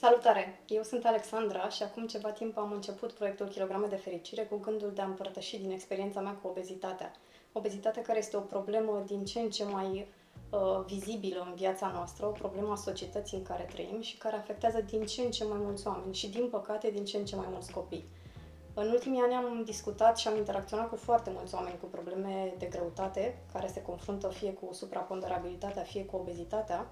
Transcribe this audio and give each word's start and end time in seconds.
Salutare! 0.00 0.60
Eu 0.68 0.82
sunt 0.82 1.04
Alexandra 1.04 1.68
și 1.68 1.82
acum 1.82 2.06
ceva 2.06 2.30
timp 2.30 2.58
am 2.58 2.72
început 2.72 3.12
proiectul 3.12 3.46
Kilograme 3.46 3.86
de 3.86 3.96
Fericire 3.96 4.42
cu 4.42 4.56
gândul 4.56 4.92
de 4.94 5.00
a 5.00 5.04
împărtăși 5.04 5.58
din 5.58 5.70
experiența 5.70 6.20
mea 6.20 6.32
cu 6.32 6.48
obezitatea. 6.48 7.12
Obezitatea 7.52 8.02
care 8.02 8.18
este 8.18 8.36
o 8.36 8.40
problemă 8.40 9.02
din 9.06 9.24
ce 9.24 9.40
în 9.40 9.50
ce 9.50 9.64
mai 9.64 10.08
uh, 10.50 10.84
vizibilă 10.86 11.46
în 11.48 11.54
viața 11.54 11.90
noastră, 11.94 12.26
o 12.26 12.30
problemă 12.30 12.72
a 12.72 12.76
societății 12.76 13.36
în 13.36 13.42
care 13.42 13.68
trăim 13.72 14.00
și 14.00 14.16
care 14.16 14.36
afectează 14.36 14.80
din 14.80 15.06
ce 15.06 15.22
în 15.22 15.30
ce 15.30 15.44
mai 15.44 15.58
mulți 15.60 15.86
oameni 15.86 16.14
și, 16.14 16.28
din 16.28 16.48
păcate, 16.48 16.90
din 16.90 17.04
ce 17.04 17.16
în 17.16 17.24
ce 17.24 17.36
mai 17.36 17.48
mulți 17.50 17.72
copii. 17.72 18.08
În 18.74 18.88
ultimii 18.88 19.20
ani 19.20 19.34
am 19.34 19.62
discutat 19.64 20.18
și 20.18 20.28
am 20.28 20.36
interacționat 20.36 20.88
cu 20.88 20.96
foarte 20.96 21.30
mulți 21.34 21.54
oameni 21.54 21.78
cu 21.80 21.86
probleme 21.86 22.54
de 22.58 22.66
greutate, 22.66 23.38
care 23.52 23.66
se 23.66 23.82
confruntă 23.82 24.28
fie 24.28 24.52
cu 24.52 24.72
supraponderabilitatea, 24.72 25.82
fie 25.82 26.04
cu 26.04 26.16
obezitatea 26.16 26.86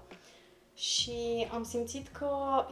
și 0.77 1.47
am 1.51 1.63
simțit 1.63 2.07
că 2.07 2.29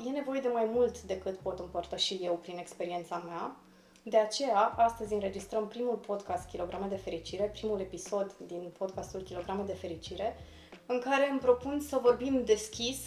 e 0.08 0.10
nevoie 0.10 0.42
de 0.42 0.48
mai 0.48 0.70
mult 0.74 1.02
decât 1.02 1.38
pot 1.38 1.60
împărtăși 1.60 2.20
eu 2.22 2.34
prin 2.34 2.58
experiența 2.58 3.18
mea. 3.18 3.56
De 4.04 4.18
aceea, 4.18 4.60
astăzi 4.60 5.14
înregistrăm 5.14 5.68
primul 5.68 5.96
podcast 5.96 6.48
Kilograme 6.48 6.88
de 6.88 6.96
Fericire, 6.96 7.44
primul 7.44 7.80
episod 7.80 8.36
din 8.48 8.72
podcastul 8.78 9.22
Kilograme 9.22 9.64
de 9.64 9.74
Fericire, 9.74 10.36
în 10.86 11.00
care 11.00 11.30
îmi 11.30 11.40
propun 11.40 11.80
să 11.80 12.00
vorbim 12.02 12.44
deschis 12.46 12.98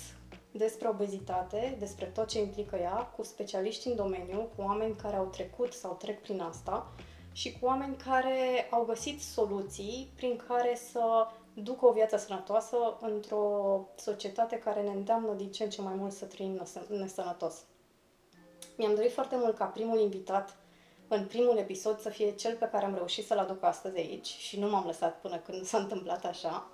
despre 0.51 0.89
obezitate, 0.89 1.77
despre 1.79 2.07
tot 2.07 2.29
ce 2.29 2.41
implică 2.41 2.77
ea, 2.77 2.97
cu 3.17 3.23
specialiști 3.23 3.89
în 3.89 3.97
domeniu, 3.97 4.49
cu 4.57 4.63
oameni 4.63 4.97
care 4.97 5.17
au 5.17 5.25
trecut 5.25 5.73
sau 5.73 5.95
trec 5.95 6.23
prin 6.23 6.41
asta 6.41 6.93
și 7.33 7.59
cu 7.59 7.67
oameni 7.67 7.97
care 7.97 8.69
au 8.71 8.85
găsit 8.85 9.21
soluții 9.21 10.13
prin 10.17 10.41
care 10.49 10.79
să 10.91 11.27
ducă 11.63 11.87
o 11.87 11.93
viață 11.93 12.17
sănătoasă 12.17 12.77
într-o 13.01 13.89
societate 13.97 14.59
care 14.59 14.83
ne 14.83 14.91
îndeamnă 14.91 15.33
din 15.33 15.51
ce 15.51 15.65
în 15.65 15.71
ce 15.71 15.83
mai 15.83 15.95
mult 15.95 16.13
să 16.13 16.25
trăim 16.25 16.67
nesănătos. 16.89 17.65
Mi-am 18.77 18.95
dorit 18.95 19.13
foarte 19.13 19.37
mult 19.37 19.57
ca 19.57 19.65
primul 19.65 20.01
invitat 20.01 20.57
în 21.09 21.27
primul 21.27 21.57
episod 21.57 22.01
să 22.01 22.09
fie 22.09 22.31
cel 22.35 22.57
pe 22.57 22.69
care 22.73 22.85
am 22.85 22.95
reușit 22.95 23.27
să-l 23.27 23.39
aduc 23.39 23.63
astăzi 23.63 23.99
aici 23.99 24.27
și 24.27 24.59
nu 24.59 24.69
m-am 24.69 24.87
lăsat 24.87 25.21
până 25.21 25.37
când 25.37 25.65
s-a 25.65 25.79
întâmplat 25.79 26.25
așa. 26.25 26.71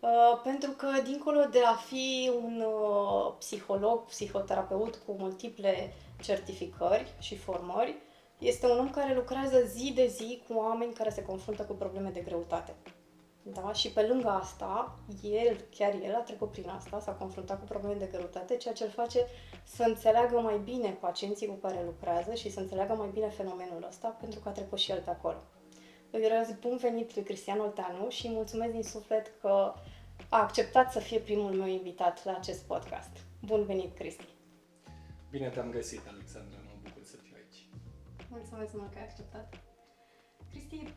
Uh, 0.00 0.40
pentru 0.42 0.70
că, 0.70 0.88
dincolo 1.04 1.44
de 1.44 1.62
a 1.64 1.74
fi 1.74 2.32
un 2.42 2.64
uh, 2.66 3.34
psiholog, 3.38 4.04
psihoterapeut 4.04 4.96
cu 5.06 5.12
multiple 5.18 5.94
certificări 6.22 7.14
și 7.18 7.36
formări, 7.36 7.96
este 8.38 8.66
un 8.66 8.78
om 8.78 8.90
care 8.90 9.14
lucrează 9.14 9.60
zi 9.60 9.92
de 9.92 10.06
zi 10.06 10.42
cu 10.48 10.54
oameni 10.54 10.92
care 10.92 11.10
se 11.10 11.24
confruntă 11.24 11.62
cu 11.62 11.72
probleme 11.72 12.10
de 12.10 12.20
greutate. 12.20 12.74
Da? 13.46 13.72
Și 13.72 13.90
pe 13.90 14.06
lângă 14.06 14.28
asta, 14.28 14.98
el, 15.22 15.56
chiar 15.70 15.94
el 15.94 16.14
a 16.14 16.18
trecut 16.18 16.50
prin 16.50 16.68
asta, 16.68 17.00
s-a 17.00 17.12
confruntat 17.12 17.58
cu 17.58 17.64
probleme 17.64 17.94
de 17.94 18.08
greutate, 18.12 18.56
ceea 18.56 18.74
ce 18.74 18.84
îl 18.84 18.90
face 18.90 19.26
să 19.64 19.82
înțeleagă 19.82 20.40
mai 20.40 20.58
bine 20.58 20.90
pacienții 20.90 21.46
cu 21.46 21.54
care 21.54 21.82
lucrează 21.84 22.34
și 22.34 22.50
să 22.50 22.60
înțeleagă 22.60 22.94
mai 22.94 23.10
bine 23.12 23.28
fenomenul 23.28 23.86
ăsta, 23.88 24.08
pentru 24.08 24.40
că 24.40 24.48
a 24.48 24.52
trecut 24.52 24.78
și 24.78 24.90
el 24.90 25.00
pe 25.00 25.10
acolo. 25.10 25.42
Îi 26.10 26.24
urez 26.24 26.54
bun 26.60 26.76
venit 26.76 27.14
lui 27.14 27.24
Cristian 27.24 27.60
Olteanu 27.60 28.08
și 28.08 28.26
îi 28.26 28.32
mulțumesc 28.32 28.72
din 28.72 28.82
suflet 28.82 29.32
că 29.40 29.74
a 30.28 30.42
acceptat 30.42 30.92
să 30.92 30.98
fie 30.98 31.18
primul 31.18 31.52
meu 31.52 31.66
invitat 31.66 32.24
la 32.24 32.36
acest 32.36 32.62
podcast. 32.62 33.16
Bun 33.46 33.64
venit, 33.64 33.94
Cristi! 33.94 34.28
Bine 35.30 35.48
te-am 35.48 35.70
găsit, 35.70 36.00
Alexandra, 36.08 36.58
mă 36.64 36.70
bucur 36.82 37.02
să 37.04 37.16
fiu 37.16 37.34
aici. 37.36 37.68
Mulțumesc 38.30 38.72
mult 38.74 38.92
că 38.92 38.98
ai 38.98 39.04
acceptat. 39.04 39.60
Cristi, 40.50 40.94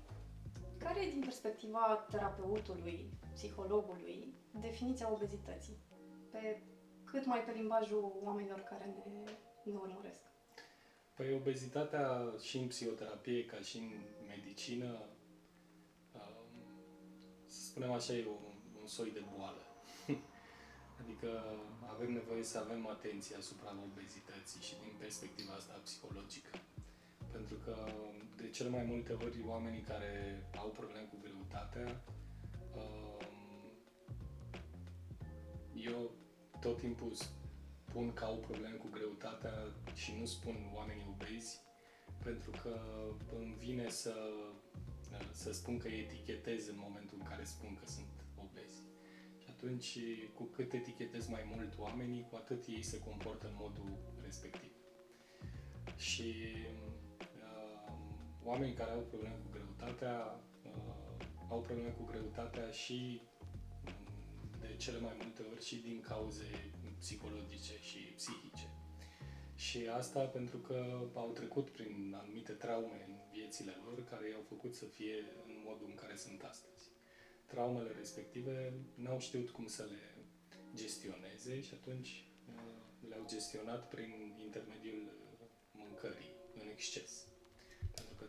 care 0.78 1.06
e 1.06 1.10
din 1.10 1.20
perspectiva 1.20 2.08
terapeutului, 2.10 3.10
psihologului, 3.34 4.34
definiția 4.52 5.12
obezității? 5.12 5.78
Pe 6.32 6.62
cât 7.04 7.26
mai 7.26 7.44
pe 7.44 7.52
limbajul 7.52 8.12
oamenilor 8.24 8.60
care 8.60 8.86
ne, 8.86 9.32
ne 9.72 9.78
urmăresc. 9.78 10.22
Păi 11.16 11.34
obezitatea 11.34 12.34
și 12.42 12.58
în 12.58 12.68
psihoterapie 12.68 13.46
ca 13.46 13.60
și 13.60 13.78
în 13.78 13.92
medicină, 14.28 15.00
um, 16.14 16.22
să 17.46 17.62
spunem 17.66 17.92
așa, 17.92 18.14
e 18.14 18.26
un, 18.28 18.54
un 18.82 18.88
soi 18.88 19.12
de 19.12 19.24
boală. 19.36 19.62
adică 21.02 21.30
avem 21.94 22.12
nevoie 22.14 22.44
să 22.44 22.58
avem 22.58 22.88
atenție 22.88 23.36
asupra 23.36 23.76
obezității 23.92 24.62
și 24.62 24.76
din 24.84 24.94
perspectiva 25.00 25.54
asta 25.54 25.82
psihologică. 25.84 26.52
Pentru 27.38 27.56
că 27.66 27.76
de 28.36 28.50
cel 28.50 28.70
mai 28.70 28.84
multe 28.84 29.14
ori 29.14 29.44
oamenii 29.46 29.82
care 29.82 30.44
au 30.56 30.70
probleme 30.70 31.08
cu 31.12 31.18
greutatea, 31.22 32.04
um, 32.76 33.26
eu 35.76 36.12
tot 36.62 36.78
timpul 36.78 37.12
spun 37.88 38.14
că 38.14 38.24
au 38.24 38.38
probleme 38.38 38.76
cu 38.76 38.88
greutatea 38.92 39.54
și 39.94 40.16
nu 40.20 40.26
spun 40.26 40.56
oamenii 40.74 41.08
obezi, 41.10 41.62
pentru 42.24 42.52
că 42.62 42.80
îmi 43.40 43.56
vine 43.60 43.90
să, 43.90 44.16
să 45.32 45.54
spun 45.54 45.78
că 45.78 45.88
etichetez 45.88 46.68
în 46.68 46.78
momentul 46.78 47.18
în 47.20 47.26
care 47.26 47.44
spun 47.44 47.78
că 47.80 47.86
sunt 47.86 48.14
obezi. 48.36 48.82
Și 49.38 49.48
atunci, 49.50 50.00
cu 50.34 50.44
cât 50.44 50.74
etichetez 50.74 51.28
mai 51.28 51.52
mult 51.56 51.78
oamenii, 51.78 52.28
cu 52.30 52.36
atât 52.36 52.66
ei 52.68 52.84
se 52.84 53.00
comportă 53.00 53.48
în 53.48 53.56
modul 53.58 53.98
respectiv. 54.24 54.72
Și 55.98 56.34
oamenii 58.48 58.74
care 58.74 58.92
au 58.92 59.00
probleme 59.12 59.36
cu 59.44 59.50
greutatea 59.52 60.40
uh, 60.66 61.08
au 61.50 61.60
probleme 61.62 61.90
cu 61.90 62.04
greutatea 62.04 62.70
și 62.72 63.22
mm, 63.86 64.60
de 64.60 64.76
cele 64.78 65.00
mai 65.00 65.16
multe 65.22 65.42
ori 65.52 65.66
și 65.66 65.76
din 65.76 66.00
cauze 66.02 66.50
psihologice 67.00 67.76
și 67.82 67.98
psihice. 67.98 68.68
Și 69.56 69.88
asta 69.88 70.20
pentru 70.20 70.58
că 70.58 71.10
au 71.14 71.32
trecut 71.34 71.70
prin 71.70 72.16
anumite 72.22 72.52
traume 72.52 73.06
în 73.08 73.14
viețile 73.32 73.74
lor 73.86 74.04
care 74.10 74.30
i-au 74.30 74.46
făcut 74.48 74.76
să 74.76 74.86
fie 74.86 75.16
în 75.46 75.54
modul 75.66 75.88
în 75.90 75.96
care 75.96 76.16
sunt 76.16 76.42
astăzi. 76.44 76.84
Traumele 77.46 77.92
respective 77.98 78.74
n-au 78.96 79.20
știut 79.20 79.50
cum 79.50 79.68
să 79.68 79.84
le 79.84 80.26
gestioneze 80.76 81.62
și 81.62 81.74
atunci 81.74 82.26
uh, 82.56 83.08
le-au 83.10 83.26
gestionat 83.28 83.88
prin 83.90 84.36
intermediul 84.44 85.12
mâncării 85.72 86.32
în 86.54 86.68
exces 86.72 87.28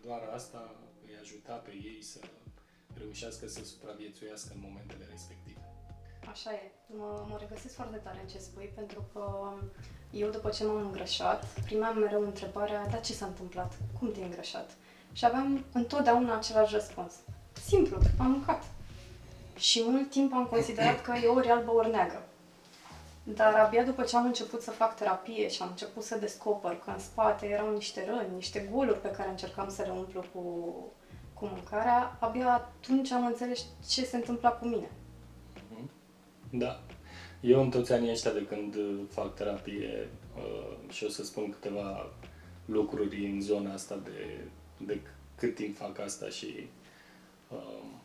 doar 0.04 0.22
asta 0.34 0.74
îi 1.06 1.16
ajuta 1.20 1.52
pe 1.52 1.70
ei 1.70 2.02
să 2.02 2.18
reușească 2.98 3.48
să 3.48 3.64
supraviețuiască 3.64 4.50
în 4.54 4.60
momentele 4.60 5.06
respective. 5.10 5.62
Așa 6.30 6.52
e. 6.52 6.72
Mă, 6.86 7.26
mă 7.28 7.36
regăsesc 7.40 7.74
foarte 7.74 7.96
tare 7.96 8.20
în 8.20 8.28
ce 8.28 8.38
spui, 8.38 8.72
pentru 8.74 9.04
că 9.12 9.52
eu 10.10 10.30
după 10.30 10.48
ce 10.48 10.64
m-am 10.64 10.84
îngrășat, 10.86 11.60
primeam 11.64 11.98
mereu 11.98 12.22
întrebarea, 12.22 12.86
dar 12.86 13.00
ce 13.00 13.12
s-a 13.12 13.26
întâmplat? 13.26 13.78
Cum 13.98 14.12
te-ai 14.12 14.24
îngrășat? 14.24 14.76
Și 15.12 15.24
aveam 15.24 15.64
întotdeauna 15.72 16.36
același 16.36 16.74
răspuns. 16.74 17.14
Simplu, 17.66 17.98
am 18.18 18.30
mâncat. 18.30 18.64
Și 19.56 19.82
mult 19.86 20.10
timp 20.10 20.32
am 20.32 20.46
considerat 20.46 21.02
că 21.02 21.12
e 21.12 21.26
ori 21.26 21.48
albă, 21.48 21.70
ori 21.70 21.90
neagră. 21.90 22.27
Dar 23.34 23.54
abia 23.54 23.84
după 23.84 24.02
ce 24.02 24.16
am 24.16 24.24
început 24.24 24.62
să 24.62 24.70
fac 24.70 24.96
terapie 24.96 25.48
și 25.48 25.62
am 25.62 25.68
început 25.68 26.02
să 26.02 26.18
descoper 26.18 26.76
că 26.76 26.90
în 26.90 26.98
spate 26.98 27.46
erau 27.46 27.72
niște 27.72 28.04
răni, 28.06 28.34
niște 28.34 28.68
goluri 28.72 29.00
pe 29.00 29.10
care 29.10 29.28
încercam 29.28 29.68
să 29.68 29.82
le 29.82 29.90
umplu 29.90 30.24
cu, 30.32 30.74
cu 31.34 31.46
mâncarea, 31.46 32.16
abia 32.20 32.52
atunci 32.52 33.10
am 33.10 33.26
înțeles 33.26 33.64
ce 33.88 34.04
se 34.04 34.16
întâmpla 34.16 34.50
cu 34.50 34.66
mine. 34.66 34.90
Mhm. 35.70 35.90
Da. 36.50 36.80
Eu 37.40 37.60
în 37.60 37.70
toți 37.70 37.92
anii 37.92 38.10
ăștia 38.10 38.32
de 38.32 38.46
când 38.46 38.74
fac 39.10 39.34
terapie 39.34 40.08
uh, 40.36 40.90
și 40.90 41.04
o 41.04 41.08
să 41.08 41.24
spun 41.24 41.50
câteva 41.50 42.10
lucruri 42.64 43.26
în 43.26 43.40
zona 43.40 43.72
asta 43.72 43.96
de, 44.04 44.40
de 44.76 45.00
cât 45.36 45.54
timp 45.54 45.76
fac 45.76 45.98
asta 45.98 46.28
și 46.28 46.68
uh, 47.48 47.78
Mm, 47.78 48.00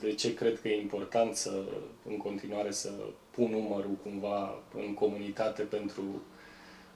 de 0.00 0.14
ce 0.14 0.34
cred 0.34 0.60
că 0.60 0.68
e 0.68 0.80
important 0.80 1.34
să, 1.34 1.64
în 2.08 2.16
continuare, 2.16 2.70
să 2.70 2.90
pun 3.30 3.50
numărul 3.50 3.96
cumva 4.02 4.62
în 4.74 4.94
comunitate 4.94 5.62
pentru 5.62 6.02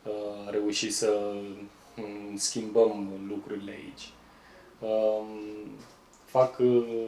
uh, 0.04 0.46
a 0.46 0.50
reuși 0.50 0.90
să 0.90 1.34
um, 1.96 2.36
schimbăm 2.36 3.08
lucrurile 3.28 3.70
aici. 3.70 4.10
Um, 4.78 5.28
fac 6.24 6.58
uh, 6.58 7.06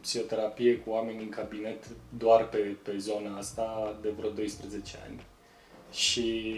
psihoterapie 0.00 0.76
cu 0.76 0.90
oameni 0.90 1.22
în 1.22 1.28
cabinet 1.28 1.88
doar 2.18 2.48
pe, 2.48 2.76
pe 2.82 2.96
zona 2.98 3.36
asta 3.36 3.98
de 4.02 4.08
vreo 4.08 4.30
12 4.30 4.96
ani. 5.08 5.26
Și 5.92 6.52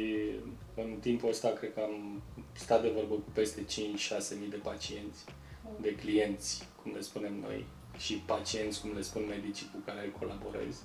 în 0.75 0.97
timpul 1.01 1.29
ăsta 1.29 1.49
cred 1.49 1.75
că 1.75 1.81
am 1.81 2.23
stat 2.53 2.83
de 2.83 2.89
vorbă 2.89 3.15
cu 3.15 3.31
peste 3.33 3.61
5-6 3.61 3.65
mii 4.39 4.51
de 4.51 4.57
pacienți, 4.57 5.25
de 5.81 5.95
clienți 5.95 6.69
cum 6.89 6.97
le 6.97 7.03
spunem 7.03 7.35
noi, 7.41 7.67
și 7.99 8.15
pacienți, 8.15 8.81
cum 8.81 8.93
le 8.95 9.01
spun 9.01 9.27
medicii 9.29 9.71
cu 9.73 9.79
care 9.85 10.15
colaborez. 10.19 10.83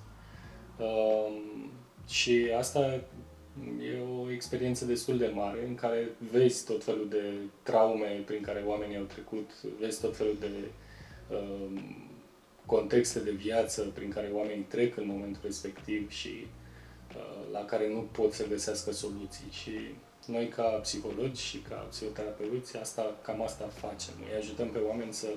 Um, 0.78 1.70
și 2.08 2.52
asta 2.56 3.00
e 3.80 4.00
o 4.22 4.30
experiență 4.30 4.84
destul 4.84 5.18
de 5.18 5.30
mare 5.34 5.66
în 5.66 5.74
care 5.74 6.08
vezi 6.30 6.64
tot 6.64 6.84
felul 6.84 7.08
de 7.08 7.32
traume 7.62 8.22
prin 8.26 8.42
care 8.42 8.62
oamenii 8.66 8.96
au 8.96 9.02
trecut, 9.04 9.50
vezi 9.80 10.00
tot 10.00 10.16
felul 10.16 10.36
de 10.40 10.50
um, 11.30 11.80
contexte 12.66 13.18
de 13.18 13.30
viață 13.30 13.82
prin 13.94 14.10
care 14.10 14.30
oamenii 14.32 14.64
trec 14.64 14.96
în 14.96 15.06
momentul 15.06 15.40
respectiv 15.44 16.10
și 16.10 16.46
uh, 17.16 17.52
la 17.52 17.64
care 17.64 17.88
nu 17.88 18.00
pot 18.00 18.32
să 18.32 18.48
găsească 18.48 18.92
soluții 18.92 19.50
și 19.50 19.72
noi 20.26 20.48
ca 20.48 20.62
psihologi 20.62 21.42
și 21.42 21.58
ca 21.58 21.74
psihoterapeuți 21.74 22.76
asta, 22.76 23.16
cam 23.22 23.42
asta 23.42 23.66
facem. 23.66 24.14
Îi 24.30 24.38
ajutăm 24.38 24.68
pe 24.68 24.78
oameni 24.78 25.12
să 25.12 25.28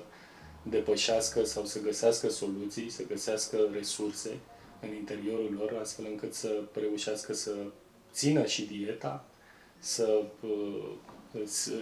depășească 0.62 1.44
sau 1.44 1.64
să 1.64 1.80
găsească 1.80 2.28
soluții, 2.28 2.90
să 2.90 3.06
găsească 3.06 3.58
resurse 3.72 4.38
în 4.80 4.94
interiorul 4.94 5.54
lor, 5.58 5.78
astfel 5.80 6.06
încât 6.10 6.34
să 6.34 6.62
reușească 6.72 7.32
să 7.32 7.54
țină 8.12 8.46
și 8.46 8.66
dieta, 8.66 9.24
să 9.78 10.22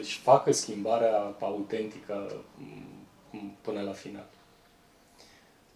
își 0.00 0.20
facă 0.20 0.52
schimbarea 0.52 1.36
autentică 1.40 2.44
până 3.60 3.80
la 3.82 3.92
final. 3.92 4.28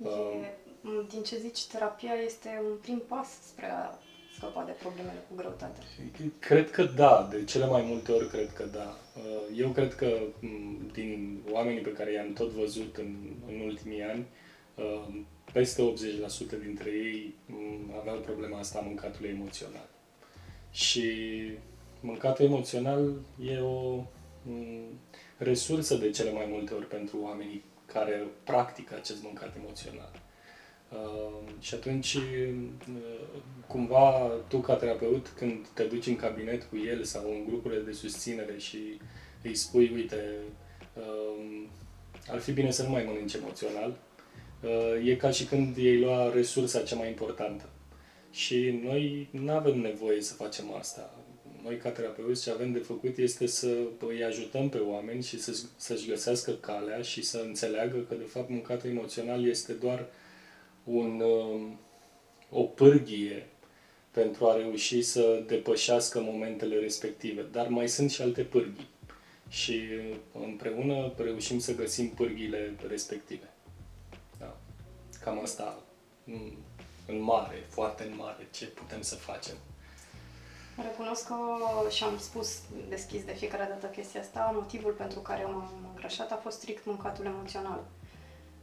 E, 0.02 0.58
din 1.08 1.22
ce 1.22 1.38
zici, 1.38 1.66
terapia 1.66 2.12
este 2.12 2.62
un 2.70 2.76
prim 2.76 3.02
pas 3.08 3.28
spre 3.48 3.70
a 3.70 3.98
scăpa 4.36 4.64
de 4.64 4.72
problemele 4.72 5.24
cu 5.28 5.34
greutate. 5.34 5.80
Cred 6.38 6.70
că 6.70 6.84
da, 6.84 7.28
de 7.30 7.44
cele 7.44 7.66
mai 7.66 7.82
multe 7.82 8.12
ori 8.12 8.28
cred 8.28 8.52
că 8.52 8.64
da. 8.64 8.96
Eu 9.56 9.68
cred 9.68 9.94
că 9.94 10.20
din 10.92 11.40
oamenii 11.50 11.80
pe 11.80 11.92
care 11.92 12.12
i-am 12.12 12.32
tot 12.32 12.50
văzut 12.50 12.96
în, 12.96 13.16
în 13.48 13.60
ultimii 13.60 14.02
ani, 14.02 14.26
peste 15.52 15.92
80% 16.58 16.62
dintre 16.62 16.90
ei 16.90 17.34
aveau 17.98 18.18
problema 18.18 18.58
asta 18.58 18.78
a 18.78 18.86
mâncatului 18.86 19.30
emoțional. 19.30 19.88
Și 20.70 21.12
mâncatul 22.00 22.44
emoțional 22.44 23.14
e 23.44 23.58
o 23.58 24.04
resursă 25.36 25.94
de 25.94 26.10
cele 26.10 26.32
mai 26.32 26.46
multe 26.48 26.74
ori 26.74 26.86
pentru 26.86 27.18
oamenii 27.22 27.64
care 27.86 28.26
practică 28.44 28.94
acest 28.94 29.22
mâncat 29.22 29.56
emoțional. 29.56 30.10
Uh, 30.92 31.48
și 31.60 31.74
atunci, 31.74 32.14
uh, 32.14 32.54
cumva, 33.66 34.30
tu 34.48 34.58
ca 34.58 34.74
terapeut, 34.74 35.28
când 35.36 35.66
te 35.74 35.82
duci 35.82 36.06
în 36.06 36.16
cabinet 36.16 36.62
cu 36.62 36.76
el 36.86 37.04
sau 37.04 37.30
în 37.30 37.44
grupurile 37.46 37.80
de 37.80 37.92
susținere 37.92 38.58
și 38.58 38.78
îi 39.42 39.54
spui, 39.54 39.90
uite, 39.94 40.34
uh, 40.94 41.62
ar 42.28 42.38
fi 42.38 42.52
bine 42.52 42.70
să 42.70 42.82
nu 42.82 42.90
mai 42.90 43.04
mănânci 43.04 43.34
emoțional, 43.34 43.96
uh, 44.62 45.06
e 45.06 45.16
ca 45.16 45.30
și 45.30 45.44
când 45.44 45.76
ei 45.76 46.00
lua 46.00 46.32
resursa 46.32 46.82
cea 46.82 46.96
mai 46.96 47.08
importantă. 47.08 47.68
Și 48.30 48.80
noi 48.84 49.28
nu 49.30 49.52
avem 49.52 49.80
nevoie 49.80 50.20
să 50.20 50.34
facem 50.34 50.74
asta 50.78 51.20
noi 51.62 51.76
ca 51.76 51.90
terapeuți 51.90 52.42
ce 52.42 52.50
avem 52.50 52.72
de 52.72 52.78
făcut 52.78 53.16
este 53.16 53.46
să 53.46 53.76
îi 54.08 54.24
ajutăm 54.24 54.68
pe 54.68 54.78
oameni 54.78 55.22
și 55.22 55.40
să, 55.40 55.60
să-și 55.76 56.08
găsească 56.08 56.50
calea 56.50 57.02
și 57.02 57.22
să 57.22 57.42
înțeleagă 57.46 57.98
că 58.08 58.14
de 58.14 58.24
fapt 58.24 58.50
mâncatul 58.50 58.90
emoțional 58.90 59.48
este 59.48 59.72
doar 59.72 60.06
un, 60.90 61.20
um, 61.20 61.78
o 62.50 62.62
pârghie 62.62 63.48
pentru 64.10 64.46
a 64.46 64.56
reuși 64.56 65.02
să 65.02 65.42
depășească 65.46 66.20
momentele 66.20 66.76
respective. 66.78 67.42
Dar 67.52 67.68
mai 67.68 67.88
sunt 67.88 68.10
și 68.10 68.22
alte 68.22 68.42
pârghii. 68.42 68.88
Și 69.48 69.82
împreună 70.32 71.12
reușim 71.16 71.58
să 71.58 71.74
găsim 71.74 72.08
pârghiile 72.08 72.76
respective. 72.88 73.48
Da. 74.38 74.56
Cam 75.22 75.40
asta 75.42 75.82
în 77.06 77.22
mare, 77.22 77.66
foarte 77.68 78.04
în 78.04 78.16
mare, 78.16 78.48
ce 78.50 78.66
putem 78.66 79.02
să 79.02 79.14
facem. 79.14 79.54
Recunosc 80.76 81.26
că 81.26 81.36
și 81.90 82.04
am 82.04 82.18
spus 82.18 82.58
deschis 82.88 83.24
de 83.24 83.32
fiecare 83.32 83.66
dată 83.68 83.86
chestia 83.86 84.20
asta, 84.20 84.50
motivul 84.54 84.92
pentru 84.92 85.18
care 85.18 85.44
m-am 85.44 85.70
îngrășat 85.88 86.32
a 86.32 86.40
fost 86.42 86.56
strict 86.56 86.84
mâncatul 86.84 87.24
emoțional. 87.24 87.84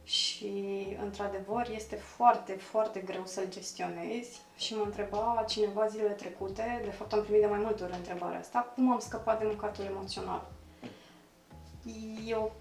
Și, 0.08 0.86
într-adevăr, 1.02 1.68
este 1.74 1.96
foarte, 1.96 2.52
foarte 2.52 3.00
greu 3.00 3.22
să-l 3.24 3.46
gestionezi 3.48 4.40
și 4.56 4.74
mă 4.74 4.82
întreba 4.84 5.44
cineva 5.48 5.86
zilele 5.86 6.08
trecute, 6.08 6.80
de 6.84 6.90
fapt 6.90 7.12
am 7.12 7.22
primit 7.22 7.40
de 7.40 7.46
mai 7.46 7.58
multe 7.58 7.82
ori 7.82 7.92
întrebarea 7.92 8.38
asta, 8.38 8.72
cum 8.74 8.90
am 8.92 8.98
scăpat 8.98 9.38
de 9.38 9.44
mâncatul 9.46 9.84
emoțional. 9.84 10.48
Eu 12.26 12.52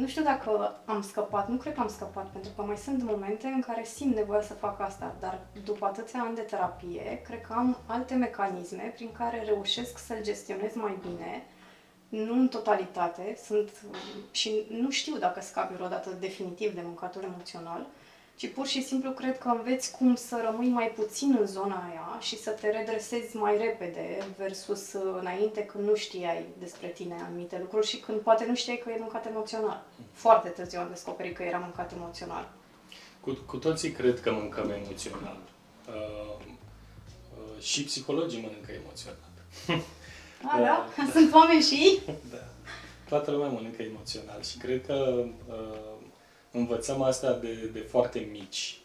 nu 0.00 0.06
știu 0.06 0.22
dacă 0.22 0.80
am 0.84 1.02
scăpat, 1.02 1.48
nu 1.48 1.56
cred 1.56 1.74
că 1.74 1.80
am 1.80 1.88
scăpat, 1.88 2.30
pentru 2.30 2.50
că 2.56 2.62
mai 2.62 2.76
sunt 2.76 3.02
momente 3.02 3.46
în 3.46 3.60
care 3.60 3.84
simt 3.84 4.14
nevoia 4.14 4.42
să 4.42 4.54
fac 4.54 4.80
asta, 4.80 5.14
dar 5.20 5.40
după 5.64 5.86
atâția 5.86 6.20
ani 6.20 6.34
de 6.34 6.40
terapie, 6.40 7.20
cred 7.24 7.40
că 7.40 7.52
am 7.52 7.76
alte 7.86 8.14
mecanisme 8.14 8.92
prin 8.94 9.12
care 9.12 9.42
reușesc 9.44 9.98
să-l 9.98 10.22
gestionez 10.22 10.74
mai 10.74 10.98
bine, 11.00 11.46
nu 12.10 12.32
în 12.32 12.48
totalitate, 12.48 13.38
sunt 13.44 13.70
și 14.30 14.62
nu 14.68 14.90
știu 14.90 15.16
dacă 15.16 15.40
scap 15.40 15.72
vreodată 15.72 16.16
definitiv 16.20 16.74
de 16.74 16.80
mâncatul 16.84 17.22
emoțional, 17.22 17.86
ci 18.36 18.52
pur 18.52 18.66
și 18.66 18.82
simplu 18.82 19.10
cred 19.10 19.38
că 19.38 19.48
înveți 19.48 19.90
cum 19.90 20.14
să 20.14 20.40
rămâi 20.44 20.68
mai 20.68 20.92
puțin 20.96 21.36
în 21.40 21.46
zona 21.46 21.84
aia 21.88 22.18
și 22.20 22.38
să 22.38 22.50
te 22.50 22.70
redresezi 22.70 23.36
mai 23.36 23.56
repede 23.56 24.26
versus 24.36 24.92
uh, 24.92 25.16
înainte 25.20 25.64
când 25.64 25.88
nu 25.88 25.94
știai 25.94 26.44
despre 26.58 26.88
tine 26.88 27.14
anumite 27.26 27.58
lucruri 27.60 27.86
și 27.86 27.96
când 27.96 28.20
poate 28.20 28.44
nu 28.46 28.54
știai 28.54 28.80
că 28.84 28.90
e 28.90 28.98
mâncat 28.98 29.26
emoțional. 29.26 29.84
Foarte 30.12 30.48
târziu 30.48 30.80
am 30.80 30.88
descoperit 30.88 31.36
că 31.36 31.42
era 31.42 31.58
mâncat 31.58 31.92
emoțional. 31.92 32.48
Cu, 33.20 33.38
cu 33.46 33.56
toții 33.56 33.90
cred 33.90 34.20
că 34.20 34.32
mâncăm 34.32 34.70
emoțional. 34.70 35.38
Uh, 35.88 36.44
uh, 36.44 37.62
și 37.62 37.84
psihologii 37.84 38.40
mănâncă 38.40 38.72
emoțional. 38.72 39.18
A, 40.42 40.60
da? 40.60 40.64
da? 40.96 41.10
Sunt 41.12 41.34
oameni 41.34 41.62
și 41.62 41.74
ei? 41.74 42.00
Da. 42.30 42.44
Toată 43.08 43.30
lumea 43.30 43.48
mănâncă 43.48 43.82
emoțional 43.82 44.42
și 44.42 44.58
cred 44.58 44.86
că 44.86 45.24
uh, 45.48 46.06
învățăm 46.50 47.02
asta 47.02 47.32
de, 47.32 47.70
de 47.72 47.80
foarte 47.80 48.28
mici. 48.32 48.80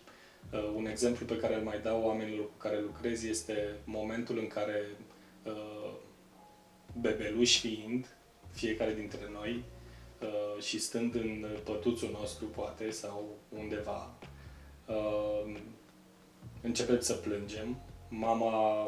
Uh, 0.54 0.72
un 0.76 0.86
exemplu 0.86 1.26
pe 1.26 1.38
care 1.38 1.56
îl 1.56 1.62
mai 1.62 1.80
dau 1.84 2.02
oamenilor 2.02 2.46
cu 2.46 2.58
care 2.58 2.80
lucrez 2.80 3.24
este 3.24 3.76
momentul 3.84 4.38
în 4.38 4.48
care 4.48 4.82
uh, 5.44 5.92
bebeluși 7.02 7.60
fiind, 7.60 8.08
fiecare 8.52 8.94
dintre 8.94 9.30
noi, 9.32 9.64
uh, 10.22 10.64
și 10.64 10.80
stând 10.80 11.16
în 11.16 11.46
pătuțul 11.64 12.10
nostru, 12.20 12.46
poate, 12.46 12.92
sau 12.92 13.24
undeva, 13.50 14.14
uh, 14.86 15.56
începem 16.62 17.00
să 17.00 17.14
plângem. 17.14 17.78
Mama 18.10 18.88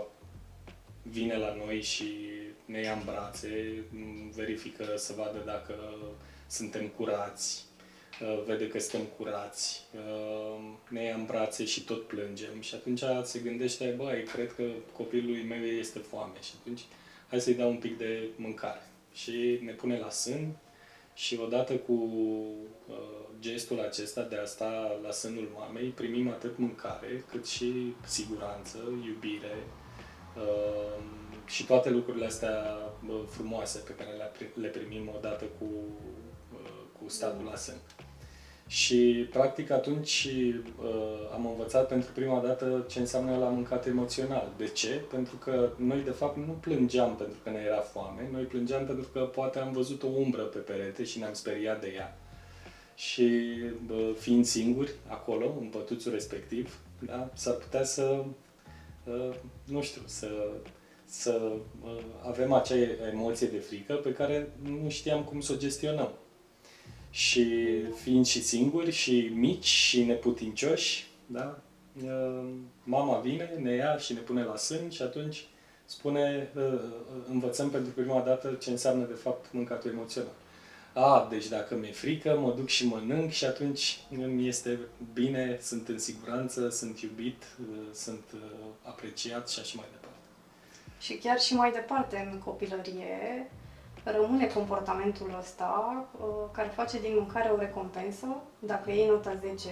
vine 1.01 1.37
la 1.37 1.55
noi 1.65 1.81
și 1.81 2.05
ne 2.67 2.81
ia 2.81 2.93
în 2.93 3.01
brațe, 3.05 3.83
verifică 4.35 4.85
să 4.95 5.13
vadă 5.17 5.41
dacă 5.45 5.73
suntem 6.47 6.87
curați, 6.87 7.67
Uh, 8.21 8.43
vede 8.45 8.67
că 8.67 8.79
suntem 8.79 9.07
curați, 9.17 9.83
uh, 9.95 10.59
ne 10.89 11.03
ia 11.03 11.15
în 11.15 11.25
brațe 11.25 11.65
și 11.65 11.83
tot 11.83 12.07
plângem 12.07 12.61
și 12.61 12.75
atunci 12.75 13.03
se 13.23 13.39
gândește, 13.39 13.93
băi, 13.97 14.23
cred 14.23 14.53
că 14.53 14.63
copilului 14.93 15.43
meu 15.43 15.63
este 15.63 15.99
foame 15.99 16.41
și 16.41 16.51
atunci 16.59 16.81
hai 17.27 17.41
să-i 17.41 17.53
dau 17.53 17.69
un 17.69 17.77
pic 17.77 17.97
de 17.97 18.27
mâncare. 18.35 18.81
Și 19.13 19.59
ne 19.63 19.71
pune 19.71 19.97
la 19.97 20.09
sân 20.09 20.57
și 21.13 21.39
odată 21.43 21.73
cu 21.73 21.93
uh, 21.93 22.95
gestul 23.39 23.79
acesta 23.79 24.21
de 24.21 24.37
a 24.37 24.45
sta 24.45 24.99
la 25.03 25.11
sânul 25.11 25.49
mamei, 25.55 25.87
primim 25.89 26.29
atât 26.29 26.57
mâncare 26.57 27.23
cât 27.29 27.47
și 27.47 27.93
siguranță, 28.05 28.77
iubire 29.05 29.63
și 31.45 31.65
toate 31.65 31.89
lucrurile 31.89 32.25
astea 32.25 32.77
frumoase 33.29 33.79
pe 33.79 33.91
care 33.91 34.09
le 34.53 34.67
primim 34.67 35.11
odată 35.15 35.45
cu, 35.59 35.65
cu 36.99 37.09
statul 37.09 37.45
la 37.45 37.55
sân. 37.55 37.75
Și, 38.67 39.27
practic, 39.29 39.69
atunci 39.69 40.27
uh, 40.79 41.29
am 41.33 41.45
învățat 41.45 41.87
pentru 41.87 42.09
prima 42.13 42.39
dată 42.39 42.85
ce 42.89 42.99
înseamnă 42.99 43.37
la 43.37 43.45
mâncat 43.45 43.85
emoțional. 43.85 44.51
De 44.57 44.67
ce? 44.67 45.01
Pentru 45.11 45.35
că 45.35 45.69
noi, 45.77 46.01
de 46.01 46.11
fapt, 46.11 46.37
nu 46.37 46.51
plângeam 46.51 47.15
pentru 47.15 47.37
că 47.43 47.49
ne 47.49 47.59
era 47.65 47.79
foame, 47.79 48.29
noi 48.31 48.43
plângeam 48.43 48.85
pentru 48.85 49.07
că 49.13 49.19
poate 49.19 49.59
am 49.59 49.71
văzut 49.71 50.03
o 50.03 50.07
umbră 50.07 50.41
pe 50.41 50.57
perete 50.57 51.03
și 51.03 51.19
ne-am 51.19 51.33
speriat 51.33 51.81
de 51.81 51.93
ea. 51.95 52.17
Și, 52.95 53.41
uh, 53.91 54.11
fiind 54.19 54.45
singuri 54.45 54.91
acolo, 55.07 55.55
în 55.59 55.67
pătuțul 55.67 56.11
respectiv, 56.11 56.79
da, 56.99 57.29
s-ar 57.33 57.55
putea 57.55 57.83
să, 57.83 58.03
uh, 58.03 58.25
nu 59.63 59.81
știu, 59.81 60.01
să, 60.05 60.27
să 61.05 61.51
uh, 61.83 61.99
avem 62.27 62.53
acea 62.53 62.75
emoție 63.11 63.47
de 63.47 63.57
frică 63.57 63.93
pe 63.93 64.11
care 64.11 64.49
nu 64.63 64.89
știam 64.89 65.23
cum 65.23 65.39
să 65.39 65.53
o 65.53 65.57
gestionăm 65.57 66.11
și 67.09 67.45
fiind 68.03 68.25
și 68.25 68.43
singuri 68.43 68.91
și 68.91 69.31
mici 69.33 69.65
și 69.65 70.03
neputincioși, 70.03 71.07
da? 71.25 71.61
mama 72.83 73.19
vine, 73.19 73.53
ne 73.61 73.75
ia 73.75 73.97
și 73.97 74.13
ne 74.13 74.19
pune 74.19 74.43
la 74.43 74.55
sân 74.55 74.89
și 74.89 75.01
atunci 75.01 75.47
spune, 75.85 76.51
învățăm 77.29 77.69
pentru 77.69 77.91
prima 77.91 78.21
dată 78.21 78.57
ce 78.61 78.69
înseamnă 78.69 79.05
de 79.05 79.13
fapt 79.13 79.45
mâncatul 79.51 79.91
emoțional. 79.91 80.31
A, 80.99 81.27
deci 81.29 81.47
dacă 81.47 81.75
mi-e 81.75 81.91
frică, 81.91 82.37
mă 82.39 82.51
duc 82.51 82.67
și 82.67 82.87
mănânc 82.87 83.31
și 83.31 83.45
atunci 83.45 83.99
îmi 84.09 84.47
este 84.47 84.79
bine, 85.13 85.57
sunt 85.61 85.87
în 85.87 85.99
siguranță, 85.99 86.69
sunt 86.69 86.99
iubit, 86.99 87.43
sunt 87.93 88.23
apreciat 88.81 89.49
și 89.49 89.59
așa 89.59 89.73
mai 89.75 89.85
departe. 89.91 90.17
Și 90.99 91.13
chiar 91.17 91.39
și 91.39 91.53
mai 91.55 91.71
departe, 91.71 92.29
în 92.31 92.39
copilărie, 92.39 93.51
rămâne 94.03 94.47
comportamentul 94.47 95.35
ăsta 95.39 96.05
uh, 96.19 96.25
care 96.51 96.67
face 96.75 96.99
din 96.99 97.13
mâncare 97.15 97.49
o 97.49 97.57
recompensă. 97.57 98.27
Dacă 98.59 98.91
iei 98.91 99.07
nota 99.07 99.39
10, 99.41 99.69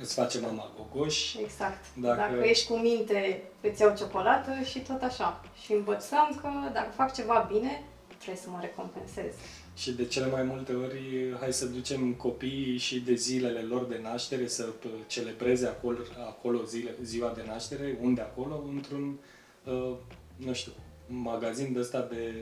îți 0.00 0.14
face 0.14 0.40
mama 0.40 0.70
gogoși. 0.76 1.40
Exact. 1.40 1.84
Dacă- 1.96 2.16
Dacă... 2.16 2.34
dacă 2.34 2.46
ești 2.46 2.66
cu 2.72 2.76
minte, 2.76 3.42
îți 3.60 3.80
iau 3.80 3.94
ciocolată 3.96 4.50
și 4.64 4.78
tot 4.80 5.02
așa. 5.02 5.40
Și 5.62 5.72
învățăm 5.72 6.38
că 6.40 6.48
dacă 6.72 6.90
fac 6.90 7.14
ceva 7.14 7.48
bine, 7.52 7.82
trebuie 8.08 8.36
să 8.36 8.50
mă 8.50 8.58
recompensez. 8.60 9.32
Și 9.76 9.92
de 9.92 10.04
cele 10.06 10.26
mai 10.26 10.42
multe 10.42 10.72
ori, 10.72 11.34
hai 11.40 11.52
să 11.52 11.66
ducem 11.66 12.12
copiii 12.14 12.76
și 12.78 13.00
de 13.00 13.14
zilele 13.14 13.60
lor 13.60 13.84
de 13.84 13.98
naștere 14.02 14.46
să 14.46 14.68
p- 14.72 15.06
celebreze 15.06 15.66
acolo, 15.66 15.98
acolo 16.28 16.62
zile, 16.64 16.94
ziua 17.02 17.32
de 17.36 17.42
naștere, 17.46 17.98
unde 18.00 18.20
acolo, 18.20 18.64
într-un, 18.74 19.18
uh, 19.64 19.96
nu 20.36 20.52
știu, 20.52 20.72
magazin 21.06 21.72
de 21.72 21.78
ăsta 21.78 22.00
de 22.10 22.34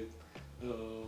uh, 0.67 1.03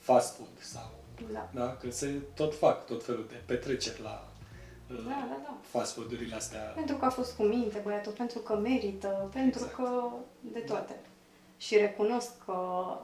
fast 0.00 0.36
food 0.36 0.48
sau, 0.60 0.90
Da. 1.32 1.50
da, 1.54 1.76
că 1.80 1.90
se 1.90 2.14
tot 2.34 2.54
fac 2.54 2.86
tot 2.86 3.04
felul 3.04 3.26
de 3.28 3.42
petreceri 3.46 4.00
la 4.02 4.28
uh, 4.90 4.96
Da, 4.96 5.26
da, 5.30 5.40
da. 5.42 5.58
fast 5.62 5.92
food-urile 5.94 6.34
astea. 6.34 6.60
Pentru 6.60 6.96
că 6.96 7.04
a 7.04 7.10
fost 7.10 7.36
cu 7.36 7.42
minte 7.42 7.80
băiatul, 7.84 8.12
pentru 8.12 8.38
că 8.38 8.56
merită, 8.56 9.28
pentru 9.32 9.60
Exact. 9.64 9.74
că 9.74 10.08
de 10.52 10.58
toate. 10.58 11.00
Și 11.58 11.76
recunosc 11.76 12.30
că 12.44 12.52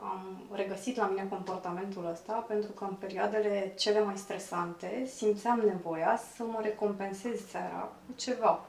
am 0.02 0.36
regăsit 0.52 0.96
la 0.96 1.06
mine 1.06 1.26
comportamentul 1.30 2.08
ăsta 2.10 2.32
pentru 2.32 2.70
că 2.70 2.84
în 2.84 2.94
perioadele 2.94 3.72
cele 3.78 4.04
mai 4.04 4.16
stresante 4.16 5.10
simțeam 5.14 5.62
nevoia 5.66 6.20
să 6.36 6.42
mă 6.42 6.58
recompensez 6.62 7.40
seara 7.48 7.88
cu 8.06 8.12
ceva. 8.16 8.64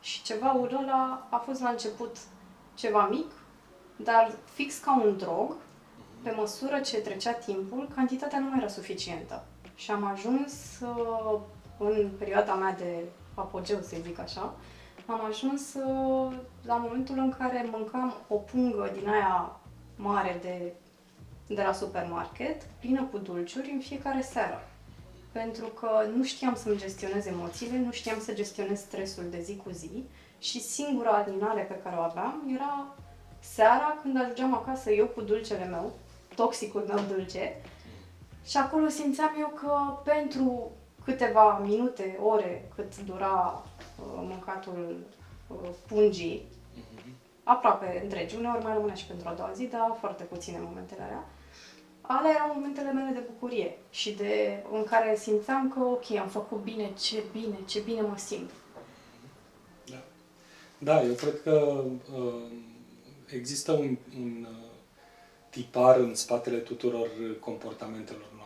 Și 0.00 0.22
ceva 0.22 0.60
ăla 0.80 1.26
a 1.30 1.36
fost 1.36 1.60
la 1.60 1.68
început 1.68 2.16
ceva 2.74 3.06
mic, 3.06 3.30
dar 3.96 4.32
fix 4.52 4.78
ca 4.78 5.00
un 5.04 5.16
drog, 5.16 5.54
pe 6.22 6.30
măsură 6.36 6.80
ce 6.80 7.00
trecea 7.00 7.32
timpul, 7.32 7.88
cantitatea 7.94 8.38
nu 8.38 8.48
mai 8.48 8.58
era 8.58 8.68
suficientă. 8.68 9.44
Și 9.74 9.90
am 9.90 10.04
ajuns 10.04 10.52
uh, 10.80 11.40
în 11.78 12.10
perioada 12.18 12.54
mea 12.54 12.72
de 12.72 13.04
apogeu, 13.34 13.80
să 13.80 13.96
zic 14.02 14.18
așa, 14.18 14.54
am 15.12 15.24
ajuns 15.24 15.74
uh, 15.74 16.32
la 16.62 16.76
momentul 16.76 17.18
în 17.18 17.34
care 17.38 17.68
mâncam 17.70 18.14
o 18.28 18.34
pungă 18.34 18.90
din 18.98 19.08
aia 19.08 19.60
mare 19.96 20.38
de, 20.42 20.72
de 21.54 21.62
la 21.62 21.72
supermarket, 21.72 22.62
plină 22.80 23.08
cu 23.10 23.18
dulciuri 23.18 23.70
în 23.70 23.80
fiecare 23.80 24.20
seară. 24.20 24.68
Pentru 25.32 25.66
că 25.66 25.88
nu 26.16 26.24
știam 26.24 26.54
să-mi 26.54 26.76
gestionez 26.76 27.26
emoțiile, 27.26 27.78
nu 27.78 27.90
știam 27.90 28.20
să 28.20 28.32
gestionez 28.32 28.78
stresul 28.80 29.24
de 29.30 29.40
zi 29.40 29.56
cu 29.56 29.70
zi 29.70 30.04
și 30.38 30.60
singura 30.60 31.10
alinare 31.10 31.62
pe 31.62 31.80
care 31.82 31.96
o 31.96 32.00
aveam 32.00 32.42
era 32.54 32.86
seara 33.40 33.98
când 34.02 34.16
ajungeam 34.16 34.54
acasă 34.54 34.90
eu 34.90 35.06
cu 35.06 35.20
dulcele 35.20 35.64
meu, 35.64 35.92
toxicul 36.34 36.84
meu 36.88 37.04
dulce, 37.08 37.56
și 38.44 38.56
acolo 38.56 38.88
simțeam 38.88 39.36
eu 39.38 39.48
că 39.48 39.78
pentru 40.04 40.70
câteva 41.04 41.58
minute, 41.58 42.18
ore, 42.22 42.68
cât 42.74 43.04
dura 43.04 43.62
uh, 43.64 43.79
mâncatul 44.28 44.96
uh, 45.46 45.68
pungii, 45.88 46.42
Mhm. 46.74 47.12
aproape 47.44 48.00
întregi, 48.02 48.36
uneori 48.36 48.62
mai 48.62 48.72
rămânea 48.72 48.94
și 48.94 49.06
pentru 49.06 49.28
a 49.28 49.32
doua 49.32 49.52
zi, 49.52 49.64
dar 49.66 49.96
foarte 50.00 50.22
puține 50.24 50.58
momentele 50.62 51.02
alea. 51.02 51.24
Alea 52.00 52.30
erau 52.34 52.52
momentele 52.54 52.92
mele 52.92 53.10
de 53.12 53.24
bucurie 53.30 53.78
și 53.90 54.12
de, 54.12 54.62
în 54.72 54.84
care 54.84 55.16
simțeam 55.16 55.70
că, 55.70 55.80
ok, 55.80 56.10
am 56.10 56.28
făcut 56.28 56.62
bine, 56.62 56.90
ce 57.00 57.22
bine, 57.32 57.56
ce 57.66 57.80
bine 57.80 58.00
mă 58.00 58.16
simt. 58.16 58.50
Da. 59.90 60.02
Da, 60.78 61.02
eu 61.02 61.12
cred 61.14 61.42
că 61.42 61.84
uh, 62.16 62.42
există 63.26 63.72
un, 63.72 63.96
un 64.20 64.46
uh, 64.50 64.68
tipar 65.50 65.96
în 65.98 66.14
spatele 66.14 66.56
tuturor 66.58 67.08
comportamentelor 67.40 68.26
noastre. 68.36 68.38
Uh, 68.38 68.39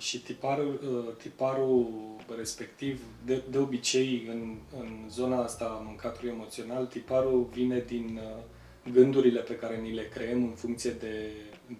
și 0.00 0.22
tiparul, 0.22 0.80
uh, 1.06 1.14
tiparul 1.16 1.88
respectiv, 2.36 3.02
de, 3.24 3.42
de 3.50 3.58
obicei, 3.58 4.26
în, 4.28 4.56
în 4.80 5.08
zona 5.10 5.42
asta 5.42 5.64
a 5.64 5.82
mâncatului 5.84 6.30
emoțional, 6.30 6.86
tiparul 6.86 7.48
vine 7.52 7.84
din 7.86 8.20
uh, 8.22 8.92
gândurile 8.92 9.40
pe 9.40 9.56
care 9.56 9.76
ni 9.76 9.94
le 9.94 10.08
creăm 10.08 10.42
în 10.42 10.54
funcție 10.54 10.90
de, 10.90 11.30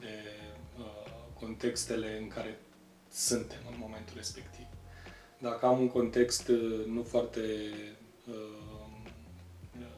de 0.01 0.15
uh, 0.79 1.13
contextele 1.41 2.19
în 2.21 2.29
care 2.29 2.59
suntem 3.11 3.59
în 3.71 3.77
momentul 3.79 4.15
respectiv. 4.17 4.65
Dacă 5.39 5.67
am 5.67 5.81
un 5.81 5.89
context 5.89 6.49
uh, 6.49 6.85
nu 6.87 7.03
foarte 7.03 7.41
uh, 8.29 8.61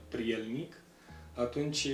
prielnic, 0.08 0.82
atunci 1.34 1.88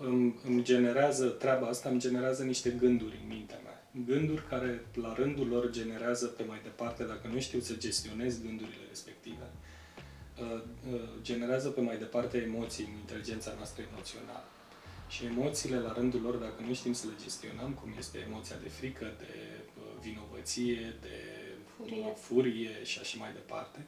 îmi, 0.00 0.38
îmi 0.46 0.62
generează, 0.62 1.26
treaba 1.26 1.66
asta 1.66 1.88
îmi 1.88 2.00
generează 2.00 2.42
niște 2.42 2.70
gânduri 2.70 3.18
în 3.22 3.28
mintea 3.28 3.58
mea. 3.62 3.67
Gânduri 4.06 4.48
care, 4.48 4.86
la 4.94 5.14
rândul 5.14 5.48
lor, 5.48 5.70
generează 5.70 6.26
pe 6.26 6.44
mai 6.44 6.60
departe, 6.62 7.04
dacă 7.04 7.28
nu 7.32 7.40
știu 7.40 7.60
să 7.60 7.74
gestionez 7.74 8.42
gândurile 8.42 8.84
respective, 8.88 9.50
uh, 10.40 10.62
uh, 10.92 11.00
generează 11.22 11.68
pe 11.68 11.80
mai 11.80 11.98
departe 11.98 12.38
emoții 12.38 12.84
în 12.84 12.98
inteligența 12.98 13.52
noastră 13.56 13.82
emoțională. 13.92 14.48
Și 15.08 15.24
emoțiile, 15.24 15.78
la 15.78 15.92
rândul 15.92 16.20
lor, 16.20 16.34
dacă 16.34 16.62
nu 16.66 16.74
știm 16.74 16.92
să 16.92 17.06
le 17.06 17.12
gestionăm, 17.22 17.70
cum 17.72 17.94
este 17.98 18.18
emoția 18.28 18.56
de 18.62 18.68
frică, 18.68 19.14
de 19.18 19.34
uh, 19.78 19.82
vinovăție, 20.00 20.94
de 21.00 21.16
Furie. 21.76 22.12
furie 22.16 22.84
și 22.84 22.98
așa 22.98 23.16
mai 23.18 23.32
departe, 23.32 23.86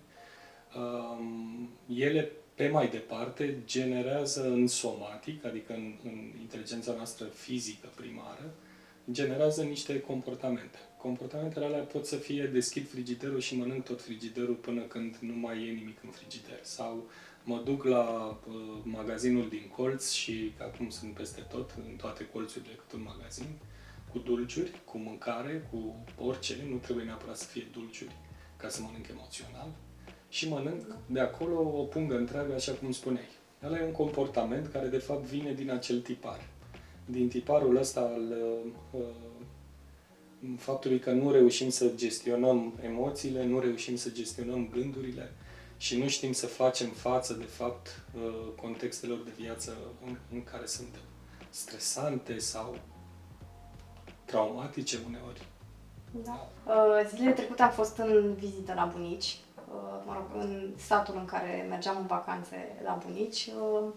um, 0.76 1.70
ele 1.86 2.30
pe 2.54 2.68
mai 2.68 2.88
departe 2.88 3.62
generează 3.64 4.48
în 4.48 4.66
somatic, 4.66 5.44
adică 5.44 5.72
în, 5.72 5.94
în 6.04 6.32
inteligența 6.40 6.92
noastră 6.92 7.24
fizică 7.26 7.88
primară, 7.94 8.54
generează 9.10 9.62
niște 9.62 10.00
comportamente. 10.00 10.78
Comportamentele 10.96 11.64
alea 11.64 11.80
pot 11.80 12.06
să 12.06 12.16
fie 12.16 12.44
deschid 12.44 12.88
frigiderul 12.88 13.40
și 13.40 13.56
mănânc 13.56 13.84
tot 13.84 14.02
frigiderul 14.02 14.54
până 14.54 14.80
când 14.80 15.16
nu 15.20 15.34
mai 15.34 15.68
e 15.68 15.70
nimic 15.70 15.98
în 16.04 16.10
frigider. 16.10 16.58
Sau 16.62 17.08
mă 17.44 17.62
duc 17.64 17.84
la 17.84 18.38
uh, 18.48 18.54
magazinul 18.82 19.48
din 19.48 19.72
colț 19.76 20.10
și 20.10 20.52
acum 20.58 20.90
sunt 20.90 21.14
peste 21.14 21.40
tot, 21.40 21.74
în 21.88 21.96
toate 21.96 22.26
colțurile 22.32 22.72
cât 22.74 22.92
un 22.92 23.02
magazin, 23.02 23.58
cu 24.12 24.18
dulciuri, 24.18 24.80
cu 24.84 24.98
mâncare, 24.98 25.68
cu 25.70 25.96
orice, 26.18 26.56
nu 26.70 26.76
trebuie 26.76 27.04
neapărat 27.04 27.36
să 27.36 27.46
fie 27.46 27.66
dulciuri 27.72 28.16
ca 28.56 28.68
să 28.68 28.82
mănânc 28.82 29.08
emoțional, 29.08 29.70
și 30.28 30.48
mănânc 30.48 30.82
de 31.06 31.20
acolo 31.20 31.60
o 31.60 31.82
pungă 31.82 32.16
întreagă, 32.16 32.54
așa 32.54 32.72
cum 32.72 32.92
spuneai. 32.92 33.28
Ăla 33.62 33.78
e 33.78 33.84
un 33.84 33.92
comportament 33.92 34.66
care 34.66 34.86
de 34.86 34.98
fapt 34.98 35.24
vine 35.24 35.52
din 35.52 35.70
acel 35.70 36.00
tipar. 36.00 36.48
Din 37.04 37.28
tiparul 37.28 37.76
ăsta 37.76 38.00
al 38.00 38.34
uh, 38.90 39.00
faptului 40.58 40.98
că 40.98 41.12
nu 41.12 41.30
reușim 41.30 41.70
să 41.70 41.90
gestionăm 41.94 42.72
emoțiile, 42.82 43.44
nu 43.44 43.60
reușim 43.60 43.96
să 43.96 44.10
gestionăm 44.10 44.68
gândurile 44.72 45.32
și 45.76 45.98
nu 45.98 46.08
știm 46.08 46.32
să 46.32 46.46
facem 46.46 46.88
față, 46.88 47.34
de 47.34 47.44
fapt, 47.44 48.04
uh, 48.14 48.48
contextelor 48.60 49.18
de 49.24 49.30
viață 49.36 49.76
în, 50.06 50.16
în 50.32 50.44
care 50.44 50.66
suntem. 50.66 51.00
Stresante 51.50 52.38
sau 52.38 52.76
traumatice 54.24 54.98
uneori. 55.06 55.46
Da. 56.10 56.48
Uh, 56.66 57.08
Zilele 57.08 57.32
trecute 57.32 57.62
am 57.62 57.70
fost 57.70 57.96
în 57.96 58.34
vizită 58.34 58.72
la 58.74 58.90
bunici, 58.92 59.38
uh, 59.56 60.02
mă 60.06 60.12
rog, 60.14 60.42
în 60.42 60.70
satul 60.76 61.14
în 61.16 61.24
care 61.24 61.66
mergeam 61.68 61.96
în 61.96 62.06
vacanțe 62.06 62.80
la 62.84 62.98
bunici 63.06 63.46
uh, 63.46 63.88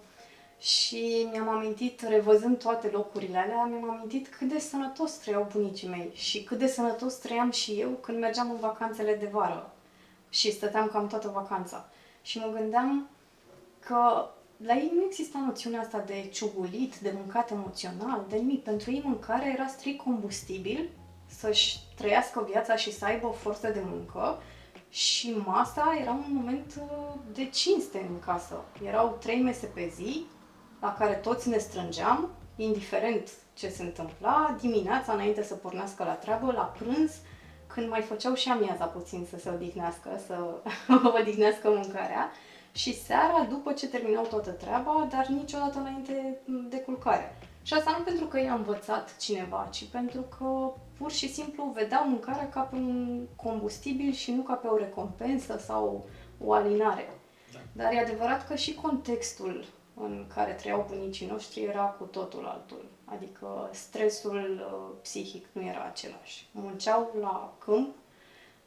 și 0.63 1.27
mi-am 1.31 1.49
amintit, 1.49 2.01
revăzând 2.01 2.57
toate 2.57 2.87
locurile 2.87 3.37
alea, 3.37 3.63
mi-am 3.63 3.89
amintit 3.89 4.27
cât 4.27 4.47
de 4.47 4.59
sănătos 4.59 5.11
trăiau 5.11 5.49
bunicii 5.51 5.87
mei 5.87 6.11
și 6.13 6.43
cât 6.43 6.57
de 6.57 6.67
sănătos 6.67 7.13
trăiam 7.13 7.51
și 7.51 7.71
eu 7.71 7.89
când 7.89 8.19
mergeam 8.19 8.51
în 8.51 8.59
vacanțele 8.59 9.15
de 9.15 9.29
vară 9.31 9.73
și 10.29 10.51
stăteam 10.51 10.87
cam 10.87 11.07
toată 11.07 11.31
vacanța. 11.33 11.89
Și 12.21 12.39
mă 12.39 12.51
gândeam 12.57 13.09
că 13.79 14.29
la 14.57 14.73
ei 14.73 14.91
nu 14.95 15.03
exista 15.05 15.43
noțiunea 15.45 15.79
asta 15.79 16.03
de 16.05 16.29
ciugulit, 16.31 16.97
de 16.97 17.13
mâncat 17.15 17.51
emoțional, 17.51 18.25
de 18.29 18.35
nimic. 18.35 18.63
Pentru 18.63 18.91
ei 18.91 19.01
mâncarea 19.05 19.51
era 19.51 19.67
strict 19.67 20.03
combustibil 20.03 20.89
să-și 21.25 21.79
trăiască 21.95 22.47
viața 22.49 22.75
și 22.75 22.93
să 22.93 23.05
aibă 23.05 23.27
o 23.27 23.31
forță 23.31 23.67
de 23.69 23.81
muncă 23.85 24.41
și 24.89 25.35
masa 25.45 25.97
era 26.01 26.11
un 26.11 26.33
moment 26.33 26.73
uh, 26.81 27.13
de 27.33 27.49
cinste 27.49 28.07
în 28.09 28.19
casă. 28.19 28.63
Erau 28.85 29.17
trei 29.21 29.41
mese 29.41 29.65
pe 29.65 29.91
zi 29.95 30.25
la 30.83 30.93
care 30.93 31.13
toți 31.13 31.49
ne 31.49 31.57
strângeam, 31.57 32.29
indiferent 32.55 33.29
ce 33.53 33.69
se 33.69 33.83
întâmpla, 33.83 34.55
dimineața 34.61 35.13
înainte 35.13 35.43
să 35.43 35.53
pornească 35.53 36.03
la 36.03 36.11
treabă, 36.11 36.51
la 36.51 36.73
prânz, 36.77 37.11
când 37.67 37.89
mai 37.89 38.01
făceau 38.01 38.33
și 38.33 38.49
amiaza 38.49 38.85
puțin 38.85 39.27
să 39.29 39.37
se 39.39 39.49
odihnească, 39.49 40.09
să 40.25 40.35
odihnească 41.19 41.69
mâncarea 41.69 42.31
și 42.71 43.01
seara 43.01 43.47
după 43.49 43.71
ce 43.71 43.87
terminau 43.87 44.25
toată 44.25 44.49
treaba, 44.49 45.07
dar 45.11 45.25
niciodată 45.27 45.79
înainte 45.79 46.37
de 46.69 46.77
culcare. 46.77 47.37
Și 47.61 47.73
asta 47.73 47.95
nu 47.97 48.03
pentru 48.03 48.25
că 48.25 48.39
i-a 48.39 48.53
învățat 48.53 49.17
cineva, 49.17 49.67
ci 49.71 49.83
pentru 49.91 50.21
că 50.37 50.73
pur 50.97 51.11
și 51.11 51.33
simplu 51.33 51.71
vedeau 51.73 52.07
mâncarea 52.07 52.49
ca 52.49 52.61
pe 52.61 52.75
un 52.75 53.19
combustibil 53.35 54.13
și 54.13 54.31
nu 54.31 54.41
ca 54.41 54.53
pe 54.53 54.67
o 54.67 54.77
recompensă 54.77 55.57
sau 55.65 56.05
o 56.39 56.53
alinare. 56.53 57.09
Da. 57.53 57.59
Dar 57.71 57.93
e 57.93 57.99
adevărat 57.99 58.47
că 58.47 58.55
și 58.55 58.73
contextul 58.73 59.65
în 59.95 60.25
care 60.33 60.51
trăiau 60.51 60.85
bunicii 60.89 61.27
noștri 61.27 61.63
era 61.63 61.83
cu 61.83 62.03
totul 62.03 62.45
altul. 62.45 62.85
Adică 63.05 63.69
stresul 63.71 64.67
uh, 64.67 64.97
psihic 65.01 65.45
nu 65.51 65.65
era 65.65 65.83
același. 65.83 66.47
Munceau 66.51 67.15
la 67.19 67.53
câmp, 67.57 67.95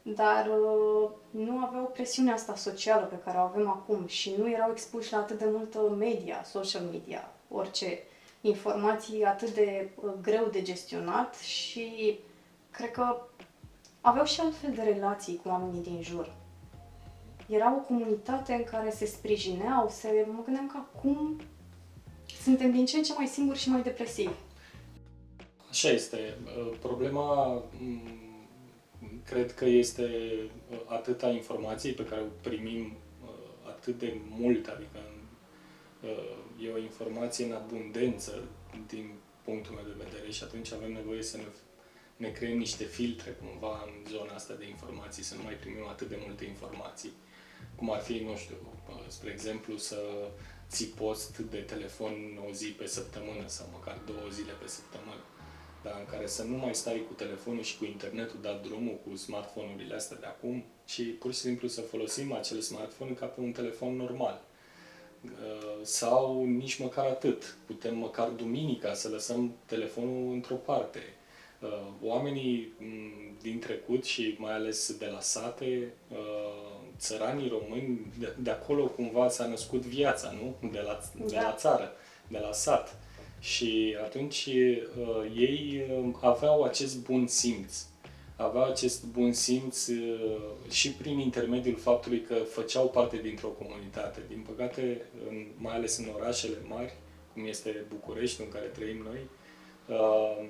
dar 0.02 0.47
uh, 0.47 1.11
nu 1.30 1.59
aveau 1.59 1.85
presiunea 1.85 2.35
asta 2.35 2.54
socială 2.54 3.04
pe 3.04 3.18
care 3.25 3.38
o 3.38 3.40
avem 3.40 3.68
acum 3.68 4.06
și 4.06 4.35
nu 4.38 4.50
erau 4.50 4.71
expuși 4.71 5.12
la 5.12 5.18
atât 5.18 5.38
de 5.38 5.49
multă 5.52 5.78
media, 5.78 6.42
social 6.45 6.83
media, 6.83 7.33
orice 7.50 8.02
informații 8.40 9.25
atât 9.25 9.54
de 9.54 9.90
uh, 9.95 10.11
greu 10.23 10.47
de 10.47 10.62
gestionat 10.62 11.35
și 11.35 12.18
cred 12.71 12.90
că 12.90 13.16
aveau 14.00 14.25
și 14.25 14.40
altfel 14.40 14.73
de 14.73 14.83
relații 14.83 15.40
cu 15.42 15.49
oamenii 15.49 15.83
din 15.83 16.02
jur. 16.02 16.35
Era 17.48 17.74
o 17.74 17.80
comunitate 17.80 18.52
în 18.52 18.64
care 18.64 18.90
se 18.90 19.06
sprijineau, 19.06 19.88
se... 19.90 20.26
mă 20.34 20.42
gândeam 20.44 20.66
că 20.66 20.76
acum 20.76 21.40
suntem 22.42 22.70
din 22.70 22.86
ce 22.86 22.96
în 22.96 23.02
ce 23.02 23.12
mai 23.16 23.26
singuri 23.26 23.58
și 23.58 23.68
mai 23.68 23.82
depresivi. 23.82 24.34
Așa 25.70 25.88
este. 25.88 26.36
Uh, 26.44 26.76
problema 26.80 27.62
mm, 27.78 28.00
cred 29.24 29.54
că 29.54 29.64
este 29.64 30.08
uh, 30.70 30.78
atâta 30.86 31.28
informații 31.28 31.92
pe 31.92 32.04
care 32.04 32.20
o 32.20 32.40
primim 32.40 32.96
uh, 33.22 33.28
atât 33.68 33.98
de 33.98 34.16
mult, 34.28 34.66
adică 34.66 34.98
e 36.64 36.70
o 36.70 36.78
informație 36.78 37.44
în 37.44 37.52
abundență 37.52 38.32
din 38.86 39.10
punctul 39.44 39.74
meu 39.74 39.84
de 39.84 40.04
vedere 40.04 40.30
și 40.30 40.42
atunci 40.42 40.72
avem 40.72 40.92
nevoie 40.92 41.22
să 41.22 41.36
ne, 41.36 41.42
ne 42.16 42.30
creăm 42.30 42.58
niște 42.58 42.84
filtre 42.84 43.30
cumva 43.30 43.82
în 43.86 44.10
zona 44.10 44.32
asta 44.34 44.54
de 44.54 44.68
informații, 44.68 45.22
să 45.22 45.34
nu 45.34 45.42
mai 45.42 45.54
primim 45.54 45.86
atât 45.88 46.08
de 46.08 46.18
multe 46.26 46.44
informații. 46.44 47.12
Cum 47.76 47.92
ar 47.92 48.00
fi, 48.00 48.12
nu 48.12 48.37
știu, 48.37 48.56
spre 49.09 49.30
exemplu, 49.30 49.76
să 49.76 49.99
ții 50.68 50.87
post 50.87 51.38
de 51.38 51.59
telefon 51.59 52.40
o 52.49 52.52
zi 52.52 52.66
pe 52.66 52.87
săptămână 52.87 53.45
sau 53.47 53.66
măcar 53.73 54.00
două 54.06 54.28
zile 54.30 54.52
pe 54.52 54.68
săptămână 54.68 55.23
dar 55.87 55.97
în 55.99 56.06
care 56.11 56.26
să 56.26 56.42
nu 56.42 56.56
mai 56.56 56.75
stai 56.75 57.04
cu 57.09 57.12
telefonul 57.12 57.62
și 57.62 57.78
cu 57.78 57.85
internetul 57.85 58.38
dat 58.42 58.62
drumul, 58.62 58.99
cu 59.04 59.16
smartphone-urile 59.16 59.95
astea 59.95 60.16
de 60.16 60.26
acum, 60.26 60.64
ci 60.85 61.02
pur 61.18 61.33
și 61.33 61.38
simplu 61.38 61.68
să 61.68 61.80
folosim 61.80 62.33
acel 62.33 62.61
smartphone 62.61 63.11
ca 63.11 63.26
pe 63.26 63.40
un 63.40 63.52
telefon 63.52 63.97
normal. 63.97 64.45
Uh, 65.25 65.78
sau 65.83 66.45
nici 66.45 66.78
măcar 66.78 67.06
atât. 67.06 67.56
Putem 67.66 67.97
măcar 67.97 68.28
duminica 68.28 68.95
să 68.95 69.09
lăsăm 69.09 69.56
telefonul 69.66 70.33
într-o 70.33 70.54
parte. 70.54 71.02
Uh, 71.61 71.88
oamenii 72.02 72.73
mm, 72.78 73.37
din 73.42 73.59
trecut 73.59 74.04
și 74.04 74.35
mai 74.38 74.52
ales 74.52 74.97
de 74.99 75.06
la 75.06 75.21
sate, 75.21 75.92
uh, 76.09 76.75
țăranii 76.98 77.48
români, 77.48 78.12
de, 78.18 78.34
de 78.38 78.50
acolo 78.50 78.86
cumva 78.86 79.28
s-a 79.28 79.46
născut 79.46 79.82
viața, 79.82 80.30
nu? 80.30 80.68
De 80.70 80.80
la, 80.80 81.00
de 81.26 81.34
la 81.34 81.40
da. 81.40 81.54
țară, 81.56 81.92
de 82.28 82.38
la 82.38 82.52
sat. 82.52 82.98
Și 83.40 83.96
atunci 84.04 84.46
uh, 84.46 85.32
ei 85.36 85.82
uh, 85.90 86.14
aveau 86.20 86.62
acest 86.62 86.98
bun 86.98 87.26
simț. 87.26 87.84
Aveau 88.36 88.64
acest 88.64 89.04
bun 89.04 89.32
simț 89.32 89.86
uh, 89.86 90.40
și 90.70 90.92
prin 90.92 91.18
intermediul 91.18 91.76
faptului 91.76 92.20
că 92.20 92.34
făceau 92.34 92.88
parte 92.88 93.16
dintr-o 93.16 93.48
comunitate. 93.48 94.20
Din 94.28 94.46
păcate, 94.48 95.02
în, 95.28 95.46
mai 95.56 95.74
ales 95.74 95.98
în 95.98 96.08
orașele 96.14 96.56
mari, 96.68 96.94
cum 97.32 97.46
este 97.46 97.84
București, 97.88 98.42
în 98.42 98.48
care 98.48 98.64
trăim 98.64 99.02
noi, 99.04 99.20
uh, 99.86 100.46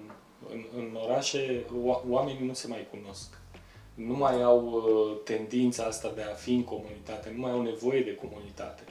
în, 0.52 0.64
în 0.76 0.98
orașe 1.04 1.64
oamenii 2.08 2.46
nu 2.46 2.52
se 2.52 2.66
mai 2.66 2.86
cunosc. 2.90 3.40
Nu 3.96 4.14
mai 4.14 4.42
au 4.42 4.66
uh, 4.66 5.20
tendința 5.24 5.84
asta 5.84 6.12
de 6.14 6.22
a 6.22 6.34
fi 6.34 6.52
în 6.52 6.64
comunitate, 6.64 7.32
nu 7.34 7.40
mai 7.40 7.50
au 7.50 7.62
nevoie 7.62 8.00
de 8.00 8.14
comunitate. 8.14 8.84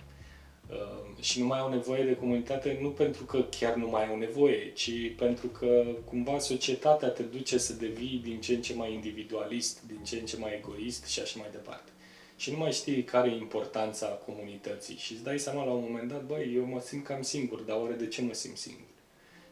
Ehm, 0.72 1.22
și 1.22 1.40
nu 1.40 1.46
mai 1.46 1.60
au 1.60 1.70
nevoie 1.70 2.04
de 2.04 2.16
comunitate 2.16 2.78
nu 2.82 2.90
pentru 2.90 3.24
că 3.24 3.42
chiar 3.42 3.76
nu 3.76 3.88
mai 3.88 4.08
au 4.08 4.18
nevoie, 4.18 4.72
ci 4.74 4.92
pentru 5.18 5.48
că 5.48 5.86
cumva 6.06 6.40
societatea 6.40 7.08
te 7.08 7.24
duce 7.24 7.58
să 7.58 7.74
devii 7.74 8.22
din 8.24 8.42
ce 8.42 8.54
în 8.54 8.62
ce 8.62 8.74
mai 8.74 8.94
individualist, 8.94 9.82
din 9.88 10.04
ce 10.04 10.20
în 10.20 10.26
ce 10.26 10.38
mai 10.38 10.56
egoist 10.58 11.06
și 11.06 11.20
așa 11.20 11.40
mai 11.40 11.50
departe. 11.52 11.92
Și 12.38 12.52
nu 12.52 12.58
mai 12.58 12.72
știi 12.72 13.04
care 13.04 13.30
e 13.30 13.36
importanța 13.36 14.08
comunității 14.08 14.96
și 14.96 15.14
îți 15.14 15.24
dai 15.24 15.40
seama 15.40 15.64
la 15.64 15.72
un 15.72 15.84
moment 15.88 16.10
dat, 16.10 16.26
băi, 16.26 16.54
eu 16.56 16.66
mă 16.66 16.80
simt 16.80 17.04
cam 17.04 17.22
singur, 17.22 17.60
dar 17.60 17.78
oare 17.78 17.94
de 17.94 18.08
ce 18.08 18.22
mă 18.22 18.34
simt 18.34 18.58
singur? 18.58 18.88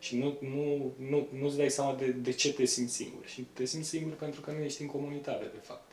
Și 0.04 0.18
nu, 0.18 0.38
nu, 0.40 0.94
nu, 1.10 1.28
nu-ți 1.40 1.58
dai 1.58 1.70
seama 1.70 1.96
de, 1.96 2.06
de 2.06 2.32
ce 2.32 2.54
te 2.54 2.66
simți 2.66 2.94
singur. 2.94 3.26
Și 3.26 3.42
te 3.42 3.66
simți 3.66 3.90
singur 3.90 4.14
pentru 4.14 4.42
că 4.42 4.52
nu 4.52 4.64
ești 4.64 4.82
în 4.82 4.88
comunitate, 4.88 5.44
de 5.44 5.60
fapt. 5.62 5.92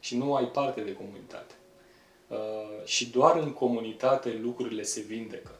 Și 0.00 0.16
nu 0.16 0.34
ai 0.34 0.44
parte 0.44 0.80
de 0.80 0.92
comunitate. 0.92 1.54
Uh, 2.28 2.84
și 2.84 3.10
doar 3.10 3.36
în 3.36 3.52
comunitate 3.52 4.38
lucrurile 4.42 4.82
se 4.82 5.00
vindecă. 5.00 5.58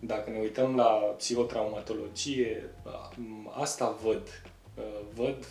Dacă 0.00 0.30
ne 0.30 0.38
uităm 0.38 0.76
la 0.76 0.88
psihotraumatologie, 1.16 2.70
uh, 2.84 3.50
asta 3.50 3.98
văd. 4.02 4.42
Uh, 4.76 5.00
văd, 5.14 5.46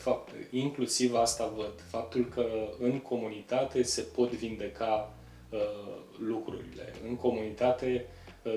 inclusiv 0.52 1.16
asta 1.16 1.48
văd. 1.56 1.82
Faptul 1.90 2.26
că 2.26 2.46
în 2.80 3.00
comunitate 3.00 3.84
se 3.84 4.02
pot 4.02 4.32
vindeca 4.32 5.14
lucrurile. 6.18 6.94
În 7.08 7.16
comunitate, 7.16 8.06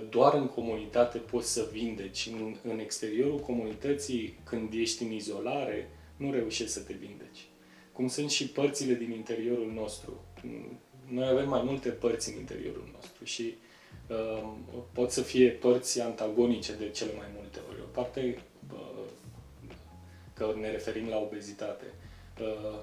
doar 0.09 0.35
în 0.35 0.47
comunitate 0.47 1.19
poți 1.19 1.53
să 1.53 1.69
vindeci. 1.73 2.27
În, 2.27 2.57
în 2.63 2.79
exteriorul 2.79 3.39
comunității, 3.39 4.39
când 4.45 4.73
ești 4.73 5.03
în 5.03 5.11
izolare, 5.11 5.91
nu 6.17 6.33
reușești 6.33 6.73
să 6.73 6.81
te 6.81 6.93
vindeci. 6.93 7.47
Cum 7.93 8.09
sunt 8.09 8.31
și 8.31 8.49
părțile 8.49 8.95
din 8.95 9.11
interiorul 9.11 9.73
nostru 9.73 10.25
noi 11.09 11.29
avem 11.29 11.49
mai 11.49 11.63
multe 11.63 11.89
părți 11.89 12.33
în 12.33 12.39
interiorul 12.39 12.89
nostru 12.93 13.25
și 13.25 13.55
uh, 14.09 14.53
pot 14.93 15.11
să 15.11 15.23
fie 15.23 15.51
părți 15.51 16.01
antagonice 16.01 16.75
de 16.77 16.91
cele 16.91 17.13
mai 17.17 17.27
multe 17.37 17.59
ori. 17.69 17.81
O 17.81 17.87
parte, 17.93 18.39
uh, 18.73 19.05
că 20.35 20.55
ne 20.61 20.71
referim 20.71 21.09
la 21.09 21.19
obezitate, 21.19 21.85
uh, 22.41 22.79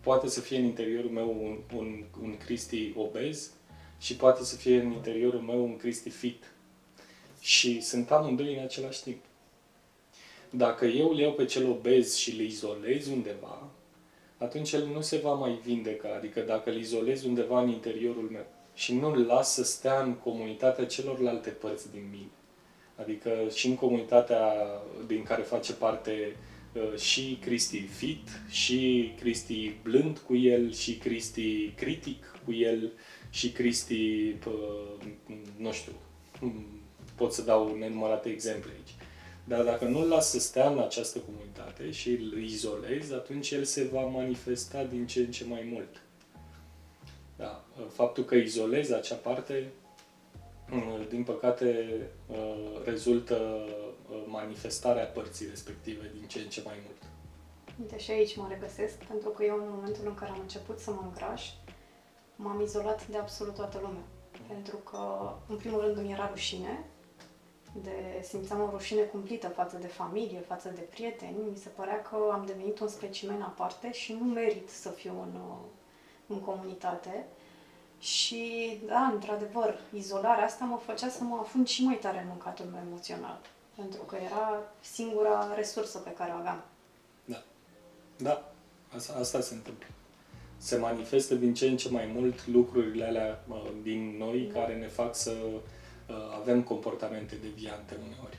poate 0.00 0.28
să 0.28 0.40
fie 0.40 0.58
în 0.58 0.64
interiorul 0.64 1.10
meu 1.10 1.28
un, 1.28 1.78
un, 1.78 2.04
un 2.22 2.36
Cristi 2.36 2.92
obez 2.96 3.52
și 4.00 4.16
poate 4.16 4.44
să 4.44 4.56
fie 4.56 4.80
în 4.80 4.92
interiorul 4.92 5.40
meu 5.40 5.64
un 5.64 5.76
Cristi 5.76 6.10
fit. 6.10 6.52
Și 7.40 7.80
sunt 7.80 8.10
amândoi 8.10 8.56
în 8.56 8.62
același 8.62 9.02
timp. 9.02 9.24
Dacă 10.50 10.84
eu 10.84 11.08
îl 11.08 11.18
iau 11.18 11.32
pe 11.32 11.44
cel 11.44 11.70
obez 11.70 12.14
și 12.14 12.30
îl 12.30 12.40
izolez 12.40 13.06
undeva, 13.06 13.70
atunci 14.38 14.72
el 14.72 14.86
nu 14.86 15.00
se 15.00 15.16
va 15.16 15.32
mai 15.32 15.60
vindeca. 15.64 16.14
Adică 16.16 16.40
dacă 16.40 16.70
îl 16.70 16.76
izolez 16.76 17.24
undeva 17.24 17.62
în 17.62 17.68
interiorul 17.68 18.28
meu 18.32 18.46
și 18.74 18.94
nu 18.94 19.12
îl 19.12 19.26
las 19.26 19.54
să 19.54 19.64
stea 19.64 20.02
în 20.02 20.14
comunitatea 20.14 20.86
celorlalte 20.86 21.50
părți 21.50 21.90
din 21.90 22.08
mine, 22.10 22.30
adică 22.96 23.30
și 23.54 23.66
în 23.66 23.74
comunitatea 23.74 24.52
din 25.06 25.22
care 25.22 25.42
face 25.42 25.72
parte 25.72 26.36
uh, 26.72 26.98
și 26.98 27.38
Cristi 27.40 27.80
fit, 27.80 28.28
și 28.48 29.12
Cristi 29.20 29.72
blând 29.82 30.18
cu 30.18 30.36
el, 30.36 30.72
și 30.72 30.96
Cristi 30.96 31.68
critic 31.76 32.40
cu 32.44 32.52
el, 32.52 32.92
și 33.30 33.52
Cristi, 33.52 34.28
uh, 34.46 35.06
nu 35.56 35.72
știu, 35.72 35.92
pot 37.14 37.32
să 37.32 37.42
dau 37.42 37.76
nenumărate 37.76 38.28
exemple 38.28 38.70
aici. 38.70 38.94
Dar 39.44 39.62
dacă 39.62 39.84
nu-l 39.84 40.08
las 40.08 40.30
să 40.30 40.38
stea 40.38 40.70
în 40.70 40.78
această 40.78 41.18
comunitate 41.18 41.90
și 41.90 42.10
îl 42.10 42.42
izolezi, 42.42 43.12
atunci 43.12 43.50
el 43.50 43.64
se 43.64 43.88
va 43.92 44.00
manifesta 44.00 44.84
din 44.84 45.06
ce 45.06 45.20
în 45.20 45.30
ce 45.30 45.44
mai 45.44 45.68
mult. 45.72 46.02
Da. 47.36 47.64
Faptul 47.92 48.24
că 48.24 48.34
izolezi 48.34 48.94
acea 48.94 49.14
parte, 49.14 49.72
mm, 50.68 51.06
din 51.08 51.22
păcate, 51.22 52.00
uh, 52.26 52.82
rezultă 52.84 53.34
uh, 53.34 54.22
manifestarea 54.26 55.04
părții 55.04 55.46
respective 55.48 56.10
din 56.18 56.28
ce 56.28 56.38
în 56.38 56.48
ce 56.48 56.62
mai 56.64 56.76
mult. 56.84 57.02
Uite, 57.80 57.98
și 57.98 58.10
aici 58.10 58.36
mă 58.36 58.46
regăsesc, 58.50 58.94
pentru 59.04 59.28
că 59.28 59.44
eu 59.44 59.56
în 59.56 59.68
momentul 59.74 60.06
în 60.06 60.14
care 60.14 60.30
am 60.30 60.40
început 60.40 60.78
să 60.78 60.90
mă 60.90 61.02
îngraș, 61.04 61.50
m-am 62.42 62.60
izolat 62.60 63.06
de 63.06 63.18
absolut 63.18 63.54
toată 63.54 63.78
lumea. 63.82 64.02
Pentru 64.46 64.76
că, 64.76 65.32
în 65.48 65.56
primul 65.56 65.80
rând, 65.80 65.96
îmi 65.96 66.12
era 66.12 66.28
rușine 66.28 66.84
de 67.72 68.24
simțeam 68.28 68.60
o 68.60 68.70
rușine 68.70 69.00
cumplită 69.00 69.48
față 69.48 69.76
de 69.76 69.86
familie, 69.86 70.40
față 70.40 70.68
de 70.68 70.80
prieteni. 70.80 71.50
Mi 71.50 71.56
se 71.56 71.68
părea 71.68 72.02
că 72.02 72.16
am 72.32 72.44
devenit 72.46 72.78
un 72.80 72.88
specimen 72.88 73.42
aparte 73.42 73.92
și 73.92 74.12
nu 74.12 74.24
merit 74.24 74.68
să 74.68 74.88
fiu 74.88 75.20
în, 75.22 75.40
în 76.26 76.40
comunitate. 76.40 77.26
Și, 77.98 78.80
da, 78.86 79.10
într-adevăr, 79.12 79.78
izolarea 79.94 80.44
asta 80.44 80.64
mă 80.64 80.76
făcea 80.76 81.08
să 81.08 81.22
mă 81.22 81.38
afund 81.40 81.66
și 81.66 81.84
mai 81.84 81.96
tare 81.96 82.18
în 82.18 82.28
mâncatul 82.28 82.64
meu 82.64 82.80
emoțional. 82.86 83.40
Pentru 83.76 84.02
că 84.02 84.16
era 84.16 84.62
singura 84.80 85.54
resursă 85.54 85.98
pe 85.98 86.10
care 86.10 86.32
o 86.32 86.38
aveam. 86.38 86.62
Da. 87.24 87.42
Da. 88.16 88.52
Asta, 88.96 89.14
asta 89.18 89.40
se 89.40 89.54
întâmplă. 89.54 89.86
Se 90.62 90.76
manifestă 90.76 91.34
din 91.34 91.54
ce 91.54 91.66
în 91.66 91.76
ce 91.76 91.90
mai 91.90 92.10
mult 92.14 92.46
lucrurile 92.46 93.04
alea 93.04 93.44
din 93.82 94.14
noi 94.18 94.50
da. 94.52 94.60
care 94.60 94.74
ne 94.74 94.86
fac 94.86 95.14
să 95.14 95.32
Uh, 96.10 96.16
avem 96.40 96.62
comportamente 96.62 97.36
deviante 97.42 97.96
uneori. 98.06 98.38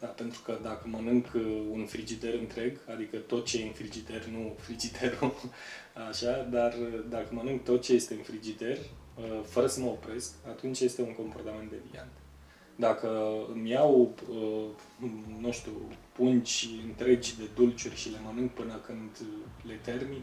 Da, 0.00 0.06
pentru 0.06 0.40
că 0.44 0.58
dacă 0.62 0.88
mănânc 0.88 1.26
uh, 1.34 1.66
un 1.70 1.86
frigider 1.86 2.34
întreg, 2.34 2.78
adică 2.94 3.16
tot 3.16 3.44
ce 3.44 3.60
e 3.60 3.66
în 3.66 3.72
frigider, 3.72 4.24
nu 4.24 4.54
frigiderul, 4.58 5.34
așa, 6.10 6.48
dar 6.50 6.72
uh, 6.72 7.04
dacă 7.08 7.28
mănânc 7.30 7.64
tot 7.64 7.82
ce 7.82 7.92
este 7.92 8.14
în 8.14 8.22
frigider, 8.22 8.78
fără 9.44 9.66
să 9.66 9.80
mă 9.80 9.86
opresc, 9.86 10.32
atunci 10.48 10.80
este 10.80 11.02
un 11.02 11.14
comportament 11.14 11.70
deviant. 11.70 12.12
Dacă 12.76 13.08
îmi 13.52 13.70
iau, 13.70 14.14
nu 15.40 15.52
știu, 15.52 15.72
pungi 16.12 16.68
întregi 16.86 17.36
de 17.36 17.48
dulciuri 17.54 17.96
și 17.96 18.10
le 18.10 18.16
mănânc 18.24 18.50
până 18.50 18.76
când 18.86 19.10
le 19.66 19.78
termin, 19.82 20.22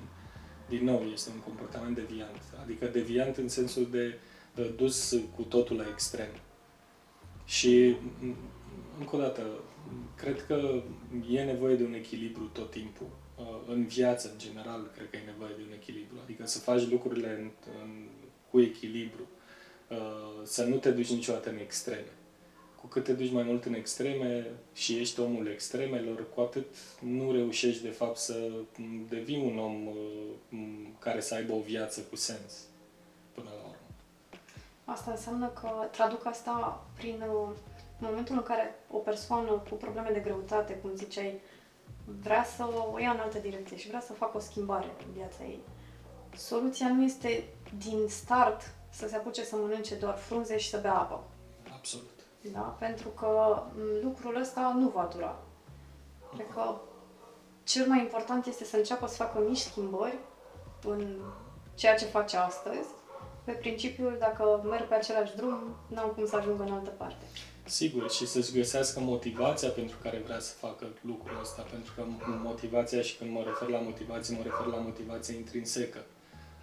din 0.69 0.83
nou, 0.83 1.01
este 1.13 1.29
un 1.33 1.39
comportament 1.39 1.95
deviant. 1.95 2.41
Adică 2.61 2.85
deviant 2.85 3.37
în 3.37 3.47
sensul 3.47 3.87
de 3.91 4.17
uh, 4.55 4.69
dus 4.75 5.15
cu 5.35 5.41
totul 5.41 5.75
la 5.75 5.85
extrem. 5.91 6.29
Și, 7.45 7.95
încă 8.99 9.15
o 9.15 9.19
dată, 9.19 9.41
cred 10.15 10.45
că 10.45 10.83
e 11.29 11.43
nevoie 11.43 11.75
de 11.75 11.83
un 11.83 11.93
echilibru 11.93 12.43
tot 12.43 12.71
timpul. 12.71 13.07
Uh, 13.37 13.45
în 13.67 13.85
viață, 13.85 14.29
în 14.31 14.37
general, 14.37 14.91
cred 14.95 15.09
că 15.09 15.15
e 15.15 15.31
nevoie 15.31 15.53
de 15.57 15.63
un 15.67 15.73
echilibru. 15.73 16.17
Adică 16.23 16.45
să 16.45 16.59
faci 16.59 16.89
lucrurile 16.89 17.29
în, 17.39 17.51
în, 17.81 18.07
cu 18.49 18.59
echilibru. 18.61 19.27
Uh, 19.89 20.41
să 20.43 20.63
nu 20.63 20.75
te 20.75 20.91
duci 20.91 21.11
niciodată 21.11 21.49
în 21.49 21.57
extreme. 21.57 22.11
Cu 22.81 22.87
cât 22.87 23.03
te 23.03 23.13
duci 23.13 23.31
mai 23.31 23.43
mult 23.43 23.65
în 23.65 23.73
extreme 23.73 24.45
și 24.73 24.97
ești 24.97 25.19
omul 25.19 25.47
extremelor, 25.47 26.29
cu 26.33 26.41
atât 26.41 26.65
nu 26.99 27.31
reușești, 27.31 27.83
de 27.83 27.89
fapt, 27.89 28.17
să 28.17 28.49
devii 29.09 29.51
un 29.51 29.59
om 29.59 29.87
uh, 29.87 30.87
care 30.99 31.19
să 31.19 31.33
aibă 31.35 31.53
o 31.53 31.59
viață 31.59 32.01
cu 32.01 32.15
sens, 32.15 32.53
până 33.33 33.49
la 33.49 33.61
urmă. 33.61 33.75
Asta 34.85 35.11
înseamnă 35.11 35.47
că 35.47 35.69
traduc 35.91 36.25
asta 36.25 36.85
prin 36.97 37.23
în 37.99 38.07
momentul 38.07 38.35
în 38.35 38.43
care 38.43 38.75
o 38.91 38.97
persoană 38.97 39.51
cu 39.69 39.75
probleme 39.75 40.09
de 40.13 40.19
greutate, 40.19 40.73
cum 40.73 40.95
ziceai, 40.95 41.39
vrea 42.21 42.43
să 42.43 42.63
o 42.93 42.99
ia 42.99 43.11
în 43.11 43.19
altă 43.19 43.37
direcție 43.37 43.77
și 43.77 43.87
vrea 43.87 44.01
să 44.01 44.13
facă 44.13 44.37
o 44.37 44.39
schimbare 44.39 44.95
în 45.05 45.13
viața 45.13 45.43
ei, 45.43 45.59
soluția 46.35 46.87
nu 46.93 47.03
este 47.03 47.43
din 47.77 48.07
start 48.07 48.73
să 48.89 49.07
se 49.07 49.15
apuce 49.15 49.43
să 49.43 49.55
mănânce 49.55 49.95
doar 49.95 50.17
frunze 50.17 50.57
și 50.57 50.69
să 50.69 50.79
bea 50.81 50.93
apă. 50.93 51.23
Absolut. 51.73 52.18
Da? 52.41 52.75
Pentru 52.79 53.07
că 53.07 53.61
lucrul 54.01 54.39
ăsta 54.41 54.75
nu 54.77 54.87
va 54.87 55.09
dura. 55.13 55.39
Cred 56.33 56.47
că 56.53 56.75
cel 57.63 57.87
mai 57.87 57.99
important 57.99 58.45
este 58.45 58.63
să 58.63 58.77
înceapă 58.77 59.07
să 59.07 59.15
facă 59.15 59.39
mici 59.39 59.57
schimbări 59.57 60.17
în 60.83 61.17
ceea 61.75 61.95
ce 61.95 62.05
face 62.05 62.37
astăzi, 62.37 62.87
pe 63.43 63.51
principiul 63.51 64.15
dacă 64.19 64.65
merg 64.69 64.87
pe 64.87 64.93
același 64.95 65.35
drum, 65.35 65.75
n-am 65.87 66.09
cum 66.09 66.27
să 66.27 66.35
ajung 66.35 66.59
în 66.59 66.71
altă 66.71 66.89
parte. 66.89 67.25
Sigur, 67.63 68.11
și 68.11 68.27
să-și 68.27 68.51
găsească 68.51 68.99
motivația 68.99 69.69
pentru 69.69 69.97
care 70.01 70.21
vrea 70.25 70.39
să 70.39 70.53
facă 70.53 70.85
lucrul 71.01 71.37
ăsta, 71.41 71.61
pentru 71.71 71.93
că 71.95 72.03
motivația, 72.43 73.01
și 73.01 73.17
când 73.17 73.31
mă 73.31 73.43
refer 73.45 73.67
la 73.67 73.79
motivație, 73.79 74.37
mă 74.37 74.43
refer 74.43 74.65
la 74.65 74.77
motivație 74.77 75.35
intrinsecă, 75.35 75.99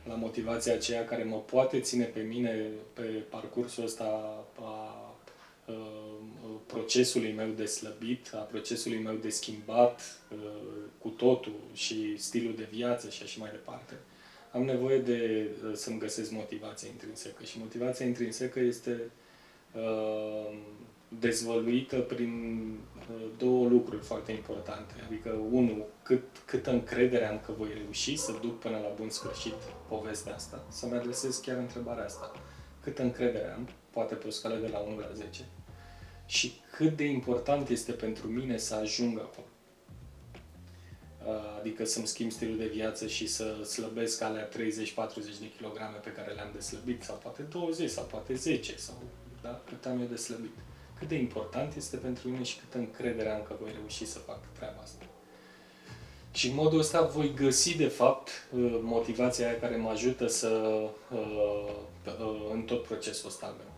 la 0.08 0.14
motivația 0.14 0.74
aceea 0.74 1.04
care 1.04 1.24
mă 1.24 1.36
poate 1.36 1.80
ține 1.80 2.04
pe 2.04 2.20
mine 2.20 2.70
pe 2.92 3.02
parcursul 3.02 3.84
ăsta 3.84 4.04
a, 4.04 4.62
a, 4.62 4.68
a 4.68 4.85
procesului 6.66 7.32
meu 7.32 7.48
de 7.48 7.64
slăbit, 7.64 8.30
a 8.34 8.38
procesului 8.38 8.98
meu 8.98 9.14
de 9.14 9.28
schimbat 9.28 10.20
a, 10.30 10.34
cu 10.98 11.08
totul 11.08 11.54
și 11.72 12.14
stilul 12.16 12.54
de 12.56 12.68
viață 12.70 13.10
și 13.10 13.22
așa 13.22 13.36
mai 13.40 13.50
departe. 13.50 13.94
Am 14.52 14.62
nevoie 14.62 14.98
de 14.98 15.50
să-mi 15.72 15.98
găsesc 15.98 16.30
motivația 16.30 16.88
intrinsecă 16.88 17.44
și 17.44 17.58
motivația 17.58 18.06
intrinsecă 18.06 18.60
este 18.60 19.10
uh, 19.72 20.58
dezvăluită 21.08 21.98
prin 21.98 22.62
uh, 23.10 23.26
două 23.38 23.68
lucruri 23.68 24.02
foarte 24.02 24.32
importante. 24.32 24.94
Adică, 25.06 25.30
unul, 25.50 25.86
cât, 26.02 26.22
câtă 26.44 26.70
încredere 26.70 27.26
am 27.26 27.40
că 27.46 27.52
voi 27.58 27.68
reuși 27.82 28.16
să 28.16 28.32
duc 28.40 28.58
până 28.58 28.78
la 28.78 28.92
bun 28.96 29.10
sfârșit 29.10 29.54
povestea 29.88 30.34
asta, 30.34 30.64
să-mi 30.68 30.94
adresez 30.94 31.36
chiar 31.36 31.56
întrebarea 31.56 32.04
asta. 32.04 32.32
Câtă 32.82 33.02
încredere 33.02 33.52
am, 33.52 33.68
poate 33.90 34.14
pe 34.14 34.26
o 34.26 34.30
scală 34.30 34.56
de 34.56 34.68
la 34.68 34.78
1 34.78 34.98
la 34.98 35.10
10, 35.14 35.44
și 36.26 36.52
cât 36.76 36.96
de 36.96 37.04
important 37.04 37.68
este 37.68 37.92
pentru 37.92 38.26
mine 38.26 38.56
să 38.56 38.74
ajung 38.74 39.18
acolo. 39.18 39.46
Uh, 41.26 41.58
adică 41.58 41.84
să-mi 41.84 42.06
schimb 42.06 42.30
stilul 42.30 42.56
de 42.56 42.66
viață 42.66 43.06
și 43.06 43.26
să 43.26 43.62
slăbesc 43.64 44.22
alea 44.22 44.48
30-40 44.48 44.52
de 45.40 45.50
kilograme 45.56 45.96
pe 45.96 46.12
care 46.12 46.32
le-am 46.32 46.50
de 46.54 46.60
slăbit, 46.60 47.02
sau 47.02 47.16
poate 47.16 47.42
20, 47.42 47.90
sau 47.90 48.04
poate 48.04 48.34
10, 48.34 48.76
sau 48.76 48.94
da, 49.42 49.62
cât 49.68 49.86
am 49.86 50.00
eu 50.00 50.06
de 50.06 50.16
slăbit 50.16 50.52
cât 50.98 51.08
de 51.08 51.14
important 51.14 51.74
este 51.74 51.96
pentru 51.96 52.28
mine 52.28 52.42
și 52.42 52.58
câtă 52.58 52.78
încredere 52.78 53.30
am 53.30 53.42
că 53.42 53.54
voi 53.60 53.70
reuși 53.78 54.06
să 54.06 54.18
fac 54.18 54.38
treaba 54.52 54.80
asta. 54.82 55.04
Și 56.32 56.48
în 56.48 56.54
modul 56.54 56.78
ăsta 56.78 57.02
voi 57.02 57.34
găsi, 57.34 57.76
de 57.76 57.88
fapt, 57.88 58.28
uh, 58.52 58.78
motivația 58.82 59.48
aia 59.48 59.58
care 59.58 59.76
mă 59.76 59.88
ajută 59.88 60.26
să, 60.26 60.48
uh, 61.12 61.74
uh, 62.04 62.50
în 62.52 62.62
tot 62.62 62.82
procesul 62.82 63.28
ăsta 63.28 63.54
meu. 63.56 63.72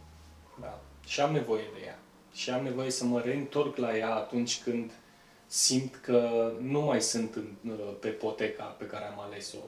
Da. 0.61 0.81
Și 1.07 1.21
am 1.21 1.33
nevoie 1.33 1.65
de 1.75 1.85
ea. 1.87 1.99
Și 2.39 2.51
am 2.51 2.63
nevoie 2.63 2.91
să 2.91 3.05
mă 3.05 3.21
reîntorc 3.21 3.77
la 3.77 3.97
ea 3.97 4.15
atunci 4.15 4.63
când 4.63 4.93
simt 5.47 5.95
că 5.95 6.53
nu 6.61 6.81
mai 6.81 7.03
sunt 7.03 7.35
în, 7.35 7.79
pe 8.01 8.09
poteca 8.09 8.65
pe 8.65 8.87
care 8.87 9.05
am 9.05 9.21
ales-o 9.21 9.59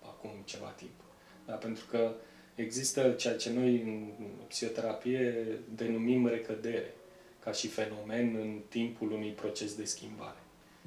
acum 0.00 0.30
ceva 0.44 0.68
timp. 0.76 1.00
Da? 1.46 1.52
Pentru 1.52 1.84
că 1.90 2.12
există 2.54 3.10
ceea 3.10 3.36
ce 3.36 3.52
noi 3.52 3.82
în 3.82 4.08
psihoterapie 4.48 5.46
denumim 5.74 6.26
recădere, 6.26 6.94
ca 7.38 7.52
și 7.52 7.68
fenomen 7.68 8.34
în 8.34 8.60
timpul 8.68 9.12
unui 9.12 9.30
proces 9.30 9.74
de 9.74 9.84
schimbare. 9.84 10.38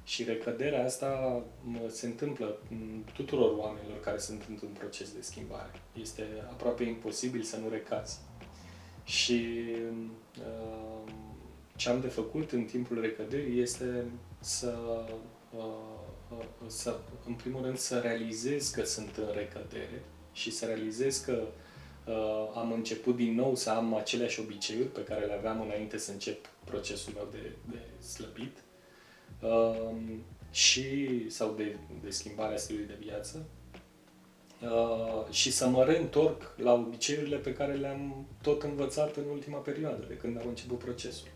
Și 0.04 0.24
recăderea 0.24 0.86
asta 0.86 1.44
se 1.88 2.06
întâmplă 2.06 2.58
tuturor 3.14 3.58
oamenilor 3.58 4.00
care 4.00 4.18
sunt 4.18 4.46
într-un 4.50 4.76
proces 4.80 5.14
de 5.14 5.22
schimbare. 5.22 5.72
Este 6.02 6.28
aproape 6.50 6.84
imposibil 6.84 7.42
să 7.42 7.58
nu 7.58 7.70
recazi. 7.70 8.20
Și 9.04 9.66
uh, 10.40 11.14
ce 11.76 11.90
am 11.90 12.02
de 12.02 12.08
făcut 12.08 12.52
în 12.52 12.64
timpul 12.64 13.02
recăderii 13.02 13.62
este 13.62 14.06
să, 14.40 14.76
uh, 15.58 15.64
uh, 16.32 16.46
să, 16.68 17.00
în 17.26 17.34
primul 17.34 17.62
rând, 17.62 17.78
să 17.78 18.00
realizez 18.00 18.70
că 18.70 18.84
sunt 18.84 19.16
în 19.16 19.30
recădere 19.34 20.04
și 20.32 20.52
să 20.52 20.66
realizez 20.66 21.18
că 21.18 21.44
uh, 22.06 22.52
am 22.56 22.72
început 22.72 23.16
din 23.16 23.36
nou 23.36 23.56
să 23.56 23.70
am 23.70 23.96
aceleași 23.96 24.40
obiceiuri 24.40 24.90
pe 24.92 25.04
care 25.04 25.26
le 25.26 25.34
aveam 25.34 25.62
înainte 25.62 25.98
să 25.98 26.12
încep 26.12 26.50
procesul 26.64 27.14
meu 27.14 27.28
de, 27.32 27.52
de 27.72 28.04
slăbit 28.04 28.58
uh, 29.42 29.96
și, 30.52 31.30
sau 31.30 31.54
de, 31.54 31.78
de 32.04 32.10
schimbarea 32.10 32.58
stilului 32.58 32.88
de 32.88 32.98
viață. 33.00 33.38
uh, 33.38 33.61
și 35.30 35.52
să 35.52 35.68
mă 35.68 35.84
reîntorc 35.84 36.54
la 36.58 36.74
obiceiurile 36.74 37.38
pe 37.38 37.54
care 37.54 37.74
le-am 37.74 38.28
tot 38.42 38.64
învățat 38.64 39.16
în 39.16 39.24
ultima 39.32 39.58
perioadă, 39.58 40.06
de 40.08 40.14
când 40.14 40.38
am 40.38 40.48
început 40.48 40.78
procesul. 40.78 41.28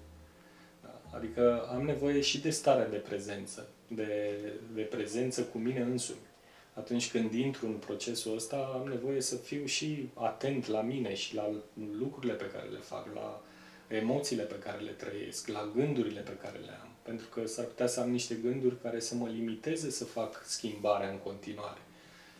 Da? 0.81 1.01
Adică 1.17 1.67
am 1.75 1.81
nevoie 1.81 2.21
și 2.21 2.41
de 2.41 2.49
starea 2.49 2.89
de 2.89 2.97
prezență, 2.97 3.67
de, 3.87 4.37
de 4.73 4.81
prezență 4.81 5.41
cu 5.43 5.57
mine 5.57 5.81
însumi 5.81 6.33
atunci 6.75 7.11
când 7.11 7.33
intru 7.33 7.65
în 7.65 7.73
procesul 7.73 8.35
ăsta, 8.35 8.71
am 8.81 8.87
nevoie 8.87 9.21
să 9.21 9.35
fiu 9.35 9.65
și 9.65 10.09
atent 10.13 10.67
la 10.67 10.81
mine 10.81 11.13
și 11.13 11.35
la 11.35 11.51
lucrurile 11.99 12.33
pe 12.33 12.49
care 12.53 12.67
le 12.67 12.79
fac, 12.79 13.07
la 13.13 13.41
emoțiile 13.87 14.43
pe 14.43 14.59
care 14.59 14.77
le 14.81 14.91
trăiesc, 14.91 15.47
la 15.47 15.71
gândurile 15.75 16.19
pe 16.19 16.37
care 16.41 16.57
le 16.57 16.71
am. 16.81 16.89
Pentru 17.01 17.27
că 17.27 17.45
s-ar 17.45 17.65
putea 17.65 17.87
să 17.87 17.99
am 17.99 18.09
niște 18.09 18.35
gânduri 18.35 18.81
care 18.81 18.99
să 18.99 19.15
mă 19.15 19.27
limiteze 19.27 19.89
să 19.89 20.05
fac 20.05 20.43
schimbarea 20.45 21.09
în 21.09 21.17
continuare. 21.17 21.79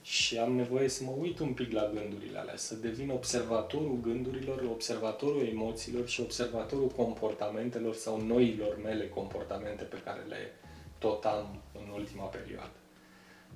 Și 0.05 0.37
am 0.37 0.55
nevoie 0.55 0.87
să 0.87 1.03
mă 1.03 1.11
uit 1.11 1.39
un 1.39 1.53
pic 1.53 1.71
la 1.71 1.91
gândurile 1.93 2.39
alea, 2.39 2.57
să 2.57 2.75
devin 2.75 3.09
observatorul 3.09 3.99
gândurilor, 4.01 4.63
observatorul 4.63 5.47
emoțiilor 5.47 6.07
și 6.07 6.21
observatorul 6.21 6.87
comportamentelor 6.87 7.95
sau 7.95 8.21
noilor 8.21 8.77
mele 8.83 9.09
comportamente 9.09 9.83
pe 9.83 10.01
care 10.03 10.21
le 10.27 10.51
tot 10.97 11.25
am 11.25 11.61
în 11.73 11.89
ultima 11.93 12.23
perioadă 12.23 12.77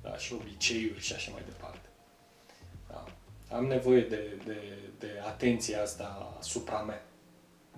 da, 0.01 0.17
și 0.17 0.33
obiceiuri 0.33 0.99
și 0.99 1.13
așa 1.13 1.31
mai 1.31 1.41
departe. 1.45 1.89
Da. 2.87 3.05
Am 3.55 3.65
nevoie 3.65 4.01
de, 4.01 4.41
de, 4.45 4.57
de 4.99 5.21
atenția 5.27 5.81
asta 5.81 6.35
asupra 6.39 6.81
mea. 6.81 7.05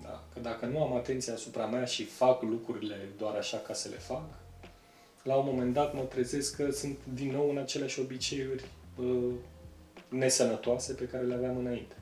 Da? 0.02 0.24
Că 0.32 0.40
dacă 0.40 0.66
nu 0.66 0.82
am 0.82 0.96
atenția 0.96 1.34
asupra 1.34 1.66
mea 1.66 1.84
și 1.84 2.04
fac 2.04 2.42
lucrurile 2.42 3.08
doar 3.18 3.34
așa 3.36 3.58
ca 3.58 3.72
să 3.72 3.88
le 3.88 3.98
fac, 3.98 4.24
la 5.22 5.36
un 5.36 5.44
moment 5.46 5.72
dat 5.72 5.94
mă 5.94 6.00
trezesc 6.00 6.56
că 6.56 6.70
sunt 6.70 6.98
din 7.12 7.32
nou 7.32 7.50
în 7.50 7.58
aceleași 7.58 8.00
obiceiuri 8.00 8.64
uh, 8.96 9.32
nesănătoase 10.08 10.92
pe 10.92 11.04
care 11.04 11.24
le 11.24 11.34
aveam 11.34 11.56
înainte. 11.56 11.94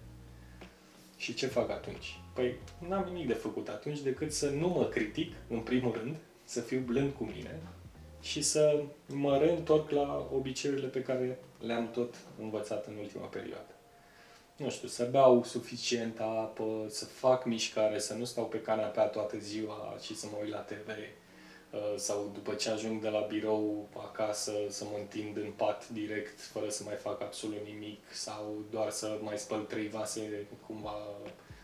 Și 1.17 1.35
ce 1.35 1.47
fac 1.47 1.71
atunci? 1.71 2.21
Păi 2.35 2.55
n-am 2.89 3.05
nimic 3.05 3.27
de 3.27 3.33
făcut 3.33 3.69
atunci 3.69 4.01
decât 4.01 4.33
să 4.33 4.49
nu 4.49 4.69
mă 4.69 4.85
critic, 4.85 5.33
în 5.49 5.61
primul 5.61 5.93
rând, 5.93 6.17
să 6.45 6.61
fiu 6.61 6.81
blând 6.81 7.13
cu 7.13 7.25
mine 7.25 7.61
și 8.21 8.43
să 8.43 8.83
mă 9.07 9.39
reîntorc 9.39 9.91
la 9.91 10.29
obiceiurile 10.35 10.87
pe 10.87 11.03
care 11.03 11.39
le-am 11.61 11.91
tot 11.91 12.15
învățat 12.41 12.87
în 12.87 12.95
ultima 12.97 13.27
perioadă. 13.27 13.75
Nu 14.57 14.71
știu, 14.71 14.89
să 14.89 15.09
beau 15.11 15.45
suficientă 15.45 16.23
apă, 16.23 16.87
să 16.89 17.05
fac 17.05 17.45
mișcare, 17.45 17.99
să 17.99 18.15
nu 18.15 18.25
stau 18.25 18.45
pe 18.45 18.61
canapea 18.61 19.05
toată 19.05 19.39
ziua 19.39 19.97
și 20.03 20.17
să 20.17 20.27
mă 20.31 20.39
uit 20.43 20.51
la 20.51 20.59
TV, 20.59 20.89
uh, 20.89 21.20
sau 21.97 22.31
după 22.35 22.55
ce 22.55 22.71
ajung 22.71 23.03
de 23.03 23.09
la 23.09 23.21
birou 23.21 23.89
acasă 23.97 24.53
să 24.69 24.85
mă 24.85 24.97
întind 24.99 25.37
în 25.37 25.51
pat 25.57 25.89
direct 25.89 26.41
fără 26.41 26.69
să 26.69 26.83
mai 26.85 26.95
fac 26.95 27.23
absolut 27.23 27.59
nimic 27.65 28.01
sau 28.13 28.65
doar 28.71 28.91
să 28.91 29.19
mai 29.23 29.39
spăl 29.39 29.61
trei 29.61 29.89
vase 29.89 30.47
cumva 30.67 30.95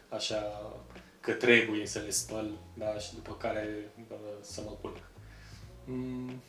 așa 0.08 0.72
că 1.20 1.32
trebuie 1.32 1.86
să 1.86 1.98
le 1.98 2.10
spăl 2.10 2.50
da? 2.74 2.98
și 2.98 3.14
după 3.14 3.36
care 3.38 3.92
uh, 4.10 4.16
să 4.40 4.60
mă 4.64 4.76
culc. 4.80 4.96
Mm, 5.84 6.42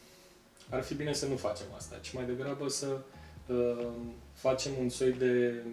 ar 0.69 0.81
fi 0.81 0.93
bine 0.93 1.13
să 1.13 1.27
nu 1.27 1.35
facem 1.35 1.65
asta, 1.75 1.97
ci 2.01 2.13
mai 2.13 2.25
degrabă 2.25 2.67
să 2.67 2.99
uh, 3.47 3.87
facem 4.33 4.71
un 4.79 4.89
soi 4.89 5.11
de 5.11 5.63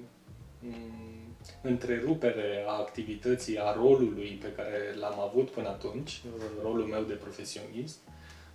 um, 0.67 1.24
întrerupere 1.63 2.65
a 2.67 2.73
activității, 2.73 3.59
a 3.59 3.73
rolului 3.73 4.39
pe 4.43 4.53
care 4.53 4.95
l-am 4.99 5.21
avut 5.21 5.51
până 5.51 5.69
atunci, 5.69 6.23
rolul 6.63 6.85
meu 6.85 7.03
de 7.03 7.15
profesionist, 7.15 7.97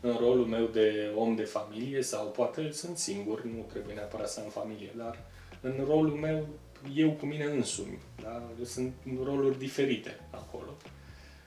în 0.02 0.16
rolul 0.20 0.46
meu 0.46 0.66
de 0.66 1.12
om 1.16 1.36
de 1.36 1.44
familie 1.44 2.02
sau 2.02 2.26
poate 2.26 2.72
sunt 2.72 2.98
singur, 2.98 3.44
nu 3.44 3.66
trebuie 3.72 3.96
neapărat 3.96 4.30
să 4.30 4.40
am 4.40 4.50
familie, 4.50 4.90
dar 4.98 5.20
în 5.62 5.84
rolul 5.88 6.16
meu 6.16 6.48
eu 6.96 7.12
cu 7.12 7.26
mine 7.26 7.44
însumi. 7.44 8.00
Da? 8.22 8.44
Sunt 8.64 8.94
roluri 9.24 9.58
diferite 9.58 10.20
acolo. 10.30 10.78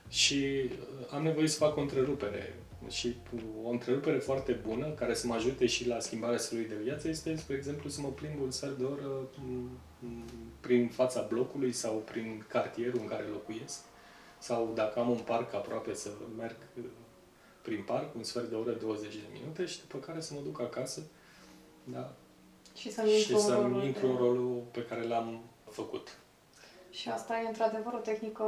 Și 0.08 0.44
uh, 0.44 1.06
am 1.10 1.22
nevoie 1.22 1.48
să 1.48 1.58
fac 1.58 1.76
o 1.76 1.80
întrerupere. 1.80 2.54
Și 2.88 3.16
o 3.64 3.68
întrerupere 3.68 4.18
foarte 4.18 4.52
bună, 4.52 4.88
care 4.88 5.14
să 5.14 5.26
mă 5.26 5.34
ajute 5.34 5.66
și 5.66 5.88
la 5.88 6.00
schimbarea 6.00 6.38
stilului 6.38 6.68
de 6.68 6.82
viață, 6.82 7.08
este, 7.08 7.36
spre 7.36 7.56
exemplu, 7.56 7.88
să 7.88 8.00
mă 8.00 8.08
plimb 8.08 8.40
un 8.40 8.50
sfert 8.50 8.78
de 8.78 8.84
oră 8.84 9.28
mm, 9.44 9.70
mm, 9.98 10.24
prin 10.60 10.88
fața 10.88 11.26
blocului 11.28 11.72
sau 11.72 11.94
prin 11.94 12.44
cartierul 12.48 13.00
în 13.00 13.08
care 13.08 13.24
locuiesc. 13.32 13.80
Sau 14.38 14.72
dacă 14.74 14.98
am 14.98 15.10
un 15.10 15.18
parc 15.18 15.54
aproape, 15.54 15.94
să 15.94 16.08
merg 16.36 16.56
uh, 16.78 16.84
prin 17.62 17.82
parc, 17.82 18.14
un 18.14 18.22
sfert 18.22 18.48
de 18.48 18.54
oră, 18.54 18.72
20 18.72 19.14
de 19.14 19.26
minute 19.32 19.64
și 19.64 19.80
după 19.80 19.98
care 19.98 20.20
să 20.20 20.34
mă 20.34 20.40
duc 20.40 20.60
acasă. 20.60 21.02
Da? 21.84 22.12
Și 22.74 22.92
să-mi 22.92 23.16
intru, 23.16 23.36
și 23.36 23.40
să 23.40 23.54
rolul, 23.54 23.84
intru 23.84 24.06
de... 24.06 24.12
rolul 24.18 24.62
pe 24.70 24.84
care 24.84 25.02
l-am 25.02 25.40
făcut. 25.70 26.18
Și 26.90 27.08
asta 27.08 27.40
e 27.40 27.46
într-adevăr 27.46 27.92
o 27.92 27.98
tehnică 27.98 28.44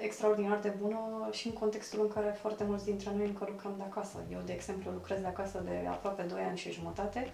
extraordinar 0.00 0.58
de 0.58 0.72
bună 0.80 1.28
și 1.30 1.46
în 1.46 1.52
contextul 1.52 2.00
în 2.00 2.08
care 2.08 2.36
foarte 2.40 2.64
mulți 2.64 2.84
dintre 2.84 3.12
noi 3.16 3.26
încă 3.26 3.46
lucrăm 3.48 3.74
de 3.76 3.82
acasă. 3.82 4.16
Eu, 4.32 4.40
de 4.44 4.52
exemplu, 4.52 4.90
lucrez 4.90 5.20
de 5.20 5.26
acasă 5.26 5.62
de 5.64 5.86
aproape 5.88 6.22
2 6.22 6.40
ani 6.40 6.58
și 6.58 6.72
jumătate 6.72 7.32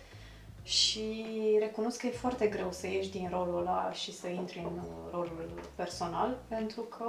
și 0.62 1.24
recunosc 1.58 2.00
că 2.00 2.06
e 2.06 2.10
foarte 2.10 2.46
greu 2.46 2.72
să 2.72 2.86
ieși 2.86 3.10
din 3.10 3.28
rolul 3.30 3.58
ăla 3.58 3.90
și 3.92 4.14
să 4.14 4.28
intri 4.28 4.58
în 4.58 4.82
rolul 5.10 5.60
personal, 5.74 6.38
pentru 6.48 6.80
că 6.80 7.04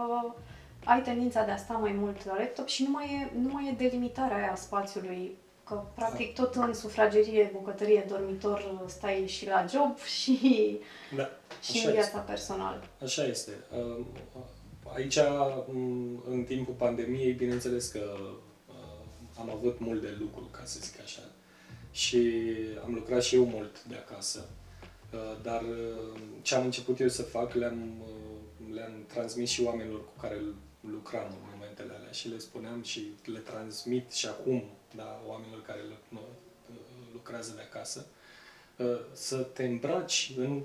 ai 0.83 1.01
tendința 1.01 1.43
de 1.43 1.51
a 1.51 1.57
sta 1.57 1.73
mai 1.73 1.91
mult 1.91 2.25
la 2.25 2.37
laptop 2.37 2.67
și 2.67 2.83
nu 2.83 2.89
mai 2.89 3.05
e, 3.05 3.37
nu 3.39 3.49
mai 3.53 3.67
e 3.67 3.87
delimitarea 3.87 4.37
aia 4.37 4.51
a 4.51 4.55
spațiului 4.55 5.37
Că, 5.65 5.83
practic, 5.95 6.33
tot 6.33 6.55
în 6.55 6.73
sufragerie, 6.73 7.49
bucătărie, 7.53 8.05
dormitor, 8.09 8.83
stai 8.85 9.27
și 9.27 9.47
la 9.47 9.65
job 9.69 9.97
și, 10.19 10.79
da, 11.15 11.29
și 11.61 11.85
în 11.85 11.91
viața 11.91 12.07
este. 12.07 12.23
personală. 12.25 12.83
Așa 13.03 13.23
este. 13.23 13.51
Aici, 14.95 15.17
în 16.29 16.43
timpul 16.47 16.73
pandemiei, 16.73 17.31
bineînțeles 17.31 17.87
că 17.87 18.17
am 19.39 19.49
avut 19.49 19.79
mult 19.79 20.01
de 20.01 20.15
lucru, 20.19 20.49
ca 20.51 20.61
să 20.63 20.79
zic 20.81 20.99
așa. 21.01 21.21
Și 21.91 22.31
am 22.83 22.93
lucrat 22.93 23.23
și 23.23 23.35
eu 23.35 23.45
mult 23.45 23.83
de 23.83 23.95
acasă. 23.95 24.45
Dar 25.41 25.63
ce 26.41 26.55
am 26.55 26.63
început 26.63 26.99
eu 26.99 27.07
să 27.07 27.21
fac, 27.21 27.53
le-am, 27.53 27.93
le-am 28.73 29.05
transmis 29.07 29.49
și 29.49 29.61
oamenilor 29.61 29.99
cu 29.99 30.21
care 30.21 30.41
lucram 30.91 31.27
în 31.29 31.49
momentele 31.53 31.93
alea 31.93 32.11
și 32.11 32.27
le 32.27 32.37
spuneam 32.37 32.83
și 32.83 33.07
le 33.25 33.39
transmit 33.39 34.11
și 34.11 34.27
acum 34.27 34.63
da, 34.95 35.21
oamenilor 35.27 35.61
care 35.61 35.79
lucrează 37.13 37.53
de 37.55 37.61
acasă, 37.61 38.05
ă, 38.79 38.99
să 39.13 39.37
te 39.37 39.63
îmbraci 39.63 40.33
în 40.37 40.61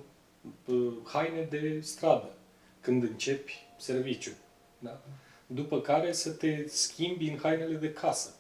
ă, 0.69 0.93
haine 1.05 1.47
de 1.51 1.81
stradă 1.83 2.33
când 2.81 3.03
începi 3.03 3.69
serviciu. 3.81 4.31
Da? 4.79 5.01
După 5.47 5.81
care 5.81 6.13
să 6.13 6.31
te 6.31 6.67
schimbi 6.69 7.29
în 7.29 7.39
hainele 7.43 7.77
de 7.77 7.93
casă. 7.93 8.35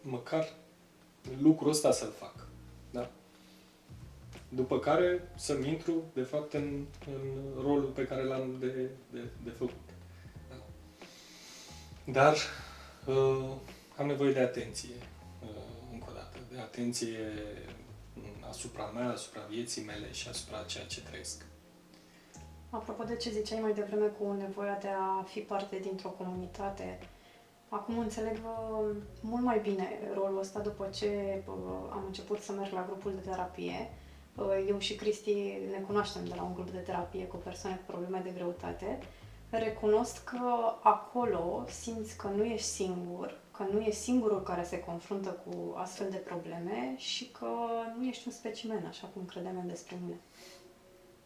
Măcar 0.00 0.52
lucrul 1.40 1.70
ăsta 1.70 1.92
să-l 1.92 2.12
fac. 2.18 2.48
Da? 2.90 3.10
După 4.48 4.78
care 4.78 5.28
să-mi 5.36 5.68
intru, 5.68 6.04
de 6.14 6.22
fapt, 6.22 6.52
în, 6.52 6.84
în 7.06 7.62
rolul 7.62 7.90
pe 7.94 8.06
care 8.06 8.22
l-am 8.22 8.56
de, 8.60 8.90
de, 9.10 9.20
de 9.44 9.50
făcut. 9.50 9.74
Da? 10.48 10.62
Dar 12.12 12.36
uh, 13.06 13.50
am 13.96 14.06
nevoie 14.06 14.32
de 14.32 14.40
atenție, 14.40 14.94
uh, 15.42 15.48
încă 15.92 16.06
o 16.10 16.12
dată, 16.14 16.38
de 16.52 16.58
atenție 16.58 17.18
asupra 18.48 18.84
mea, 18.84 19.08
asupra 19.08 19.40
vieții 19.48 19.82
mele 19.82 20.12
și 20.12 20.28
asupra 20.28 20.62
ceea 20.62 20.84
ce 20.84 21.00
trăiesc. 21.00 21.45
Apropo 22.70 23.04
de 23.04 23.16
ce 23.16 23.30
ziceai 23.30 23.60
mai 23.60 23.72
devreme 23.72 24.06
cu 24.06 24.32
nevoia 24.32 24.78
de 24.80 24.88
a 24.88 25.22
fi 25.22 25.40
parte 25.40 25.78
dintr-o 25.78 26.08
comunitate, 26.08 26.98
acum 27.68 27.98
înțeleg 27.98 28.36
uh, 28.36 28.96
mult 29.20 29.42
mai 29.42 29.58
bine 29.58 29.88
rolul 30.14 30.38
ăsta 30.38 30.60
după 30.60 30.88
ce 30.94 31.42
uh, 31.46 31.54
am 31.90 32.02
început 32.06 32.40
să 32.40 32.52
merg 32.52 32.72
la 32.72 32.84
grupul 32.86 33.12
de 33.14 33.28
terapie. 33.28 33.90
Eu 34.68 34.78
și 34.78 34.96
Cristi 34.96 35.58
ne 35.70 35.78
cunoaștem 35.86 36.24
de 36.24 36.34
la 36.36 36.42
un 36.42 36.54
grup 36.54 36.70
de 36.70 36.78
terapie 36.78 37.26
cu 37.26 37.36
persoane 37.36 37.76
cu 37.76 37.92
probleme 37.92 38.20
de 38.24 38.30
greutate. 38.34 38.98
Recunosc 39.50 40.24
că 40.24 40.74
acolo 40.82 41.64
simți 41.68 42.16
că 42.16 42.28
nu 42.28 42.44
ești 42.44 42.66
singur, 42.66 43.40
că 43.50 43.64
nu 43.72 43.80
e 43.80 43.90
singurul 43.90 44.42
care 44.42 44.64
se 44.64 44.80
confruntă 44.80 45.28
cu 45.28 45.74
astfel 45.76 46.10
de 46.10 46.16
probleme 46.16 46.94
și 46.96 47.30
că 47.30 47.48
nu 47.98 48.04
ești 48.06 48.22
un 48.26 48.32
specimen, 48.32 48.84
așa 48.88 49.06
cum 49.06 49.24
credem 49.24 49.64
despre 49.66 49.96
mine. 50.02 50.20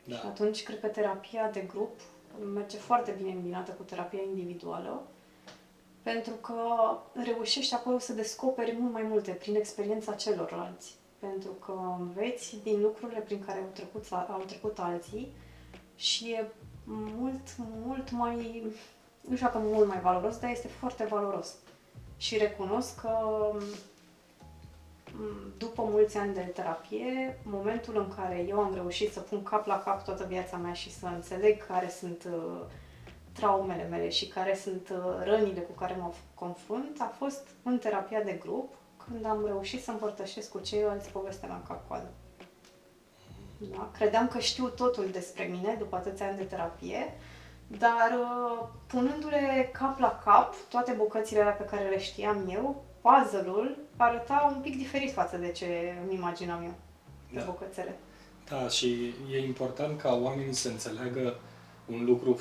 Da. 0.04 0.16
Și 0.16 0.26
atunci, 0.26 0.62
cred 0.62 0.80
că 0.80 0.86
terapia 0.86 1.50
de 1.50 1.60
grup 1.60 2.00
merge 2.54 2.76
foarte 2.76 3.14
bine 3.16 3.32
îmbinată 3.32 3.70
cu 3.70 3.82
terapia 3.82 4.22
individuală, 4.22 5.02
pentru 6.02 6.32
că 6.32 6.54
reușești 7.12 7.74
acolo 7.74 7.98
să 7.98 8.12
descoperi 8.12 8.76
mult 8.78 8.92
mai 8.92 9.02
multe 9.02 9.30
prin 9.30 9.54
experiența 9.54 10.12
celorlalți. 10.12 10.94
Pentru 11.18 11.50
că 11.50 11.72
înveți 11.98 12.56
din 12.62 12.80
lucrurile 12.80 13.20
prin 13.20 13.44
care 13.44 13.58
au 13.58 13.68
trecut, 13.72 14.04
au 14.12 14.42
trecut 14.46 14.78
alții 14.78 15.32
și 15.96 16.30
e 16.30 16.50
mult, 16.84 17.56
mult 17.84 18.10
mai, 18.10 18.62
nu 19.20 19.34
știu 19.34 19.46
dacă 19.46 19.58
mult 19.58 19.88
mai 19.88 20.00
valoros, 20.00 20.38
dar 20.38 20.50
este 20.50 20.68
foarte 20.68 21.04
valoros 21.04 21.54
și 22.16 22.38
recunosc 22.38 23.00
că 23.00 23.10
mm, 23.52 23.62
după 25.59 25.83
mulți 25.83 26.16
ani 26.16 26.35
de 26.35 26.40
terapie, 26.40 27.38
momentul 27.42 27.96
în 27.96 28.14
care 28.16 28.44
eu 28.48 28.61
am 28.61 28.74
reușit 28.74 29.12
să 29.12 29.20
pun 29.20 29.42
cap 29.42 29.66
la 29.66 29.78
cap 29.78 30.04
toată 30.04 30.24
viața 30.28 30.56
mea 30.56 30.72
și 30.72 30.92
să 30.92 31.06
înțeleg 31.06 31.66
care 31.66 31.88
sunt 31.88 32.24
uh, 32.33 32.61
traumele 33.33 33.87
mele 33.90 34.09
și 34.09 34.28
care 34.28 34.54
sunt 34.54 34.88
uh, 34.88 34.98
rănile 35.24 35.61
cu 35.61 35.72
care 35.72 35.96
mă 36.00 36.12
confrunt, 36.35 37.00
a 37.00 37.12
fost 37.18 37.48
în 37.62 37.78
terapia 37.78 38.22
de 38.22 38.33
grup, 38.33 38.74
când 39.06 39.24
am 39.24 39.46
reușit 39.46 39.83
să 39.83 39.90
împărtășesc 39.90 40.50
cu 40.50 40.59
ceilalți 40.59 41.11
povestea 41.11 41.48
mea 41.48 41.62
cap-coadă. 41.68 42.11
Da? 43.59 43.90
Credeam 43.92 44.28
că 44.28 44.38
știu 44.38 44.68
totul 44.68 45.09
despre 45.12 45.44
mine 45.44 45.74
după 45.78 45.96
atâția 45.96 46.26
ani 46.26 46.37
de 46.37 46.44
terapie 46.44 47.14
dar 47.78 48.18
uh, 48.20 48.66
punându-le 48.87 49.70
cap 49.72 49.98
la 49.98 50.20
cap, 50.24 50.54
toate 50.68 50.92
bucățile 50.92 51.40
alea 51.40 51.52
pe 51.52 51.64
care 51.64 51.88
le 51.88 51.98
știam 51.98 52.48
eu, 52.48 52.85
puzzle-ul 53.00 53.78
arăta 53.96 54.52
un 54.54 54.60
pic 54.60 54.76
diferit 54.76 55.12
față 55.12 55.36
de 55.36 55.50
ce 55.50 55.94
îmi 56.04 56.14
imaginam 56.14 56.62
eu 56.62 56.74
de 57.32 57.38
da. 57.38 57.44
bucățele. 57.44 57.98
Da, 58.48 58.68
și 58.68 59.14
e 59.32 59.44
important 59.44 60.00
ca 60.00 60.14
oamenii 60.14 60.54
să 60.54 60.68
înțeleagă 60.68 61.38
un 61.86 62.04
lucru 62.04 62.38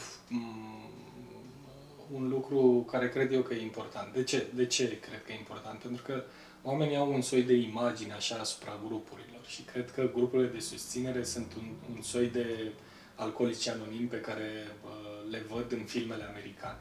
un 2.11 2.29
lucru 2.29 2.85
care 2.91 3.09
cred 3.09 3.31
eu 3.31 3.41
că 3.41 3.53
e 3.53 3.61
important. 3.61 4.13
De 4.13 4.23
ce? 4.23 4.47
De 4.53 4.65
ce 4.65 4.99
cred 4.99 5.23
că 5.25 5.31
e 5.31 5.37
important? 5.37 5.79
Pentru 5.79 6.03
că 6.03 6.23
oamenii 6.63 6.95
au 6.95 7.13
un 7.13 7.21
soi 7.21 7.43
de 7.43 7.53
imagine 7.53 8.13
așa 8.13 8.35
asupra 8.35 8.79
grupurilor 8.87 9.45
și 9.47 9.61
cred 9.61 9.91
că 9.91 10.09
grupurile 10.13 10.49
de 10.49 10.59
susținere 10.59 11.23
sunt 11.23 11.53
un, 11.53 11.95
un 11.95 12.01
soi 12.01 12.27
de 12.27 12.71
alcoolici 13.15 13.67
anonimi 13.67 14.07
pe 14.07 14.19
care 14.19 14.67
uh, 14.85 15.31
le 15.31 15.43
văd 15.49 15.71
în 15.71 15.83
filmele 15.83 16.23
americane. 16.23 16.79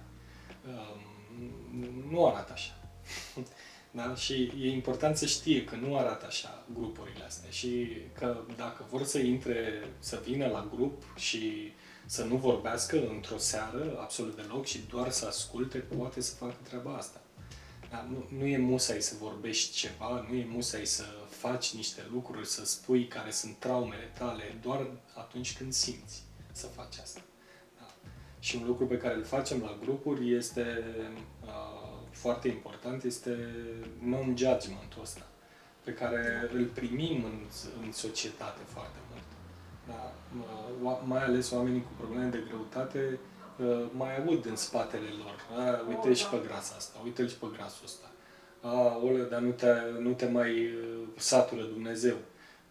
Um, 0.67 2.11
nu 2.11 2.27
arată 2.27 2.53
așa. 2.53 2.73
Da? 3.91 4.15
Și 4.15 4.53
e 4.61 4.71
important 4.71 5.17
să 5.17 5.27
știe 5.27 5.65
că 5.65 5.77
nu 5.77 5.97
arată 5.97 6.27
așa 6.27 6.65
grupurile 6.75 7.25
astea 7.25 7.51
și 7.51 7.87
că 8.19 8.41
dacă 8.57 8.87
vor 8.91 9.05
să 9.05 9.19
intre, 9.19 9.85
să 9.99 10.23
vină 10.25 10.47
la 10.47 10.71
grup 10.75 11.03
și 11.17 11.73
să 12.07 12.25
nu 12.25 12.37
vorbească 12.37 13.09
într-o 13.09 13.39
seară 13.39 13.99
absolut 14.01 14.37
deloc 14.37 14.67
și 14.67 14.81
doar 14.89 15.11
să 15.11 15.27
asculte, 15.27 15.79
poate 15.79 16.21
să 16.21 16.35
facă 16.35 16.57
treaba 16.63 16.95
asta. 16.97 17.21
Da? 17.91 18.07
Nu, 18.11 18.39
nu 18.39 18.47
e 18.47 18.59
musai 18.59 19.03
să 19.03 19.15
vorbești 19.21 19.77
ceva, 19.77 20.27
nu 20.31 20.37
e 20.37 20.47
musai 20.49 20.87
să 20.87 21.05
faci 21.29 21.75
niște 21.75 22.07
lucruri, 22.13 22.47
să 22.47 22.67
spui 22.67 23.07
care 23.07 23.31
sunt 23.31 23.57
traumele 23.59 24.13
tale, 24.19 24.59
doar 24.63 24.87
atunci 25.15 25.57
când 25.57 25.73
simți 25.73 26.23
să 26.53 26.67
faci 26.67 26.99
asta. 27.03 27.21
Și 28.41 28.57
un 28.57 28.67
lucru 28.67 28.87
pe 28.87 28.97
care 28.97 29.15
îl 29.15 29.25
facem 29.25 29.61
la 29.61 29.79
grupuri 29.81 30.35
este 30.35 30.85
uh, 30.99 31.38
foarte 32.21 32.49
important, 32.49 33.03
este 33.03 33.55
non-judgmentul 33.99 35.03
ăsta, 35.03 35.27
pe 35.85 35.93
care 35.93 36.51
îl 36.53 36.65
primim 36.65 37.25
în, 37.25 37.39
în 37.83 37.93
societate 37.93 38.63
foarte 38.67 38.99
mult. 39.11 39.29
Da? 39.87 40.13
Uh, 40.83 41.01
mai 41.05 41.25
ales 41.25 41.51
oamenii 41.51 41.83
cu 41.83 41.93
probleme 41.97 42.29
de 42.29 42.43
greutate 42.47 43.19
uh, 43.59 43.85
mai 43.93 44.17
aud 44.17 44.47
în 44.47 44.57
spatele 44.57 45.09
lor. 45.09 45.37
Uh, 45.59 45.89
uite 45.89 46.15
și 46.15 46.29
pe 46.29 46.41
grasa 46.47 46.75
asta, 46.77 46.99
uite 47.05 47.27
și 47.27 47.37
pe 47.37 47.47
grasul 47.53 47.85
ăsta. 47.85 48.07
A, 48.61 48.97
ole, 48.97 49.23
dar 49.23 49.41
nu 49.41 49.51
te, 49.51 49.73
nu 49.99 50.13
te 50.13 50.27
mai 50.27 50.65
uh, 50.65 51.09
satură 51.17 51.63
Dumnezeu. 51.63 52.17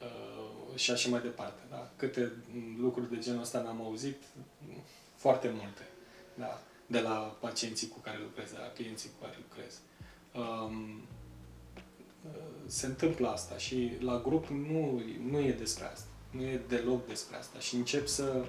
Uh, 0.02 0.76
și 0.76 0.92
așa 0.92 1.10
mai 1.10 1.22
departe. 1.22 1.62
Da? 1.70 1.90
Câte 1.96 2.32
lucruri 2.80 3.10
de 3.10 3.18
genul 3.18 3.42
ăsta 3.42 3.62
n-am 3.62 3.82
auzit? 3.82 4.24
Foarte 5.16 5.52
multe. 5.54 5.88
Da? 6.34 6.62
De 6.88 7.00
la 7.00 7.38
pacienții 7.40 7.88
cu 7.88 8.00
care 8.00 8.18
lucrez, 8.22 8.52
de 8.52 8.58
la 8.60 8.68
clienții 8.68 9.10
cu 9.10 9.26
care 9.26 9.38
lucrez. 9.42 9.80
Um, 10.34 11.02
se 12.66 12.86
întâmplă 12.86 13.28
asta 13.28 13.58
și 13.58 13.92
la 14.00 14.22
grup 14.26 14.48
nu, 14.48 15.02
nu 15.30 15.40
e 15.40 15.52
despre 15.52 15.86
asta. 15.86 16.08
Nu 16.32 16.42
e 16.42 16.62
deloc 16.68 17.08
despre 17.08 17.38
asta. 17.38 17.60
Și 17.60 17.76
încep 17.76 18.08
să 18.08 18.46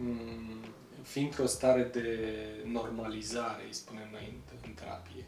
um, 0.00 0.60
fi 1.02 1.20
într-o 1.20 1.46
stare 1.46 1.82
de 1.82 2.28
normalizare, 2.64 3.64
îi 3.66 3.74
spunem 3.74 4.08
noi 4.12 4.28
în, 4.32 4.58
în 4.66 4.74
terapie. 4.74 5.26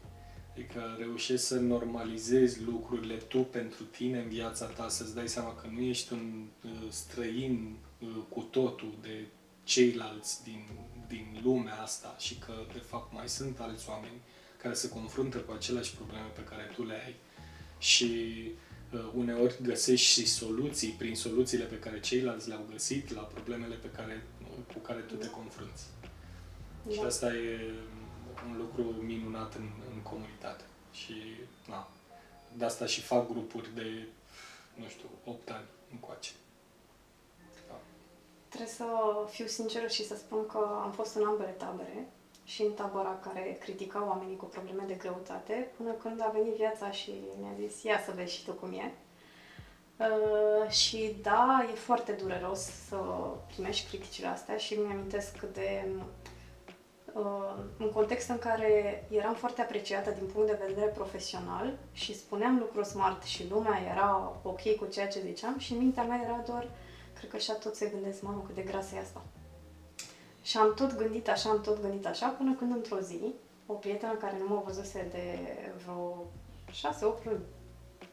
Adică 0.57 0.95
reușești 0.97 1.45
să 1.45 1.59
normalizezi 1.59 2.63
lucrurile 2.63 3.15
tu 3.15 3.39
pentru 3.39 3.83
tine 3.83 4.19
în 4.19 4.27
viața 4.27 4.65
ta, 4.65 4.89
să-ți 4.89 5.15
dai 5.15 5.27
seama 5.27 5.55
că 5.55 5.67
nu 5.71 5.81
ești 5.81 6.13
un 6.13 6.47
uh, 6.63 6.71
străin 6.89 7.75
uh, 7.99 8.07
cu 8.29 8.41
totul 8.41 8.93
de 9.01 9.25
ceilalți 9.63 10.43
din, 10.43 10.63
din 11.07 11.39
lumea 11.43 11.81
asta 11.81 12.15
și 12.17 12.35
că, 12.35 12.53
de 12.73 12.79
fapt, 12.79 13.13
mai 13.13 13.29
sunt 13.29 13.59
alți 13.59 13.89
oameni 13.89 14.21
care 14.61 14.73
se 14.73 14.89
confruntă 14.89 15.37
cu 15.37 15.51
aceleași 15.51 15.95
probleme 15.95 16.27
pe 16.35 16.43
care 16.43 16.71
tu 16.75 16.85
le 16.85 17.01
ai 17.05 17.15
și 17.77 18.11
uh, 18.91 19.11
uneori 19.13 19.55
găsești 19.61 20.07
și 20.07 20.27
soluții 20.27 20.89
prin 20.89 21.15
soluțiile 21.15 21.63
pe 21.63 21.79
care 21.79 21.99
ceilalți 21.99 22.47
le-au 22.47 22.65
găsit 22.71 23.13
la 23.13 23.21
problemele 23.21 23.75
pe 23.75 23.89
care, 23.89 24.23
cu 24.73 24.79
care 24.79 24.99
tu 24.99 25.15
te 25.15 25.29
confrunți. 25.29 25.83
Da. 26.87 26.93
Și 26.93 26.99
asta 27.05 27.33
e 27.33 27.73
un 28.49 28.57
lucru 28.57 28.81
minunat 28.83 29.55
în, 29.55 29.69
în 29.93 30.01
comunitate. 30.01 30.63
Și, 30.91 31.13
na, 31.67 31.89
de 32.57 32.65
asta 32.65 32.85
și 32.85 33.01
fac 33.01 33.27
grupuri 33.27 33.75
de, 33.75 34.07
nu 34.75 34.87
știu, 34.87 35.09
8 35.25 35.49
ani 35.49 35.65
încoace. 35.91 36.31
Da. 38.49 38.57
Trebuie 38.57 38.75
să 38.75 38.85
fiu 39.29 39.45
sinceră 39.45 39.87
și 39.87 40.05
să 40.05 40.15
spun 40.15 40.45
că 40.45 40.79
am 40.83 40.91
fost 40.91 41.15
în 41.15 41.25
ambele 41.25 41.55
tabere 41.57 42.07
și 42.43 42.61
în 42.61 42.71
tabăra 42.71 43.19
care 43.23 43.57
critica 43.59 44.05
oamenii 44.07 44.35
cu 44.35 44.45
probleme 44.45 44.83
de 44.87 44.93
greutate, 44.93 45.71
până 45.77 45.91
când 45.91 46.21
a 46.21 46.31
venit 46.33 46.53
viața 46.53 46.91
și 46.91 47.11
mi-a 47.39 47.67
zis, 47.67 47.83
ia 47.83 47.99
să 48.05 48.11
vezi 48.15 48.33
și 48.33 48.45
tu 48.45 48.51
cum 48.51 48.71
e. 48.73 48.93
Uh, 49.97 50.69
și 50.69 51.15
da, 51.21 51.65
e 51.71 51.75
foarte 51.75 52.11
dureros 52.11 52.59
să 52.59 52.97
primești 53.47 53.87
criticile 53.87 54.27
astea 54.27 54.57
și 54.57 54.73
mi-amintesc 54.73 55.39
de 55.39 55.85
uh, 57.13 57.53
un 57.79 57.91
context 57.91 58.29
în 58.29 58.39
care 58.39 59.05
eram 59.09 59.33
foarte 59.33 59.61
apreciată 59.61 60.09
din 60.09 60.27
punct 60.33 60.47
de 60.47 60.63
vedere 60.67 60.87
profesional 60.87 61.77
și 61.91 62.15
spuneam 62.17 62.57
lucruri 62.57 62.87
smart 62.87 63.23
și 63.23 63.47
lumea 63.49 63.81
era 63.91 64.33
ok 64.43 64.75
cu 64.75 64.85
ceea 64.85 65.07
ce 65.07 65.19
ziceam 65.19 65.57
și 65.57 65.73
mintea 65.73 66.03
mea 66.03 66.21
era 66.23 66.43
doar, 66.45 66.67
cred 67.17 67.29
că 67.29 67.35
așa 67.35 67.53
tot 67.53 67.75
se 67.75 67.91
gândesc, 67.93 68.21
mamă, 68.21 68.43
cât 68.45 68.55
de 68.55 68.61
grasă 68.61 68.95
e 68.95 68.99
asta. 68.99 69.21
Și 70.41 70.57
am 70.57 70.73
tot 70.73 70.97
gândit 70.97 71.29
așa, 71.29 71.49
am 71.49 71.61
tot 71.61 71.81
gândit 71.81 72.05
așa, 72.05 72.27
până 72.27 72.53
când 72.53 72.71
într-o 72.71 72.99
zi, 72.99 73.33
o 73.65 73.73
prietenă 73.73 74.13
care 74.13 74.37
nu 74.39 74.47
mă 74.47 74.61
văzuse 74.65 75.07
de 75.11 75.37
vreo 75.83 76.25
6-8 77.19 77.23
luni, 77.23 77.43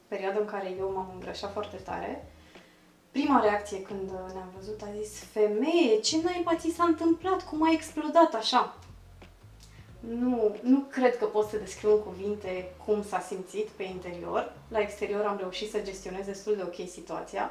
perioada 0.08 0.38
în 0.38 0.46
care 0.46 0.74
eu 0.78 0.92
m-am 0.92 1.10
îngrășat 1.14 1.52
foarte 1.52 1.76
tare, 1.76 2.28
prima 3.10 3.40
reacție 3.40 3.82
când 3.82 4.10
ne-am 4.10 4.52
văzut 4.56 4.82
a 4.82 4.88
zis 5.02 5.18
Femeie, 5.18 6.00
ce 6.00 6.22
naiba 6.22 6.56
ți 6.56 6.74
s-a 6.76 6.84
întâmplat? 6.84 7.48
Cum 7.48 7.62
a 7.62 7.72
explodat 7.72 8.34
așa? 8.34 8.76
Nu, 10.00 10.56
nu 10.62 10.78
cred 10.90 11.18
că 11.18 11.24
pot 11.24 11.48
să 11.48 11.56
descriu 11.56 11.90
în 11.90 12.00
cuvinte 12.00 12.72
cum 12.84 13.02
s-a 13.02 13.20
simțit 13.20 13.68
pe 13.68 13.82
interior. 13.82 14.52
La 14.68 14.80
exterior 14.80 15.24
am 15.24 15.36
reușit 15.38 15.70
să 15.70 15.80
gestionez 15.80 16.26
destul 16.26 16.56
de 16.56 16.62
ok 16.62 16.88
situația. 16.88 17.50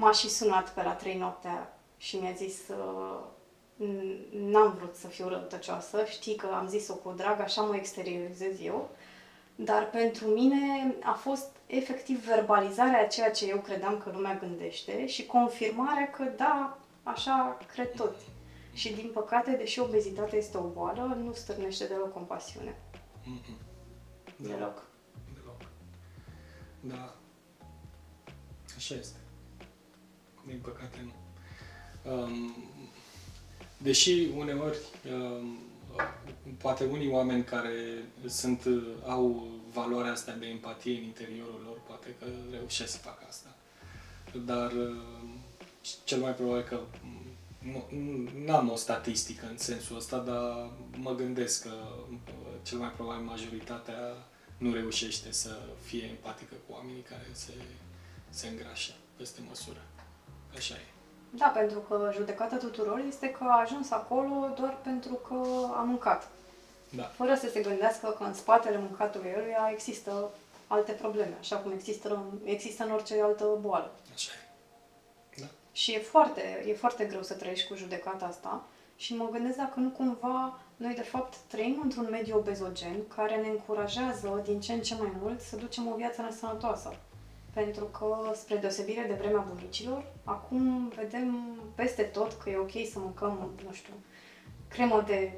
M-a 0.00 0.12
și 0.12 0.28
sunat 0.28 0.74
pe 0.74 0.82
la 0.82 0.92
3 0.92 1.16
noaptea 1.16 1.78
și 1.96 2.16
mi-a 2.16 2.32
zis 2.32 2.68
uh, 2.68 3.20
n-am 4.30 4.74
vrut 4.76 4.94
să 4.94 5.06
fiu 5.06 5.28
răutăcioasă, 5.28 6.04
știi 6.08 6.34
că 6.36 6.46
am 6.46 6.68
zis-o 6.68 6.94
cu 6.94 7.12
drag, 7.16 7.40
așa 7.40 7.62
mă 7.62 7.76
exteriorizez 7.76 8.60
eu, 8.60 8.90
dar 9.54 9.90
pentru 9.90 10.26
mine 10.26 10.94
a 11.02 11.12
fost 11.12 11.56
efectiv 11.66 12.24
verbalizarea 12.24 13.00
a 13.00 13.06
ceea 13.06 13.30
ce 13.30 13.48
eu 13.48 13.58
credeam 13.58 13.98
că 13.98 14.10
lumea 14.10 14.36
gândește 14.36 15.06
și 15.06 15.26
confirmarea 15.26 16.10
că 16.10 16.24
da, 16.36 16.78
așa 17.02 17.58
cred 17.72 17.94
tot. 17.94 18.16
Și 18.72 18.92
din 18.92 19.10
păcate, 19.12 19.50
deși 19.50 19.80
obezitatea 19.80 20.38
este 20.38 20.56
o 20.56 20.68
boală, 20.68 21.18
nu 21.22 21.32
stârnește 21.32 21.84
deloc 21.84 22.12
compasiune. 22.12 22.76
Mm-hmm. 23.22 23.56
Deloc. 24.36 24.58
Deloc. 24.58 24.86
Deloc. 25.34 25.60
Da. 26.80 27.14
Așa 28.76 28.94
este. 28.94 29.16
Din 30.46 30.58
păcate 30.62 30.98
nu. 31.04 31.12
Um, 32.12 32.56
deși 33.78 34.28
uneori 34.36 34.78
um, 35.12 35.58
poate 36.58 36.84
unii 36.84 37.10
oameni 37.10 37.44
care 37.44 38.04
sunt, 38.26 38.64
au 39.06 39.48
valoarea 39.72 40.12
asta 40.12 40.32
de 40.32 40.46
empatie 40.46 40.96
în 40.96 41.02
interiorul 41.02 41.62
lor, 41.64 41.80
poate 41.86 42.14
că 42.18 42.26
reușesc 42.50 42.92
să 42.92 42.98
facă 42.98 43.24
asta. 43.28 43.54
Dar 44.44 44.72
um, 44.72 45.38
cel 46.04 46.18
mai 46.18 46.34
probabil 46.34 46.62
că 46.62 46.80
nu 48.44 48.54
am 48.54 48.70
o 48.70 48.76
statistică 48.76 49.46
în 49.46 49.58
sensul 49.58 49.96
ăsta, 49.96 50.18
dar 50.18 50.70
mă 50.96 51.14
gândesc 51.14 51.62
că 51.62 51.72
cel 52.62 52.78
mai 52.78 52.90
probabil 52.90 53.24
majoritatea 53.24 54.28
nu 54.58 54.72
reușește 54.72 55.32
să 55.32 55.58
fie 55.82 56.04
empatică 56.04 56.54
cu 56.66 56.72
oamenii 56.72 57.02
care 57.02 57.26
se, 57.32 57.52
se 58.30 58.48
îngrașă 58.48 58.92
peste 59.16 59.40
măsură. 59.48 59.82
Așa 60.58 60.74
e. 60.74 60.86
Da, 61.30 61.46
pentru 61.46 61.78
că 61.78 62.10
judecata 62.14 62.56
tuturor 62.56 63.02
este 63.08 63.30
că 63.30 63.44
a 63.44 63.60
ajuns 63.60 63.90
acolo 63.90 64.52
doar 64.58 64.76
pentru 64.82 65.14
că 65.14 65.34
a 65.76 65.82
mâncat. 65.82 66.28
Da. 66.90 67.02
Fără 67.02 67.34
să 67.34 67.48
se 67.48 67.60
gândească 67.60 68.14
că 68.18 68.24
în 68.24 68.34
spatele 68.34 68.78
mâncatului 68.78 69.30
eluia 69.36 69.70
există 69.72 70.30
alte 70.66 70.92
probleme, 70.92 71.36
așa 71.40 71.56
cum 71.56 71.72
există, 71.72 72.24
există 72.44 72.84
în 72.84 72.90
orice 72.90 73.22
altă 73.22 73.58
boală. 73.60 73.92
Așa 74.14 74.32
e. 74.32 75.40
Da. 75.40 75.46
Și 75.72 75.92
e 75.92 75.98
foarte, 75.98 76.64
e 76.66 76.74
foarte 76.74 77.04
greu 77.04 77.22
să 77.22 77.34
trăiești 77.34 77.68
cu 77.68 77.74
judecata 77.74 78.24
asta 78.24 78.64
și 78.96 79.16
mă 79.16 79.28
gândesc 79.32 79.56
dacă 79.56 79.80
nu 79.80 79.88
cumva 79.88 80.58
noi 80.76 80.94
de 80.94 81.02
fapt 81.02 81.36
trăim 81.36 81.80
într-un 81.82 82.08
mediu 82.10 82.36
obezogen 82.36 83.08
care 83.16 83.36
ne 83.36 83.48
încurajează 83.48 84.42
din 84.44 84.60
ce 84.60 84.72
în 84.72 84.80
ce 84.80 84.94
mai 84.94 85.12
mult 85.20 85.40
să 85.40 85.56
ducem 85.56 85.86
o 85.86 85.94
viață 85.94 86.22
nesănătoasă. 86.22 86.96
Pentru 87.64 87.84
că, 87.84 88.16
spre 88.34 88.56
deosebire 88.56 89.04
de 89.08 89.14
vremea 89.14 89.46
bunicilor, 89.54 90.04
acum 90.24 90.92
vedem 90.96 91.58
peste 91.74 92.02
tot 92.02 92.32
că 92.32 92.50
e 92.50 92.56
ok 92.56 92.70
să 92.92 92.98
mâncăm, 92.98 93.50
nu 93.64 93.72
știu, 93.72 93.92
cremă 94.68 95.04
de 95.06 95.32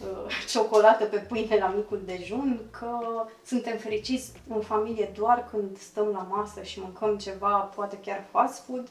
uh, 0.00 0.32
ciocolată 0.50 1.04
pe 1.04 1.16
pâine 1.16 1.58
la 1.58 1.68
micul 1.68 2.02
dejun, 2.04 2.60
că 2.70 2.98
suntem 3.44 3.76
fericiți 3.76 4.32
în 4.48 4.60
familie 4.60 5.12
doar 5.16 5.48
când 5.50 5.78
stăm 5.78 6.06
la 6.06 6.26
masă 6.30 6.62
și 6.62 6.80
mâncăm 6.80 7.18
ceva, 7.18 7.58
poate 7.58 7.98
chiar 7.98 8.24
fast 8.30 8.64
food. 8.64 8.88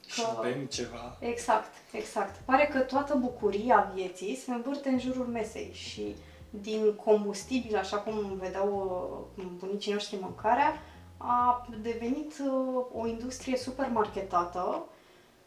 Că... 0.00 0.12
Și 0.12 0.22
bem 0.40 0.64
ceva. 0.64 1.16
Exact, 1.20 1.74
exact. 1.92 2.36
Pare 2.44 2.66
că 2.66 2.78
toată 2.78 3.14
bucuria 3.14 3.92
vieții 3.94 4.36
se 4.36 4.52
învârte 4.52 4.88
în 4.88 4.98
jurul 4.98 5.26
mesei 5.26 5.70
și 5.72 6.16
din 6.50 6.94
combustibil, 7.04 7.76
așa 7.76 7.96
cum 7.96 8.36
vedeau 8.40 9.28
uh, 9.36 9.44
bunicii 9.58 9.92
noștri 9.92 10.18
mâncarea, 10.20 10.82
a 11.26 11.68
devenit 11.82 12.32
uh, 12.38 12.84
o 12.92 13.06
industrie 13.06 13.56
super 13.56 13.88
marketată 13.88 14.88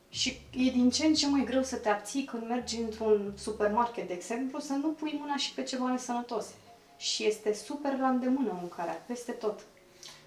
și 0.10 0.30
e 0.52 0.70
din 0.70 0.90
ce 0.90 1.06
în 1.06 1.14
ce 1.14 1.28
mai 1.28 1.44
greu 1.44 1.64
să 1.64 1.76
te 1.76 1.90
abții 1.90 2.24
când 2.24 2.48
mergi 2.48 2.78
într-un 2.78 3.34
supermarket, 3.38 4.08
de 4.08 4.14
exemplu, 4.14 4.60
să 4.60 4.74
nu 4.74 4.88
pui 4.88 5.18
mâna 5.20 5.38
și 5.38 5.54
pe 5.54 5.64
ceva 5.64 5.92
nesănătos. 5.92 6.46
Și 6.98 7.26
este 7.26 7.54
super 7.54 7.98
la 7.98 8.08
îndemână 8.08 8.58
mâncarea, 8.60 9.04
peste 9.08 9.32
tot. 9.32 9.60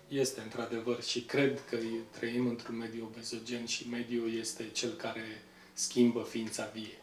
Este, 0.08 0.40
într-adevăr, 0.40 1.02
și 1.02 1.20
cred 1.20 1.60
că 1.68 1.76
trăim 2.10 2.46
într-un 2.46 2.76
mediu 2.76 3.04
obezogen 3.04 3.66
și 3.66 3.88
mediul 3.88 4.34
este 4.34 4.70
cel 4.72 4.90
care 4.90 5.42
schimbă 5.72 6.26
ființa 6.28 6.70
vie. 6.72 7.02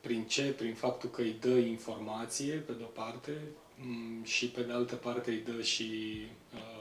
Prin 0.00 0.24
ce? 0.24 0.42
Prin 0.42 0.74
faptul 0.74 1.10
că 1.10 1.20
îi 1.20 1.36
dă 1.40 1.48
informație, 1.48 2.54
pe 2.54 2.72
de-o 2.72 2.86
parte, 2.86 3.32
mm, 3.76 4.24
și 4.24 4.48
pe 4.48 4.62
de 4.62 4.72
altă 4.72 4.94
parte 4.94 5.30
îi 5.30 5.42
dă 5.54 5.62
și 5.62 6.20
uh, 6.54 6.77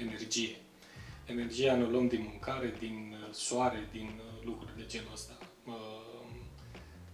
energie. 0.00 0.56
Energia 1.26 1.76
ne 1.76 1.84
luăm 1.84 2.08
din 2.08 2.26
mâncare, 2.28 2.74
din 2.78 3.16
uh, 3.20 3.32
soare, 3.34 3.88
din 3.92 4.20
uh, 4.20 4.44
lucruri 4.44 4.76
de 4.76 4.84
genul 4.86 5.10
ăsta. 5.12 5.32
Uh, 5.64 5.74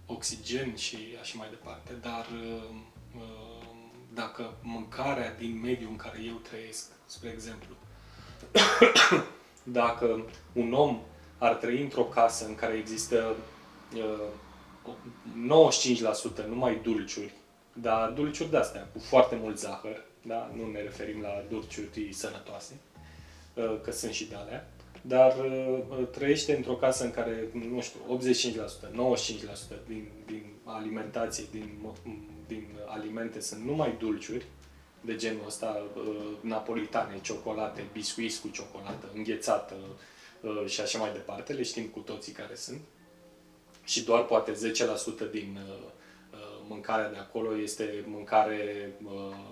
oxigen 0.05 0.75
și 0.75 0.97
așa 1.21 1.37
mai 1.37 1.49
departe. 1.49 1.93
Dar 2.01 2.27
dacă 4.13 4.57
mâncarea 4.61 5.33
din 5.33 5.59
mediul 5.59 5.89
în 5.89 5.95
care 5.95 6.21
eu 6.27 6.35
trăiesc, 6.35 6.91
spre 7.05 7.29
exemplu, 7.29 7.75
dacă 9.79 10.25
un 10.53 10.73
om 10.73 11.01
ar 11.37 11.53
trăi 11.53 11.81
într-o 11.81 12.03
casă 12.03 12.45
în 12.45 12.55
care 12.55 12.73
există 12.73 13.35
95% 16.43 16.45
numai 16.47 16.79
dulciuri, 16.83 17.33
dar 17.73 18.09
dulciuri 18.09 18.49
de-astea, 18.49 18.89
cu 18.93 18.99
foarte 18.99 19.35
mult 19.35 19.57
zahăr, 19.57 20.05
da? 20.27 20.51
nu 20.55 20.71
ne 20.71 20.81
referim 20.81 21.21
la 21.21 21.43
dulciuri 21.49 22.13
sănătoase, 22.13 22.73
uh, 23.53 23.79
că 23.83 23.91
sunt 23.91 24.11
și 24.11 24.25
de 24.25 24.35
alea, 24.35 24.69
dar 25.01 25.35
uh, 25.37 26.07
trăiește 26.11 26.55
într-o 26.55 26.75
casă 26.75 27.03
în 27.03 27.11
care, 27.11 27.47
nu 27.51 27.81
știu, 27.81 27.99
85%, 28.17 28.91
95% 29.83 29.87
din, 29.87 30.07
din 30.25 30.43
alimentație, 30.63 31.43
din, 31.51 31.79
din 32.47 32.67
alimente 32.85 33.39
sunt 33.39 33.63
numai 33.63 33.95
dulciuri, 33.99 34.45
de 35.05 35.15
genul 35.15 35.45
ăsta, 35.45 35.83
uh, 35.95 36.37
napolitane, 36.41 37.19
ciocolate, 37.21 37.87
biscuiți 37.93 38.41
cu 38.41 38.47
ciocolată, 38.47 39.09
înghețată 39.13 39.75
uh, 40.41 40.65
și 40.65 40.81
așa 40.81 40.99
mai 40.99 41.11
departe, 41.11 41.53
le 41.53 41.63
știm 41.63 41.85
cu 41.87 41.99
toții 41.99 42.31
care 42.31 42.55
sunt. 42.55 42.79
Și 43.83 44.03
doar 44.03 44.25
poate 44.25 44.51
10% 44.51 44.55
din 45.31 45.59
uh, 45.67 45.89
mâncarea 46.67 47.09
de 47.09 47.17
acolo 47.17 47.57
este 47.57 48.03
mâncare 48.07 48.91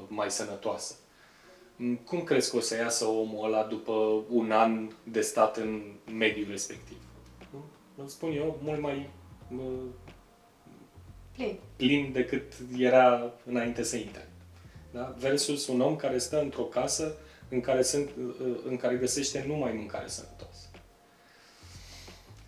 mai 0.07 0.31
sănătoasă. 0.31 0.95
Mm, 1.75 1.95
cum 1.95 2.23
crezi 2.23 2.49
că 2.49 2.57
o 2.57 2.59
să 2.59 2.75
iasă 2.75 3.05
omul 3.05 3.45
ăla 3.45 3.63
după 3.63 4.23
un 4.29 4.51
an 4.51 4.89
de 5.03 5.21
stat 5.21 5.57
în 5.57 5.81
mediul 6.13 6.47
respectiv? 6.49 6.97
Îmi 7.95 8.09
spun 8.09 8.31
eu, 8.31 8.59
mult 8.63 8.81
mai 8.81 9.09
plin. 11.35 11.59
plin 11.75 12.11
decât 12.11 12.53
era 12.77 13.33
înainte 13.45 13.83
să 13.83 13.95
intre. 13.95 14.29
Da? 14.91 15.15
Versus 15.19 15.67
un 15.67 15.81
om 15.81 15.95
care 15.95 16.17
stă 16.17 16.41
într-o 16.41 16.63
casă 16.63 17.15
în 17.49 17.61
care, 17.61 17.81
sunt, 17.81 18.09
în 18.65 18.77
care 18.77 18.95
găsește 18.95 19.43
numai 19.47 19.71
mâncare 19.71 20.07
sănătoasă. 20.07 20.50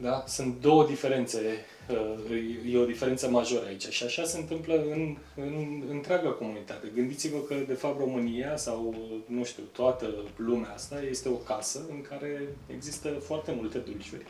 Da? 0.04 0.24
Sunt 0.28 0.62
două 0.62 0.86
diferențe, 0.86 1.66
uh, 1.90 2.74
e 2.74 2.78
o 2.78 2.86
diferență 2.86 3.30
majoră 3.30 3.66
aici 3.66 3.88
și 3.88 4.04
așa 4.04 4.24
se 4.24 4.38
întâmplă 4.38 4.74
în, 4.74 5.18
în 5.36 5.84
întreaga 5.90 6.30
comunitate. 6.30 6.92
Gândiți-vă 6.96 7.38
că, 7.38 7.56
de 7.68 7.74
fapt, 7.74 8.00
România 8.00 8.58
sau, 8.58 8.96
nu 9.26 9.44
știu, 9.44 9.64
toată 9.72 10.14
lumea 10.36 10.74
asta 10.74 11.02
este 11.10 11.30
o 11.30 11.36
casă 11.36 11.82
în 11.90 12.02
care 12.02 12.48
există 12.68 13.10
foarte 13.10 13.52
multe 13.52 13.78
dulciuri, 13.78 14.26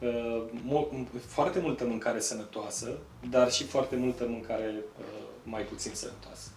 uh, 0.00 0.44
foarte 1.26 1.60
multă 1.60 1.84
mâncare 1.84 2.20
sănătoasă, 2.20 2.98
dar 3.30 3.52
și 3.52 3.64
foarte 3.64 3.96
multă 3.96 4.26
mâncare 4.28 4.74
uh, 4.98 5.04
mai 5.44 5.62
puțin 5.62 5.92
sănătoasă. 5.94 6.50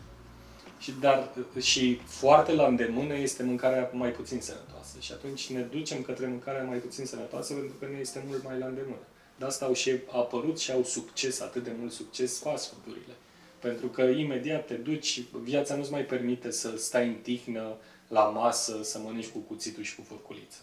Și, 0.83 0.93
dar, 0.99 1.29
și 1.59 1.95
foarte 1.95 2.53
la 2.53 2.67
îndemână 2.67 3.15
este 3.15 3.43
mâncarea 3.43 3.89
mai 3.93 4.11
puțin 4.11 4.41
sănătoasă. 4.41 4.97
Și 4.99 5.11
atunci 5.11 5.49
ne 5.49 5.61
ducem 5.61 6.01
către 6.01 6.27
mâncarea 6.27 6.63
mai 6.63 6.77
puțin 6.77 7.05
sănătoasă 7.05 7.53
pentru 7.53 7.75
că 7.79 7.85
ne 7.85 7.97
este 7.99 8.23
mult 8.27 8.43
mai 8.43 8.59
la 8.59 8.65
îndemână. 8.65 9.05
De 9.37 9.45
asta 9.45 9.65
au 9.65 9.73
și 9.73 9.91
apărut 10.11 10.59
și 10.59 10.71
au 10.71 10.83
succes, 10.83 11.39
atât 11.39 11.63
de 11.63 11.71
mult 11.79 11.91
succes 11.91 12.39
fast 12.39 12.73
food-urile. 12.73 13.13
Pentru 13.59 13.87
că 13.87 14.01
imediat 14.01 14.65
te 14.65 14.73
duci, 14.73 15.23
viața 15.43 15.75
nu-ți 15.75 15.91
mai 15.91 16.05
permite 16.05 16.51
să 16.51 16.77
stai 16.77 17.07
în 17.07 17.15
tihnă, 17.15 17.75
la 18.07 18.23
masă, 18.23 18.79
să 18.83 18.99
mănânci 18.99 19.27
cu 19.27 19.39
cuțitul 19.39 19.83
și 19.83 19.95
cu 19.95 20.01
furculiță. 20.07 20.57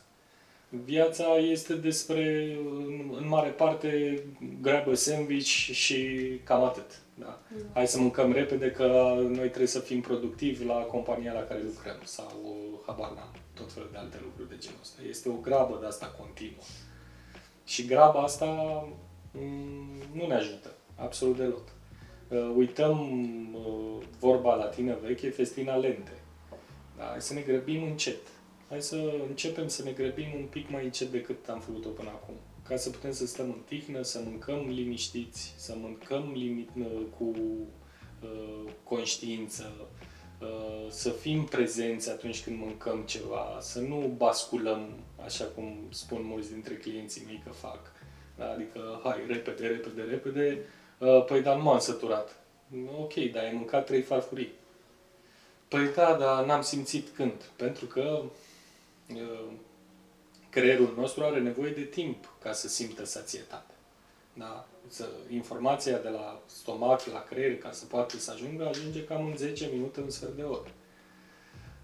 Viața 0.70 1.36
este 1.36 1.74
despre, 1.74 2.56
în 3.18 3.28
mare 3.28 3.48
parte, 3.48 4.22
grabă 4.60 4.94
sandwich 4.94 5.70
și 5.72 6.06
cam 6.44 6.62
atât. 6.62 7.00
Da? 7.14 7.40
Mm. 7.48 7.66
Hai 7.74 7.86
să 7.86 8.00
mâncăm 8.00 8.32
repede 8.32 8.70
că 8.70 9.14
noi 9.28 9.46
trebuie 9.46 9.66
să 9.66 9.78
fim 9.78 10.00
productivi 10.00 10.64
la 10.64 10.74
compania 10.74 11.32
la 11.32 11.42
care 11.42 11.60
lucrăm 11.62 12.00
sau 12.04 12.32
habar 12.86 13.10
n-am, 13.10 13.34
tot 13.54 13.72
felul 13.72 13.88
de 13.92 13.98
alte 13.98 14.16
lucruri 14.22 14.48
de 14.48 14.56
genul 14.58 14.78
ăsta. 14.80 15.02
Este 15.08 15.28
o 15.28 15.32
grabă 15.32 15.78
de 15.80 15.86
asta 15.86 16.06
continuă. 16.18 16.62
Și 17.64 17.84
graba 17.84 18.20
asta 18.20 18.46
mm, 19.32 20.02
nu 20.12 20.26
ne 20.26 20.34
ajută, 20.34 20.74
absolut 20.96 21.36
deloc. 21.36 21.68
Uh, 22.28 22.52
uităm 22.56 22.98
uh, 23.54 24.04
vorba 24.18 24.54
latină 24.54 24.96
veche, 25.02 25.30
festina 25.30 25.76
lente. 25.76 26.12
Da? 26.96 27.04
Hai 27.04 27.20
să 27.22 27.34
ne 27.34 27.40
grăbim 27.40 27.82
încet. 27.82 28.20
Hai 28.70 28.82
să 28.82 29.12
începem 29.28 29.68
să 29.68 29.82
ne 29.82 29.90
grăbim 29.90 30.34
un 30.36 30.46
pic 30.50 30.70
mai 30.70 30.84
încet 30.84 31.10
decât 31.10 31.48
am 31.48 31.60
făcut-o 31.60 31.88
până 31.88 32.08
acum 32.08 32.34
ca 32.68 32.76
să 32.76 32.90
putem 32.90 33.12
să 33.12 33.26
stăm 33.26 33.46
în 33.46 33.60
tihnă, 33.64 34.02
să 34.02 34.20
mâncăm 34.24 34.68
liniștiți, 34.68 35.54
să 35.56 35.74
mâncăm 35.76 36.32
limit, 36.34 36.68
uh, 36.78 37.02
cu 37.18 37.24
uh, 38.22 38.72
conștiință, 38.84 39.72
uh, 40.40 40.90
să 40.90 41.10
fim 41.10 41.44
prezenți 41.44 42.10
atunci 42.10 42.42
când 42.42 42.58
mâncăm 42.58 43.02
ceva, 43.02 43.58
să 43.60 43.80
nu 43.80 44.14
basculăm, 44.16 44.88
așa 45.24 45.44
cum 45.44 45.86
spun 45.88 46.20
mulți 46.24 46.52
dintre 46.52 46.74
clienții 46.74 47.24
mei 47.26 47.42
că 47.44 47.50
fac. 47.50 47.92
Da? 48.36 48.50
Adică, 48.50 49.00
hai, 49.04 49.24
repede, 49.28 49.66
repede, 49.66 50.02
repede, 50.02 50.58
uh, 50.98 51.24
păi 51.24 51.42
dar 51.42 51.56
nu 51.56 51.62
m-am 51.62 51.78
săturat. 51.78 52.44
Ok, 52.98 53.14
dar 53.14 53.44
ai 53.44 53.52
mâncat 53.52 53.86
trei 53.86 54.02
farfurii. 54.02 54.52
Păi 55.68 55.92
da, 55.94 56.14
dar 56.14 56.44
n-am 56.44 56.62
simțit 56.62 57.08
când. 57.08 57.50
Pentru 57.56 57.86
că 57.86 58.20
uh, 58.24 58.30
creierul 60.50 60.94
nostru 60.96 61.24
are 61.24 61.40
nevoie 61.40 61.70
de 61.70 61.82
timp 61.84 62.34
ca 62.42 62.52
să 62.52 62.68
simtă 62.68 63.04
sațietate. 63.04 63.74
Da? 64.32 64.66
Să, 64.88 65.08
informația 65.30 65.98
de 65.98 66.08
la 66.08 66.42
stomac 66.46 67.04
la 67.04 67.22
creier 67.22 67.58
ca 67.58 67.72
să 67.72 67.84
poată 67.84 68.18
să 68.18 68.30
ajungă, 68.30 68.68
ajunge 68.68 69.04
cam 69.04 69.26
în 69.26 69.36
10 69.36 69.68
minute, 69.72 70.00
în 70.00 70.10
sfert 70.10 70.36
de 70.36 70.42
oră. 70.42 70.70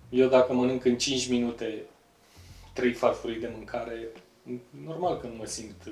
Eu 0.08 0.28
dacă 0.28 0.52
mănânc 0.52 0.84
în 0.84 0.98
5 0.98 1.28
minute 1.28 1.82
3 2.72 2.92
farfurii 2.92 3.40
de 3.40 3.50
mâncare, 3.54 4.08
normal 4.84 5.18
că 5.20 5.26
nu 5.26 5.34
mă 5.34 5.44
simt 5.44 5.88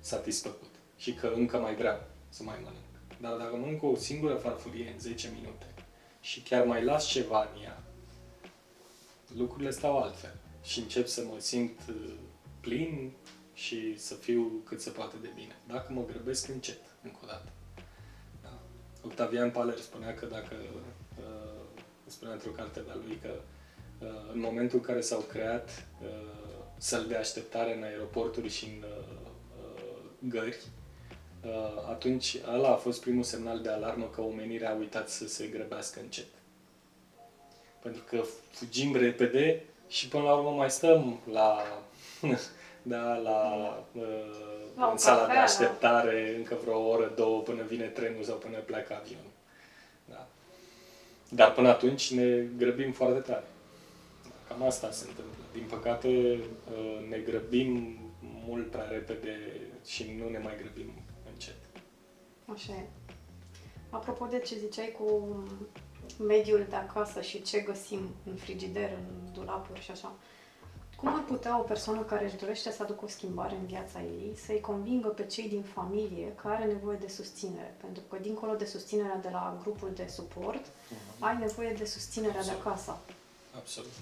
satisfăcut 0.00 0.70
și 0.96 1.12
că 1.12 1.32
încă 1.34 1.56
mai 1.56 1.74
vreau 1.74 2.00
să 2.28 2.42
mai 2.42 2.56
mănânc. 2.56 3.20
Dar 3.20 3.36
dacă 3.36 3.56
mănânc 3.56 3.82
o 3.82 3.96
singură 3.96 4.34
farfurie 4.34 4.90
în 4.92 4.98
10 4.98 5.30
minute 5.34 5.66
și 6.20 6.40
chiar 6.40 6.64
mai 6.64 6.84
las 6.84 7.06
ceva 7.06 7.50
în 7.54 7.62
ea, 7.62 7.82
lucrurile 9.36 9.70
stau 9.70 9.98
altfel 10.02 10.34
și 10.62 10.78
încep 10.78 11.06
să 11.06 11.24
mă 11.24 11.38
simt 11.38 11.80
uh, 11.88 12.12
plin 12.60 13.12
și 13.54 13.98
să 13.98 14.14
fiu 14.14 14.62
cât 14.64 14.80
se 14.80 14.90
poate 14.90 15.16
de 15.22 15.28
bine. 15.34 15.56
Dacă 15.66 15.92
mă 15.92 16.04
grăbesc 16.06 16.48
încet, 16.48 16.80
încă 17.02 17.18
o 17.22 17.26
dată. 17.26 17.48
Da. 18.42 18.58
Octavian 19.02 19.50
Paler 19.50 19.78
spunea 19.78 20.14
că 20.14 20.26
dacă, 20.26 20.54
uh, 21.18 21.80
spunea 22.06 22.34
într-o 22.34 22.50
carte 22.50 22.80
de-a 22.80 22.94
lui 22.94 23.18
că 23.22 23.40
uh, 23.98 24.32
în 24.32 24.40
momentul 24.40 24.78
în 24.78 24.84
care 24.84 25.00
s-au 25.00 25.20
creat 25.20 25.86
uh, 26.02 26.48
săli 26.78 27.08
de 27.08 27.16
așteptare 27.16 27.76
în 27.76 27.82
aeroporturi 27.82 28.48
și 28.48 28.64
în 28.64 28.82
uh, 28.82 29.04
uh, 29.62 30.02
gări, 30.18 30.56
uh, 31.44 31.88
atunci 31.88 32.36
ăla 32.54 32.68
a 32.68 32.76
fost 32.76 33.00
primul 33.00 33.22
semnal 33.22 33.60
de 33.60 33.68
alarmă 33.68 34.06
că 34.06 34.20
omenirea 34.20 34.70
a 34.70 34.78
uitat 34.78 35.08
să 35.08 35.28
se 35.28 35.46
grăbească 35.46 36.00
încet. 36.00 36.26
Pentru 37.82 38.02
că 38.02 38.22
fugim 38.50 38.96
repede 38.96 39.64
și 39.88 40.08
până 40.08 40.22
la 40.22 40.34
urmă 40.34 40.50
mai 40.50 40.70
stăm 40.70 41.18
la, 41.32 41.62
da, 42.82 43.14
la, 43.14 43.68
uh, 43.92 44.90
în 44.90 44.96
sala 44.96 45.26
de 45.26 45.32
da. 45.32 45.40
așteptare 45.40 46.34
încă 46.36 46.56
vreo 46.62 46.88
oră, 46.88 47.12
două 47.16 47.40
până 47.40 47.62
vine 47.62 47.86
trenul 47.86 48.22
sau 48.22 48.36
până 48.36 48.58
pleacă 48.58 48.98
avionul. 49.00 49.30
Da. 50.04 50.26
Dar 51.28 51.52
până 51.52 51.68
atunci 51.68 52.12
ne 52.12 52.44
grăbim 52.56 52.92
foarte 52.92 53.20
tare. 53.20 53.44
Cam 54.48 54.62
asta 54.62 54.90
se 54.90 55.06
întâmplă. 55.08 55.44
Din 55.52 55.64
păcate 55.68 56.08
uh, 56.08 57.08
ne 57.08 57.18
grăbim 57.18 57.98
mult 58.46 58.70
prea 58.70 58.88
repede 58.90 59.36
și 59.86 60.14
nu 60.18 60.28
ne 60.28 60.38
mai 60.38 60.56
grăbim 60.56 60.92
încet. 61.32 61.54
Așa 62.52 62.72
e. 62.72 62.86
Apropo 63.90 64.26
de 64.26 64.38
ce 64.38 64.56
ziceai 64.58 64.94
cu 64.98 65.36
mediul 66.16 66.66
de 66.68 66.76
acasă 66.76 67.20
și 67.20 67.42
ce 67.42 67.60
găsim 67.60 68.00
în 68.24 68.34
frigider, 68.34 68.90
în 68.90 69.32
dulapuri 69.32 69.80
și 69.80 69.90
așa. 69.90 70.12
Cum 70.96 71.14
ar 71.14 71.24
putea 71.24 71.58
o 71.58 71.62
persoană 71.62 72.02
care 72.02 72.24
își 72.24 72.36
dorește 72.36 72.70
să 72.70 72.82
aducă 72.82 73.04
o 73.04 73.08
schimbare 73.08 73.54
în 73.54 73.66
viața 73.66 74.00
ei 74.00 74.36
să-i 74.46 74.60
convingă 74.60 75.08
pe 75.08 75.26
cei 75.26 75.48
din 75.48 75.62
familie 75.62 76.32
care 76.42 76.54
are 76.54 76.64
nevoie 76.64 76.98
de 77.00 77.08
susținere? 77.08 77.74
Pentru 77.80 78.02
că 78.08 78.18
dincolo 78.20 78.54
de 78.54 78.64
susținerea 78.64 79.18
de 79.22 79.28
la 79.32 79.58
grupul 79.62 79.90
de 79.94 80.06
suport, 80.06 80.66
uh-huh. 80.66 81.18
ai 81.18 81.36
nevoie 81.38 81.72
de 81.72 81.84
susținerea 81.84 82.40
Absolut. 82.40 82.62
de 82.62 82.68
acasă. 82.68 82.98
Absolut. 83.56 83.92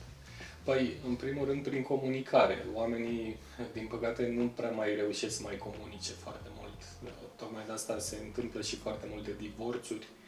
Păi, 0.64 0.96
în 1.08 1.14
primul 1.14 1.46
rând, 1.46 1.62
prin 1.62 1.82
comunicare. 1.82 2.64
Oamenii, 2.74 3.36
din 3.72 3.86
păcate, 3.86 4.26
nu 4.26 4.46
prea 4.46 4.70
mai 4.70 4.94
reușesc 4.94 5.36
să 5.36 5.42
mai 5.42 5.56
comunice 5.56 6.12
foarte 6.12 6.48
mult. 6.58 7.12
Tocmai 7.36 7.62
de 7.66 7.72
asta 7.72 7.98
se 7.98 8.16
întâmplă 8.24 8.60
și 8.60 8.76
foarte 8.76 9.06
multe 9.10 9.30
divorțuri 9.38 10.06
Uh, 10.06 10.06
că 10.06 10.25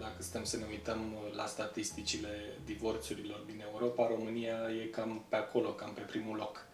dacă 0.00 0.22
stăm 0.22 0.44
să 0.44 0.56
ne 0.56 0.64
uităm 0.70 1.12
uh, 1.12 1.34
la 1.34 1.46
statisticile 1.46 2.28
divorțurilor 2.64 3.38
din 3.46 3.64
Europa, 3.72 4.06
România 4.06 4.56
e 4.82 4.84
cam 4.84 5.24
pe 5.28 5.36
acolo, 5.36 5.68
cam 5.68 5.92
pe 5.92 6.00
primul 6.00 6.36
loc. 6.36 6.66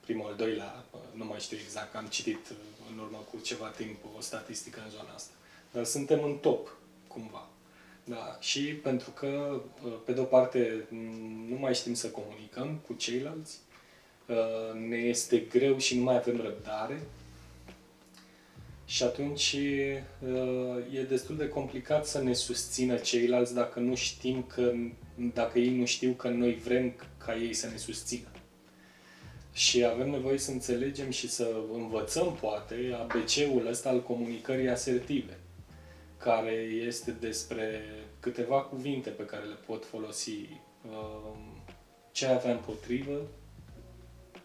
Primul, 0.00 0.26
al 0.26 0.34
doilea, 0.36 0.84
uh, 0.90 1.00
nu 1.14 1.24
mai 1.24 1.40
știu 1.40 1.56
exact, 1.62 1.94
am 1.94 2.06
citit 2.06 2.52
în 2.92 2.98
urmă 2.98 3.24
cu 3.30 3.40
ceva 3.40 3.68
timp 3.68 3.96
o 4.16 4.20
statistică 4.20 4.80
în 4.84 4.90
zona 4.90 5.12
asta. 5.14 5.32
Dar 5.72 5.84
suntem 5.84 6.24
în 6.24 6.36
top, 6.36 6.76
cumva. 7.06 7.48
Da, 8.04 8.36
și 8.40 8.60
pentru 8.60 9.10
că, 9.10 9.60
pe 10.04 10.12
de-o 10.12 10.24
parte, 10.24 10.86
nu 11.48 11.56
mai 11.56 11.74
știm 11.74 11.94
să 11.94 12.08
comunicăm 12.10 12.80
cu 12.86 12.92
ceilalți, 12.92 13.58
ne 14.88 14.96
este 14.96 15.38
greu 15.38 15.78
și 15.78 15.98
nu 15.98 16.02
mai 16.02 16.16
avem 16.16 16.40
răbdare, 16.40 17.00
și 18.86 19.02
atunci 19.02 19.56
e 20.92 21.02
destul 21.08 21.36
de 21.36 21.48
complicat 21.48 22.06
să 22.06 22.22
ne 22.22 22.32
susțină 22.32 22.96
ceilalți 22.96 23.54
dacă 23.54 23.80
nu 23.80 23.94
știm 23.94 24.42
că, 24.42 24.72
dacă 25.34 25.58
ei 25.58 25.76
nu 25.76 25.84
știu 25.84 26.12
că 26.12 26.28
noi 26.28 26.54
vrem 26.54 26.94
ca 27.18 27.36
ei 27.36 27.52
să 27.52 27.68
ne 27.68 27.76
susțină. 27.76 28.28
Și 29.52 29.84
avem 29.84 30.10
nevoie 30.10 30.38
să 30.38 30.50
înțelegem 30.50 31.10
și 31.10 31.30
să 31.30 31.56
învățăm, 31.72 32.34
poate, 32.40 32.96
ABC-ul 33.00 33.66
ăsta 33.66 33.88
al 33.88 34.02
comunicării 34.02 34.68
asertive, 34.68 35.38
care 36.16 36.52
este 36.86 37.10
despre 37.10 37.80
câteva 38.20 38.60
cuvinte 38.60 39.10
pe 39.10 39.24
care 39.24 39.44
le 39.44 39.54
pot 39.66 39.84
folosi. 39.84 40.30
Um, 40.30 41.64
ce 42.12 42.26
avea 42.26 42.52
împotrivă 42.52 43.20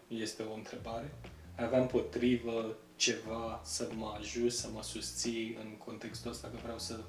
este 0.08 0.42
o 0.42 0.54
întrebare. 0.54 1.10
Avea 1.56 1.80
împotrivă 1.80 2.76
ceva 3.02 3.60
să 3.64 3.88
mă 3.94 4.14
ajut, 4.18 4.52
să 4.52 4.68
mă 4.72 4.82
susții 4.82 5.56
în 5.60 5.76
contextul 5.76 6.30
ăsta 6.30 6.48
că 6.48 6.56
vreau 6.62 6.78
să 6.78 7.00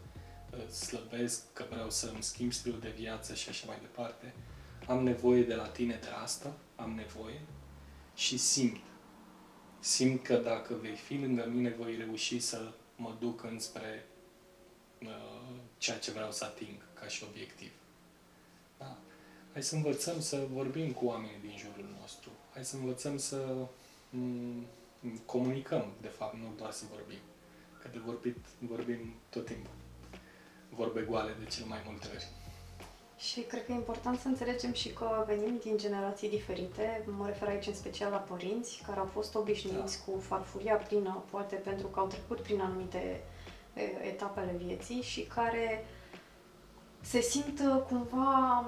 uh, 0.51 0.67
slăbesc, 0.67 1.53
că 1.53 1.65
vreau 1.69 1.89
să 1.89 2.09
îmi 2.13 2.23
schimb 2.23 2.51
stilul 2.51 2.79
de 2.79 2.93
viață 2.97 3.33
și 3.33 3.49
așa 3.49 3.65
mai 3.67 3.77
departe. 3.81 4.33
Am 4.87 5.03
nevoie 5.03 5.43
de 5.43 5.55
la 5.55 5.67
tine 5.67 5.99
de 6.01 6.07
asta, 6.23 6.53
am 6.75 6.91
nevoie 6.91 7.41
și 8.15 8.37
simt. 8.37 8.81
Simt 9.79 10.23
că 10.23 10.35
dacă 10.35 10.73
vei 10.81 10.95
fi 10.95 11.17
lângă 11.17 11.49
mine, 11.53 11.69
voi 11.69 11.95
reuși 11.95 12.39
să 12.39 12.71
mă 12.95 13.15
duc 13.19 13.43
înspre 13.43 14.05
uh, 15.01 15.55
ceea 15.77 15.97
ce 15.97 16.11
vreau 16.11 16.31
să 16.31 16.43
ating 16.43 16.77
ca 16.93 17.07
și 17.07 17.23
obiectiv. 17.23 17.71
Da? 18.77 18.97
Hai 19.51 19.63
să 19.63 19.75
învățăm 19.75 20.21
să 20.21 20.47
vorbim 20.51 20.91
cu 20.91 21.05
oamenii 21.05 21.41
din 21.41 21.57
jurul 21.57 21.95
nostru. 21.99 22.29
Hai 22.53 22.65
să 22.65 22.75
învățăm 22.75 23.17
să 23.17 23.67
mm, 24.09 24.65
comunicăm, 25.25 25.85
de 26.01 26.07
fapt, 26.07 26.35
nu 26.35 26.53
doar 26.57 26.71
să 26.71 26.83
vorbim. 26.91 27.19
Că 27.81 27.87
de 27.91 27.99
vorbit 28.05 28.37
vorbim 28.59 29.13
tot 29.29 29.45
timpul. 29.45 29.73
Vorbe 30.69 31.01
goale 31.01 31.35
de 31.39 31.45
cel 31.45 31.65
mai 31.65 31.81
multe 31.85 32.07
ori. 32.13 32.27
Și 33.17 33.41
cred 33.41 33.65
că 33.65 33.71
e 33.71 33.75
important 33.75 34.19
să 34.19 34.27
înțelegem 34.27 34.73
și 34.73 34.93
că 34.93 35.23
venim 35.27 35.59
din 35.63 35.77
generații 35.77 36.29
diferite. 36.29 37.05
Mă 37.17 37.25
refer 37.25 37.47
aici 37.47 37.67
în 37.67 37.73
special 37.73 38.11
la 38.11 38.17
părinți 38.17 38.83
care 38.87 38.99
au 38.99 39.05
fost 39.05 39.35
obișnuiți 39.35 39.97
da. 40.05 40.11
cu 40.11 40.19
farfuria 40.19 40.75
plină, 40.75 41.23
poate 41.29 41.55
pentru 41.55 41.87
că 41.87 41.99
au 41.99 42.07
trecut 42.07 42.39
prin 42.39 42.59
anumite 42.59 43.23
etapele 44.01 44.55
vieții 44.57 45.01
și 45.01 45.21
care 45.21 45.85
se 47.01 47.21
simt 47.21 47.59
uh, 47.59 47.81
cumva 47.87 48.65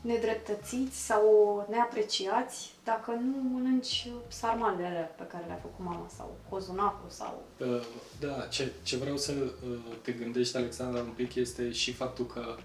nedreptățiți 0.00 1.04
sau 1.04 1.66
neapreciați 1.70 2.70
dacă 2.84 3.10
nu 3.10 3.48
mănânci 3.52 4.08
sarmalele 4.28 5.10
pe 5.16 5.22
care 5.22 5.44
le-a 5.46 5.58
făcut 5.62 5.84
mama 5.84 6.06
sau 6.16 6.36
cozunacul 6.48 7.10
sau... 7.10 7.42
Uh, 7.58 7.86
da, 8.20 8.46
ce, 8.50 8.72
ce 8.82 8.96
vreau 8.96 9.16
să 9.16 9.32
uh, 9.32 9.78
te 10.02 10.12
gândești, 10.12 10.56
Alexandra, 10.56 11.00
un 11.00 11.12
pic 11.16 11.34
este 11.34 11.72
și 11.72 11.92
faptul 11.92 12.26
că 12.26 12.56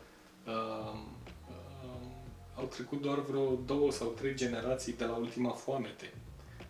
uh, 0.46 1.00
uh, 1.50 2.08
au 2.56 2.66
trecut 2.66 3.02
doar 3.02 3.20
vreo 3.20 3.56
două 3.56 3.92
sau 3.92 4.08
trei 4.08 4.36
generații 4.36 4.94
de 4.94 5.06
la 5.06 5.16
ultima 5.16 5.52
foamete 5.52 6.14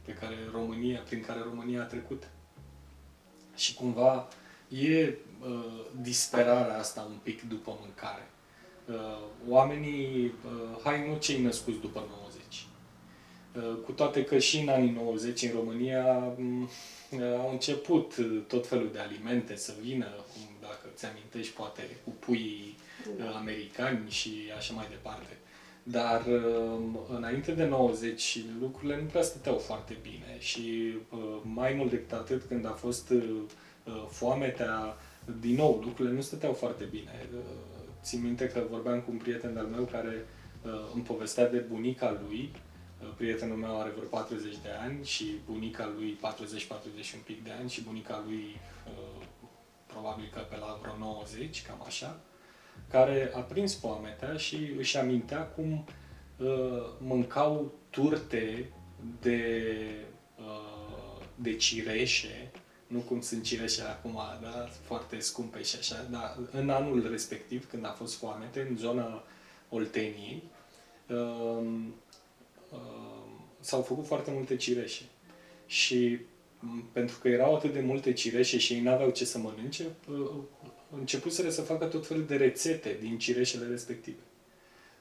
pe 0.05 0.11
care 0.13 0.35
România, 0.51 1.01
prin 1.05 1.21
care 1.21 1.39
România 1.39 1.81
a 1.81 1.85
trecut. 1.85 2.23
Și 3.55 3.73
cumva 3.73 4.27
e 4.67 5.17
uh, 5.41 5.85
disperarea 6.01 6.77
asta 6.77 7.01
un 7.01 7.17
pic 7.23 7.41
după 7.41 7.77
mâncare. 7.81 8.27
Uh, 8.89 8.95
oamenii, 9.47 10.25
uh, 10.25 10.79
hai 10.83 11.09
nu 11.09 11.17
cei 11.17 11.41
născuți 11.41 11.79
după 11.79 12.03
90, 12.09 12.65
uh, 13.55 13.83
cu 13.85 13.91
toate 13.91 14.23
că 14.23 14.37
și 14.37 14.59
în 14.59 14.69
anii 14.69 14.91
90 14.91 15.41
în 15.41 15.51
România 15.55 16.35
uh, 16.37 17.23
au 17.39 17.51
început 17.51 18.13
tot 18.47 18.67
felul 18.67 18.89
de 18.93 18.99
alimente 18.99 19.55
să 19.55 19.73
vină, 19.81 20.05
cum 20.05 20.41
dacă 20.61 20.87
ți 20.95 21.05
amintești, 21.05 21.53
poate 21.53 21.81
cu 22.03 22.09
pui 22.09 22.75
da. 23.17 23.37
americani 23.37 24.09
și 24.09 24.31
așa 24.57 24.73
mai 24.73 24.85
departe. 24.89 25.37
Dar 25.83 26.25
înainte 27.15 27.51
de 27.51 27.65
90 27.65 28.39
lucrurile 28.59 29.01
nu 29.01 29.07
prea 29.07 29.21
stăteau 29.21 29.57
foarte 29.57 29.97
bine 30.01 30.35
și 30.39 30.93
mai 31.41 31.73
mult 31.73 31.89
decât 31.89 32.11
atât 32.11 32.43
când 32.47 32.65
a 32.65 32.71
fost 32.71 33.13
foametea, 34.09 34.97
din 35.41 35.55
nou, 35.55 35.81
lucrurile 35.85 36.15
nu 36.15 36.21
stăteau 36.21 36.53
foarte 36.53 36.83
bine. 36.83 37.29
Țin 38.03 38.21
minte 38.21 38.47
că 38.47 38.63
vorbeam 38.69 38.99
cu 38.99 39.11
un 39.11 39.17
prieten 39.17 39.57
al 39.57 39.65
meu 39.65 39.83
care 39.83 40.25
îmi 40.93 41.03
povestea 41.03 41.49
de 41.49 41.57
bunica 41.57 42.21
lui, 42.27 42.51
prietenul 43.17 43.57
meu 43.57 43.79
are 43.79 43.89
vreo 43.89 44.07
40 44.07 44.53
de 44.63 44.69
ani 44.81 45.05
și 45.05 45.25
bunica 45.45 45.91
lui 45.95 46.19
40-40 46.21 47.13
un 47.13 47.21
pic 47.25 47.43
de 47.43 47.51
ani 47.59 47.69
și 47.69 47.83
bunica 47.83 48.23
lui 48.25 48.55
probabil 49.85 50.29
că 50.33 50.39
pe 50.39 50.57
la 50.57 50.79
vreo 50.81 50.97
90, 50.97 51.65
cam 51.65 51.83
așa 51.85 52.19
care 52.89 53.31
a 53.35 53.39
prins 53.39 53.79
foametea 53.79 54.37
și 54.37 54.71
își 54.77 54.97
amintea 54.97 55.41
cum 55.41 55.85
uh, 56.37 56.83
mâncau 56.99 57.73
turte 57.89 58.69
de, 59.21 59.85
uh, 60.37 61.25
de 61.35 61.55
cireșe, 61.55 62.51
nu 62.93 62.99
cum 62.99 63.21
sunt 63.21 63.43
cireșe 63.43 63.81
acum, 63.81 64.19
da, 64.41 64.67
foarte 64.83 65.19
scumpe 65.19 65.63
și 65.63 65.75
așa, 65.79 66.07
dar 66.11 66.37
în 66.51 66.69
anul 66.69 67.07
respectiv, 67.09 67.69
când 67.69 67.85
a 67.85 67.95
fost 67.97 68.17
foamete, 68.17 68.67
în 68.69 68.77
zona 68.77 69.23
Olteniei, 69.69 70.43
uh, 71.09 71.65
uh, 72.69 72.79
s-au 73.59 73.81
făcut 73.81 74.05
foarte 74.05 74.31
multe 74.31 74.55
cireșe. 74.55 75.03
Și 75.65 76.19
pentru 76.91 77.19
că 77.19 77.27
erau 77.27 77.55
atât 77.55 77.73
de 77.73 77.79
multe 77.79 78.13
cireșe 78.13 78.57
și 78.57 78.73
ei 78.73 78.81
n-aveau 78.81 79.09
ce 79.09 79.25
să 79.25 79.37
mănânce, 79.37 79.83
uh, 80.09 80.29
începuseră 80.97 81.49
să 81.49 81.61
facă 81.61 81.85
tot 81.85 82.07
felul 82.07 82.25
de 82.25 82.35
rețete 82.35 82.97
din 83.01 83.17
cireșele 83.17 83.67
respective. 83.67 84.21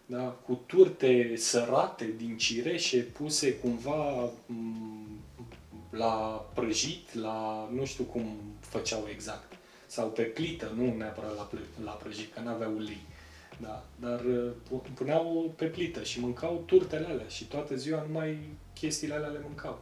Da? 0.07 0.22
Cu 0.22 0.61
turte 0.66 1.36
sărate 1.36 2.14
din 2.16 2.36
cireșe 2.36 2.99
puse 2.99 3.55
cumva 3.55 4.30
mm, 4.47 5.20
la 5.97 6.45
prăjit, 6.55 7.14
la 7.14 7.68
nu 7.72 7.84
știu 7.84 8.05
cum 8.05 8.36
făceau 8.61 9.07
exact. 9.11 9.53
Sau 9.86 10.09
pe 10.09 10.22
plită, 10.22 10.72
nu 10.76 10.95
neapărat 10.97 11.36
la, 11.36 11.49
la 11.84 11.90
prăjit, 11.90 12.34
că 12.34 12.40
n-aveau 12.40 12.74
ulei. 12.76 13.01
Da, 13.57 13.84
dar 14.01 14.20
uh, 14.24 14.80
puneau 14.95 15.53
pe 15.57 15.64
plită 15.64 16.03
și 16.03 16.20
mâncau 16.20 16.62
turtele 16.66 17.07
alea 17.07 17.26
și 17.28 17.45
toată 17.45 17.76
ziua 17.76 18.05
numai 18.07 18.38
chestiile 18.74 19.14
alea 19.14 19.28
le 19.28 19.40
mâncau. 19.43 19.78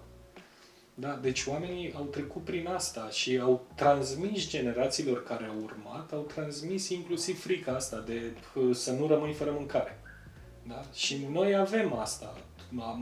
Da? 0.95 1.19
Deci 1.23 1.47
oamenii 1.47 1.93
au 1.97 2.05
trecut 2.05 2.45
prin 2.45 2.67
asta 2.67 3.09
și 3.11 3.39
au 3.39 3.67
transmis 3.75 4.49
generațiilor 4.49 5.23
care 5.23 5.45
au 5.45 5.63
urmat, 5.63 6.13
au 6.13 6.21
transmis 6.21 6.89
inclusiv 6.89 7.41
frica 7.41 7.73
asta 7.73 8.05
de 8.07 8.33
să 8.73 8.93
nu 8.93 9.07
rămâi 9.07 9.33
fără 9.33 9.51
mâncare. 9.51 10.01
Da? 10.69 10.83
Și 10.93 11.27
noi 11.33 11.57
avem 11.57 11.93
asta. 11.93 12.37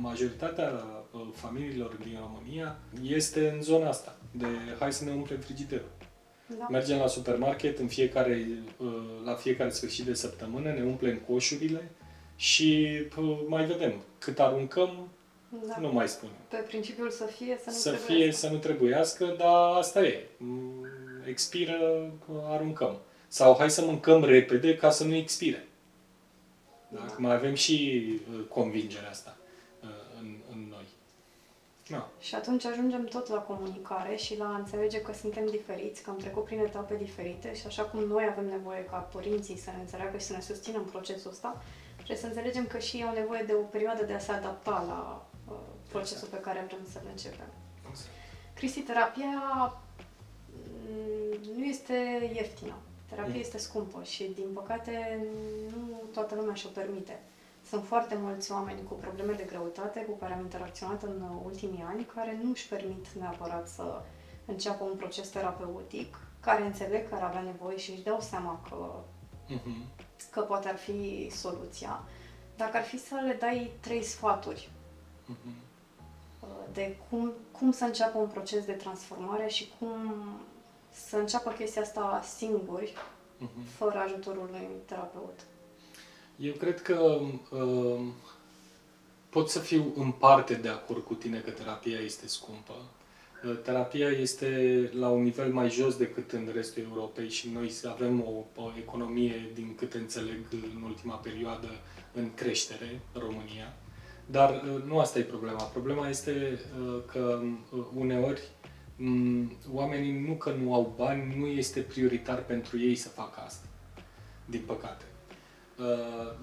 Majoritatea 0.01 0.73
uh, 1.11 1.21
familiilor 1.35 1.95
din 1.95 2.19
România 2.21 2.79
este 3.03 3.51
în 3.51 3.62
zona 3.62 3.89
asta, 3.89 4.16
de 4.31 4.47
hai 4.79 4.93
să 4.93 5.05
ne 5.05 5.11
umplem 5.12 5.39
frigiderul. 5.39 5.91
Da. 6.59 6.66
Mergem 6.71 6.99
la 6.99 7.07
supermarket 7.07 7.79
în 7.79 7.87
fiecare, 7.89 8.47
uh, 8.77 8.89
la 9.25 9.35
fiecare 9.35 9.71
sfârșit 9.71 10.05
de 10.05 10.14
săptămână, 10.14 10.73
ne 10.73 10.83
umplem 10.83 11.19
coșurile 11.19 11.91
și 12.37 12.89
uh, 13.19 13.41
mai 13.47 13.64
vedem 13.64 13.93
cât 14.19 14.39
aruncăm, 14.39 15.09
da. 15.66 15.79
Nu 15.81 15.93
mai 15.93 16.09
spun. 16.09 16.29
Pe 16.49 16.57
principiul 16.57 17.11
să 17.11 17.25
fie, 17.25 17.59
să 17.64 17.71
nu 17.71 17.77
Să 17.77 17.91
trebuiască. 17.91 18.12
fie, 18.12 18.33
să 18.33 18.49
nu 18.49 18.57
trebuiască, 18.59 19.35
dar 19.39 19.77
asta 19.77 20.03
e. 20.03 20.27
Mm, 20.37 20.87
expiră, 21.27 22.11
aruncăm. 22.49 22.99
Sau 23.29 23.57
hai 23.59 23.71
să 23.71 23.85
mâncăm 23.85 24.25
repede 24.25 24.77
ca 24.77 24.91
să 24.91 25.05
nu 25.05 25.14
expire. 25.14 25.66
Da? 26.89 26.99
da. 27.07 27.14
Mai 27.19 27.35
avem 27.35 27.55
și 27.55 28.05
uh, 28.33 28.45
convingerea 28.49 29.11
asta 29.11 29.37
uh, 29.83 29.89
în, 30.21 30.37
în 30.53 30.66
noi. 30.71 30.85
Da. 31.89 32.09
Și 32.20 32.34
atunci 32.34 32.64
ajungem 32.64 33.05
tot 33.05 33.28
la 33.28 33.39
comunicare 33.39 34.16
și 34.16 34.36
la 34.36 34.45
a 34.45 34.57
înțelege 34.57 35.01
că 35.01 35.12
suntem 35.12 35.47
diferiți, 35.47 36.03
că 36.03 36.11
am 36.11 36.16
trecut 36.16 36.45
prin 36.45 36.59
etape 36.59 36.97
diferite 36.97 37.55
și 37.55 37.66
așa 37.66 37.82
cum 37.82 38.01
noi 38.01 38.28
avem 38.30 38.49
nevoie 38.49 38.84
ca 38.84 38.97
părinții 38.97 39.59
să 39.59 39.70
ne 39.70 39.80
înțeleagă 39.80 40.18
și 40.18 40.26
să 40.26 40.32
ne 40.32 40.41
susțină 40.41 40.78
în 40.78 40.84
procesul 40.84 41.30
ăsta, 41.30 41.62
trebuie 41.95 42.16
să 42.16 42.26
înțelegem 42.26 42.66
că 42.66 42.78
și 42.78 42.97
ei 42.97 43.05
au 43.05 43.14
nevoie 43.14 43.43
de 43.43 43.53
o 43.53 43.62
perioadă 43.62 44.05
de 44.05 44.12
a 44.12 44.18
se 44.18 44.32
adapta 44.32 44.84
la 44.89 45.26
procesul 45.89 46.28
pe 46.28 46.36
care 46.36 46.64
vrem 46.66 46.86
să-l 46.93 47.07
începem. 47.11 47.47
Cristi, 48.55 48.80
terapia 48.80 49.32
mm, 50.89 51.57
nu 51.57 51.64
este 51.64 52.30
ieftină. 52.34 52.74
Terapia 53.09 53.34
mm. 53.34 53.41
este 53.41 53.59
scumpă 53.59 54.03
și, 54.03 54.32
din 54.34 54.49
păcate, 54.55 55.26
nu 55.70 56.01
toată 56.12 56.34
lumea 56.34 56.55
și-o 56.55 56.68
permite. 56.68 57.20
Sunt 57.69 57.85
foarte 57.87 58.16
mulți 58.21 58.53
oameni 58.53 58.83
cu 58.89 58.95
probleme 58.95 59.33
de 59.33 59.43
greutate 59.43 60.05
cu 60.05 60.16
care 60.16 60.33
am 60.33 60.41
interacționat 60.41 61.03
în 61.03 61.23
ultimii 61.45 61.85
ani 61.87 62.05
care 62.14 62.39
nu 62.43 62.51
își 62.51 62.69
permit 62.69 63.09
neapărat 63.09 63.69
să 63.69 64.03
înceapă 64.47 64.85
un 64.85 64.97
proces 64.97 65.29
terapeutic, 65.29 66.19
care 66.41 66.64
înțeleg 66.64 67.09
că 67.09 67.14
ar 67.14 67.23
avea 67.23 67.41
nevoie 67.41 67.77
și 67.77 67.91
își 67.91 68.03
dau 68.03 68.21
seama 68.21 68.61
că, 68.69 68.91
mm-hmm. 69.55 70.05
că 70.31 70.41
poate 70.41 70.69
ar 70.69 70.77
fi 70.77 71.31
soluția. 71.31 72.03
Dacă 72.57 72.77
ar 72.77 72.83
fi 72.83 72.99
să 72.99 73.14
le 73.27 73.37
dai 73.41 73.73
trei 73.81 74.03
sfaturi 74.03 74.71
mm-hmm 75.33 75.66
de 76.73 76.97
cum, 77.09 77.33
cum 77.53 77.73
să 77.73 77.85
înceapă 77.85 78.19
un 78.19 78.29
proces 78.29 78.64
de 78.64 78.73
transformare 78.73 79.49
și 79.49 79.73
cum 79.79 79.97
să 80.91 81.16
înceapă 81.16 81.51
chestia 81.51 81.83
asta 81.83 82.23
singuri, 82.37 82.93
uh-huh. 82.93 83.77
fără 83.77 83.99
ajutorul 83.99 84.49
unui 84.49 84.69
terapeut. 84.85 85.41
Eu 86.41 86.53
cred 86.53 86.82
că 86.82 87.20
uh, 87.51 88.01
pot 89.28 89.49
să 89.49 89.59
fiu 89.59 89.93
în 89.97 90.11
parte 90.11 90.55
de 90.55 90.68
acord 90.68 91.05
cu 91.05 91.14
tine 91.14 91.39
că 91.39 91.51
terapia 91.51 91.99
este 91.99 92.26
scumpă. 92.26 92.72
Uh, 93.45 93.59
terapia 93.62 94.09
este 94.09 94.91
la 94.95 95.09
un 95.09 95.22
nivel 95.22 95.53
mai 95.53 95.70
jos 95.70 95.97
decât 95.97 96.32
în 96.32 96.51
restul 96.55 96.82
Europei 96.82 97.28
și 97.28 97.51
noi 97.53 97.72
avem 97.89 98.20
o, 98.20 98.62
o 98.62 98.72
economie, 98.78 99.51
din 99.55 99.74
câte 99.76 99.99
înțeleg, 99.99 100.39
în 100.76 100.82
ultima 100.82 101.14
perioadă 101.14 101.68
în 102.12 102.34
creștere, 102.34 103.01
România. 103.12 103.76
Dar 104.26 104.51
uh, 104.51 104.82
nu 104.86 104.99
asta 104.99 105.18
e 105.18 105.22
problema. 105.22 105.62
Problema 105.62 106.09
este 106.09 106.61
uh, 106.80 107.03
că 107.12 107.43
uneori 107.95 108.43
mm, 108.97 109.53
oamenii 109.72 110.26
nu 110.26 110.34
că 110.34 110.51
nu 110.51 110.74
au 110.74 110.95
bani, 110.97 111.36
nu 111.39 111.47
este 111.47 111.80
prioritar 111.80 112.45
pentru 112.45 112.80
ei 112.80 112.95
să 112.95 113.09
facă 113.09 113.41
asta. 113.41 113.66
Din 114.45 114.62
păcate. 114.66 115.05
Uh, 115.79 115.85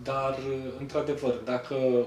dar, 0.04 0.38
uh, 0.38 0.74
într-adevăr, 0.80 1.34
dacă 1.34 2.06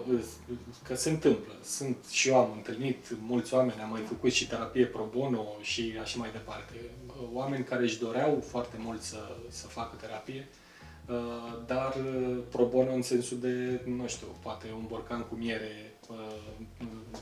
că 0.82 0.94
se 0.94 1.10
întâmplă, 1.10 1.52
sunt 1.62 1.96
și 2.10 2.28
eu 2.28 2.36
am 2.36 2.52
întâlnit 2.52 3.06
mulți 3.20 3.54
oameni, 3.54 3.80
am 3.80 3.90
mai 3.90 4.00
făcut 4.00 4.32
și 4.32 4.48
terapie 4.48 4.86
pro 4.86 5.08
bono 5.10 5.46
și 5.60 5.98
așa 6.00 6.18
mai 6.18 6.30
departe. 6.32 6.74
Uh, 7.06 7.14
oameni 7.32 7.64
care 7.64 7.82
își 7.82 7.98
doreau 7.98 8.44
foarte 8.46 8.76
mult 8.78 9.02
să, 9.02 9.36
să 9.48 9.66
facă 9.66 9.96
terapie, 10.00 10.48
dar 11.66 11.96
pro 12.50 12.66
bono 12.66 12.92
în 12.92 13.02
sensul 13.02 13.38
de, 13.38 13.80
nu 13.86 14.06
știu, 14.06 14.26
poate 14.42 14.66
un 14.76 14.84
borcan 14.86 15.22
cu 15.22 15.34
miere, 15.34 15.98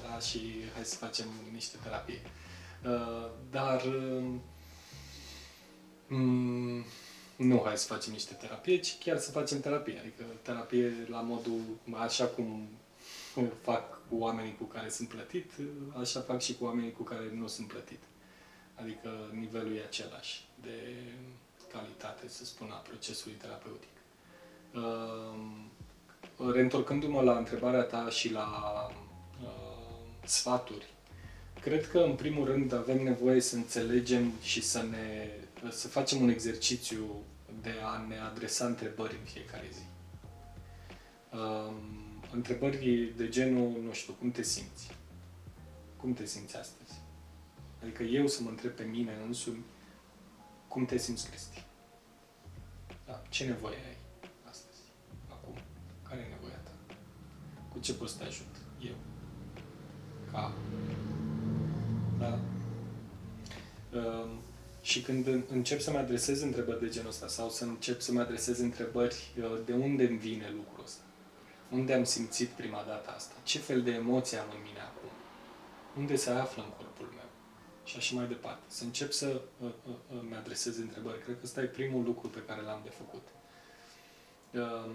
da, 0.03 0.19
și 0.19 0.41
hai 0.75 0.85
să 0.85 0.97
facem 0.97 1.27
niște 1.53 1.77
terapie. 1.83 2.21
Dar 3.51 3.83
mm, 6.07 6.85
nu 7.37 7.63
hai 7.65 7.77
să 7.79 7.87
facem 7.87 8.13
niște 8.13 8.35
terapie, 8.35 8.79
ci 8.79 8.99
chiar 8.99 9.19
să 9.19 9.31
facem 9.31 9.61
terapie. 9.61 9.99
Adică 9.99 10.25
terapie 10.43 11.07
la 11.09 11.21
modul, 11.21 11.61
așa 11.93 12.27
cum 12.27 12.69
fac 13.63 14.09
cu 14.09 14.17
oamenii 14.19 14.57
cu 14.59 14.65
care 14.65 14.89
sunt 14.89 15.09
plătit, 15.09 15.53
așa 16.01 16.21
fac 16.21 16.41
și 16.41 16.57
cu 16.57 16.65
oamenii 16.65 16.93
cu 16.93 17.03
care 17.03 17.31
nu 17.35 17.47
sunt 17.47 17.69
plătit. 17.69 18.01
Adică 18.75 19.11
nivelul 19.39 19.77
e 19.77 19.83
același 19.87 20.45
de 20.63 20.95
calitate, 21.73 22.29
să 22.29 22.45
spun, 22.45 22.69
a 22.71 22.75
procesului 22.75 23.37
terapeutic. 23.37 23.89
Uh, 24.75 26.53
reîntorcându-mă 26.53 27.23
la 27.23 27.37
întrebarea 27.37 27.83
ta 27.83 28.09
și 28.11 28.33
la 28.33 28.47
uh, 29.43 29.49
sfaturi, 30.25 30.87
cred 31.61 31.89
că, 31.89 31.99
în 31.99 32.15
primul 32.15 32.45
rând, 32.45 32.73
avem 32.73 33.03
nevoie 33.03 33.41
să 33.41 33.57
înțelegem 33.57 34.33
și 34.43 34.63
să 34.63 34.83
ne 34.83 35.31
să 35.71 35.89
facem 35.89 36.23
un 36.23 36.29
exercițiu 36.29 37.23
de 37.63 37.75
a 37.85 38.07
ne 38.09 38.19
adresa 38.19 38.67
întrebări 38.67 39.17
în 39.19 39.25
fiecare 39.25 39.69
zi. 39.73 39.83
Um, 41.33 41.97
întrebări 42.33 43.13
de 43.17 43.29
genul, 43.29 43.83
nu 43.83 43.93
știu, 43.93 44.13
cum 44.13 44.31
te 44.31 44.43
simți? 44.43 44.91
Cum 45.97 46.13
te 46.13 46.25
simți 46.25 46.57
astăzi? 46.57 47.01
Adică 47.83 48.03
eu 48.03 48.27
să 48.27 48.43
mă 48.43 48.49
întreb 48.49 48.73
pe 48.73 48.83
mine 48.83 49.13
însumi, 49.27 49.65
cum 50.69 50.85
te 50.85 50.97
simți, 50.97 51.29
Cristi? 51.29 51.65
Da, 53.07 53.23
ce 53.29 53.45
nevoie 53.45 53.77
ai 53.77 53.97
astăzi, 54.49 54.81
acum? 55.29 55.55
Care 56.09 56.21
e 56.21 56.35
nevoia 56.35 56.57
ta? 56.57 56.71
Cu 57.73 57.79
ce 57.79 57.95
poți 57.95 58.13
să 58.13 58.19
te 58.19 58.25
ajut? 58.25 58.57
Eu. 58.81 58.95
Ca. 60.31 60.53
Da? 62.19 62.39
Um, 63.99 64.41
și 64.87 65.03
când 65.03 65.27
încep 65.49 65.81
să-mi 65.81 65.97
adresez 65.97 66.43
întrebări 66.43 66.81
de 66.81 66.89
genul 66.89 67.09
ăsta 67.09 67.29
sau 67.29 67.51
să 67.51 67.65
încep 67.65 68.01
să-mi 68.01 68.21
adresez 68.21 68.59
întrebări 68.59 69.17
uh, 69.39 69.61
de 69.65 69.73
unde 69.73 70.07
îmi 70.07 70.19
vine 70.19 70.53
lucrul 70.57 70.85
ăsta, 70.85 71.03
unde 71.71 71.95
am 71.95 72.05
simțit 72.05 72.49
prima 72.49 72.85
dată 72.87 73.11
asta, 73.11 73.35
ce 73.43 73.59
fel 73.59 73.83
de 73.83 73.91
emoții 73.91 74.37
am 74.37 74.47
în 74.55 74.63
mine 74.63 74.81
acum, 74.81 75.11
unde 75.97 76.17
se 76.17 76.31
află 76.31 76.63
în 76.63 76.71
corpul 76.71 77.13
meu 77.15 77.29
și 77.85 77.97
așa 77.97 78.17
mai 78.17 78.27
departe. 78.27 78.63
Să 78.67 78.85
încep 78.85 79.13
să 79.13 79.41
uh, 79.61 79.71
uh, 79.87 80.21
mi 80.29 80.35
adresez 80.35 80.79
întrebări. 80.79 81.23
Cred 81.23 81.35
că 81.35 81.41
ăsta 81.45 81.63
e 81.63 81.67
primul 81.67 82.05
lucru 82.05 82.29
pe 82.29 82.43
care 82.47 82.63
l-am 82.63 82.81
de 82.85 82.91
făcut. 82.91 83.29
Uh, 84.53 84.95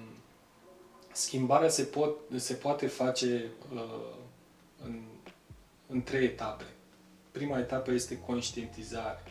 schimbarea 1.12 1.70
se, 1.70 1.84
pot, 1.84 2.18
se 2.36 2.54
poate 2.54 2.88
face 2.88 3.52
uh, 3.74 4.16
în, 4.84 5.02
în 5.88 6.04
trei 6.04 6.26
etape. 6.26 6.66
Prima 7.32 7.60
etapă 7.60 7.92
este 7.92 8.20
conștientizare 8.20 9.31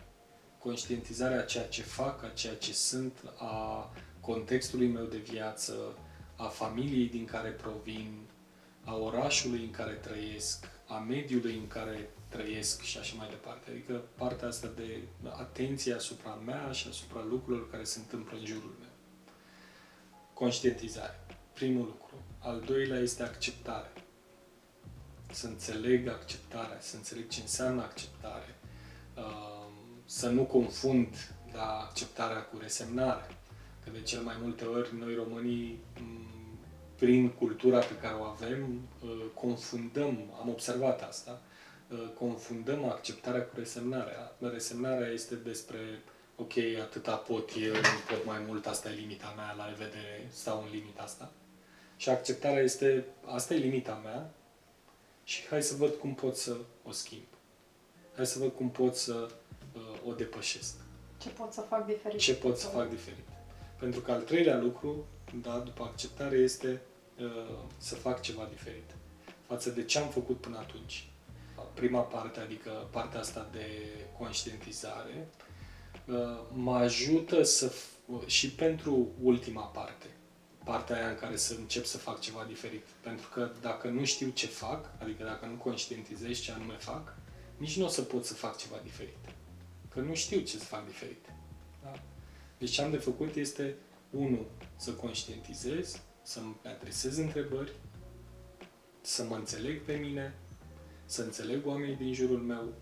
conștientizarea 0.63 1.39
a 1.39 1.45
ceea 1.45 1.67
ce 1.67 1.81
fac, 1.81 2.23
a 2.23 2.27
ceea 2.27 2.55
ce 2.55 2.73
sunt, 2.73 3.17
a 3.37 3.89
contextului 4.19 4.87
meu 4.87 5.03
de 5.03 5.17
viață, 5.17 5.97
a 6.35 6.45
familiei 6.45 7.09
din 7.09 7.25
care 7.25 7.49
provin, 7.49 8.19
a 8.83 8.95
orașului 8.95 9.63
în 9.63 9.71
care 9.71 9.91
trăiesc, 9.93 10.69
a 10.87 10.97
mediului 10.97 11.55
în 11.55 11.67
care 11.67 12.09
trăiesc 12.27 12.81
și 12.81 12.97
așa 12.97 13.15
mai 13.17 13.29
departe. 13.29 13.69
Adică 13.69 14.01
partea 14.15 14.47
asta 14.47 14.67
de 14.75 15.01
atenție 15.29 15.93
asupra 15.93 16.33
mea 16.45 16.71
și 16.71 16.87
asupra 16.89 17.23
lucrurilor 17.29 17.69
care 17.69 17.83
se 17.83 17.99
întâmplă 17.99 18.37
în 18.37 18.45
jurul 18.45 18.75
meu. 18.79 18.89
Conștientizare. 20.33 21.19
Primul 21.53 21.85
lucru. 21.85 22.15
Al 22.39 22.63
doilea 22.65 22.99
este 22.99 23.23
acceptare. 23.23 23.91
Să 25.31 25.47
înțeleg 25.47 26.07
acceptarea, 26.07 26.77
să 26.79 26.95
înțeleg 26.95 27.27
ce 27.27 27.41
înseamnă 27.41 27.81
acceptare. 27.81 28.55
Uh, 29.15 29.60
să 30.11 30.29
nu 30.29 30.43
confund 30.43 31.07
la 31.53 31.79
acceptarea 31.79 32.41
cu 32.41 32.57
resemnarea. 32.61 33.27
Că 33.83 33.89
de 33.91 34.01
cel 34.01 34.21
mai 34.21 34.35
multe 34.41 34.65
ori 34.65 34.95
noi 34.99 35.15
românii, 35.15 35.79
prin 36.95 37.29
cultura 37.29 37.79
pe 37.79 37.97
care 38.01 38.13
o 38.13 38.23
avem, 38.23 38.81
ă, 39.05 39.07
confundăm, 39.33 40.33
am 40.39 40.49
observat 40.49 41.01
asta, 41.01 41.41
ă, 41.91 41.95
confundăm 41.95 42.85
acceptarea 42.85 43.41
cu 43.41 43.55
resemnarea. 43.57 44.35
Resemnarea 44.39 45.07
este 45.07 45.35
despre, 45.35 45.79
ok, 46.35 46.53
atâta 46.81 47.15
pot 47.15 47.49
eu, 47.59 47.73
nu 47.73 48.15
pot 48.15 48.25
mai 48.25 48.43
mult, 48.47 48.65
asta 48.65 48.89
e 48.89 48.93
limita 48.93 49.33
mea, 49.35 49.53
la 49.57 49.65
revedere, 49.65 50.27
stau 50.31 50.61
în 50.61 50.69
limita 50.71 51.01
asta. 51.01 51.31
Și 51.95 52.09
acceptarea 52.09 52.63
este, 52.63 53.05
asta 53.25 53.53
e 53.53 53.57
limita 53.57 53.99
mea 54.03 54.29
și 55.23 55.47
hai 55.47 55.63
să 55.63 55.75
văd 55.75 55.93
cum 55.93 56.13
pot 56.13 56.35
să 56.35 56.57
o 56.83 56.91
schimb. 56.91 57.27
Hai 58.15 58.25
să 58.25 58.39
văd 58.39 58.51
cum 58.51 58.69
pot 58.69 58.95
să 58.95 59.13
uh, 59.13 59.39
o 60.05 60.13
depășesc. 60.13 60.75
Ce 61.17 61.29
pot 61.29 61.53
să 61.53 61.61
fac 61.61 61.85
diferit? 61.85 62.19
Ce 62.19 62.35
pot 62.35 62.57
să 62.57 62.67
fac 62.67 62.89
diferit. 62.89 63.27
Pentru 63.79 63.99
că 63.99 64.11
al 64.11 64.21
treilea 64.21 64.57
lucru, 64.57 65.05
da, 65.41 65.57
după 65.57 65.83
acceptare, 65.83 66.37
este 66.37 66.81
uh, 67.19 67.59
să 67.77 67.95
fac 67.95 68.21
ceva 68.21 68.47
diferit 68.51 68.95
față 69.51 69.69
de 69.69 69.83
ce 69.83 69.99
am 69.99 70.07
făcut 70.07 70.37
până 70.37 70.57
atunci. 70.57 71.07
Prima 71.73 72.01
parte, 72.01 72.39
adică 72.39 72.87
partea 72.91 73.19
asta 73.19 73.49
de 73.51 73.65
conștientizare, 74.17 75.29
uh, 76.05 76.15
mă 76.53 76.75
ajută 76.75 77.43
să 77.43 77.73
și 78.25 78.51
pentru 78.51 79.07
ultima 79.21 79.61
parte, 79.61 80.05
partea 80.63 80.95
aia 80.95 81.09
în 81.09 81.15
care 81.15 81.35
să 81.35 81.53
încep 81.57 81.85
să 81.85 81.97
fac 81.97 82.19
ceva 82.19 82.45
diferit. 82.47 82.85
Pentru 83.01 83.29
că 83.33 83.51
dacă 83.61 83.87
nu 83.87 84.05
știu 84.05 84.29
ce 84.29 84.47
fac, 84.47 84.89
adică 85.01 85.23
dacă 85.23 85.45
nu 85.45 85.55
conștientizez 85.55 86.39
ce 86.39 86.51
anume 86.51 86.75
fac, 86.77 87.15
nici 87.57 87.77
nu 87.77 87.85
o 87.85 87.87
să 87.87 88.01
pot 88.01 88.25
să 88.25 88.33
fac 88.33 88.57
ceva 88.57 88.79
diferit. 88.83 89.20
Că 89.93 89.99
nu 89.99 90.13
știu 90.15 90.39
ce 90.39 90.57
să 90.57 90.65
fac 90.65 90.85
diferit. 90.85 91.25
Da? 91.83 91.93
Deci 92.57 92.71
ce 92.71 92.81
am 92.81 92.91
de 92.91 92.97
făcut 92.97 93.35
este, 93.35 93.75
unu, 94.09 94.45
să 94.75 94.91
conștientizez, 94.91 96.01
să-mi 96.21 96.55
adresez 96.63 97.17
întrebări, 97.17 97.71
să 99.01 99.23
mă 99.23 99.35
înțeleg 99.35 99.81
pe 99.81 99.93
mine, 99.93 100.35
să 101.05 101.21
înțeleg 101.21 101.65
oamenii 101.65 101.95
din 101.95 102.13
jurul 102.13 102.39
meu, 102.39 102.73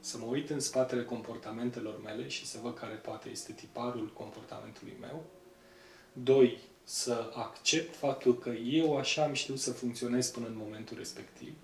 să 0.00 0.18
mă 0.18 0.24
uit 0.24 0.50
în 0.50 0.60
spatele 0.60 1.04
comportamentelor 1.04 2.00
mele 2.02 2.28
și 2.28 2.46
să 2.46 2.58
văd 2.62 2.78
care 2.78 2.94
poate 2.94 3.28
este 3.28 3.52
tiparul 3.52 4.12
comportamentului 4.12 4.96
meu. 5.00 5.24
Doi, 6.12 6.58
să 6.84 7.30
accept 7.34 7.96
faptul 7.96 8.38
că 8.38 8.50
eu 8.50 8.96
așa 8.96 9.22
am 9.22 9.32
știut 9.32 9.58
să 9.58 9.72
funcționez 9.72 10.30
până 10.30 10.46
în 10.46 10.56
momentul 10.56 10.96
respectiv 10.96 11.54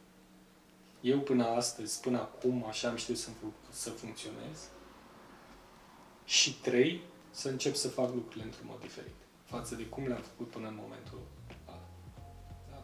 eu 1.02 1.18
până 1.18 1.46
astăzi, 1.46 2.00
până 2.00 2.18
acum, 2.18 2.64
așa 2.68 2.88
am 2.88 2.96
știut 2.96 3.18
să, 3.18 3.28
să 3.70 3.90
funcționez. 3.90 4.68
Și 6.24 6.54
trei, 6.54 7.02
să 7.30 7.48
încep 7.48 7.74
să 7.74 7.88
fac 7.88 8.14
lucrurile 8.14 8.44
într-un 8.44 8.66
mod 8.70 8.80
diferit 8.80 9.14
față 9.52 9.74
de 9.74 9.86
cum 9.86 10.06
le-am 10.06 10.20
făcut 10.20 10.50
până 10.50 10.68
în 10.68 10.78
momentul 10.80 11.20
ăla. 11.68 11.80
Da. 12.70 12.80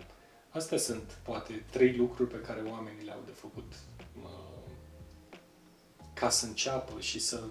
Astea 0.49 0.79
sunt, 0.79 1.19
poate, 1.23 1.64
trei 1.71 1.97
lucruri 1.97 2.31
pe 2.31 2.41
care 2.41 2.61
oamenii 2.61 3.05
le-au 3.05 3.23
de 3.25 3.31
făcut 3.31 3.73
mă, 4.23 4.31
ca 6.14 6.29
să 6.29 6.47
înceapă 6.47 7.01
și 7.01 7.19
să 7.19 7.45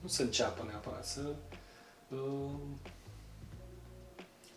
nu 0.00 0.08
să 0.08 0.22
înceapă 0.22 0.64
neapărat, 0.64 1.06
să 1.06 1.34
uh, 2.08 2.50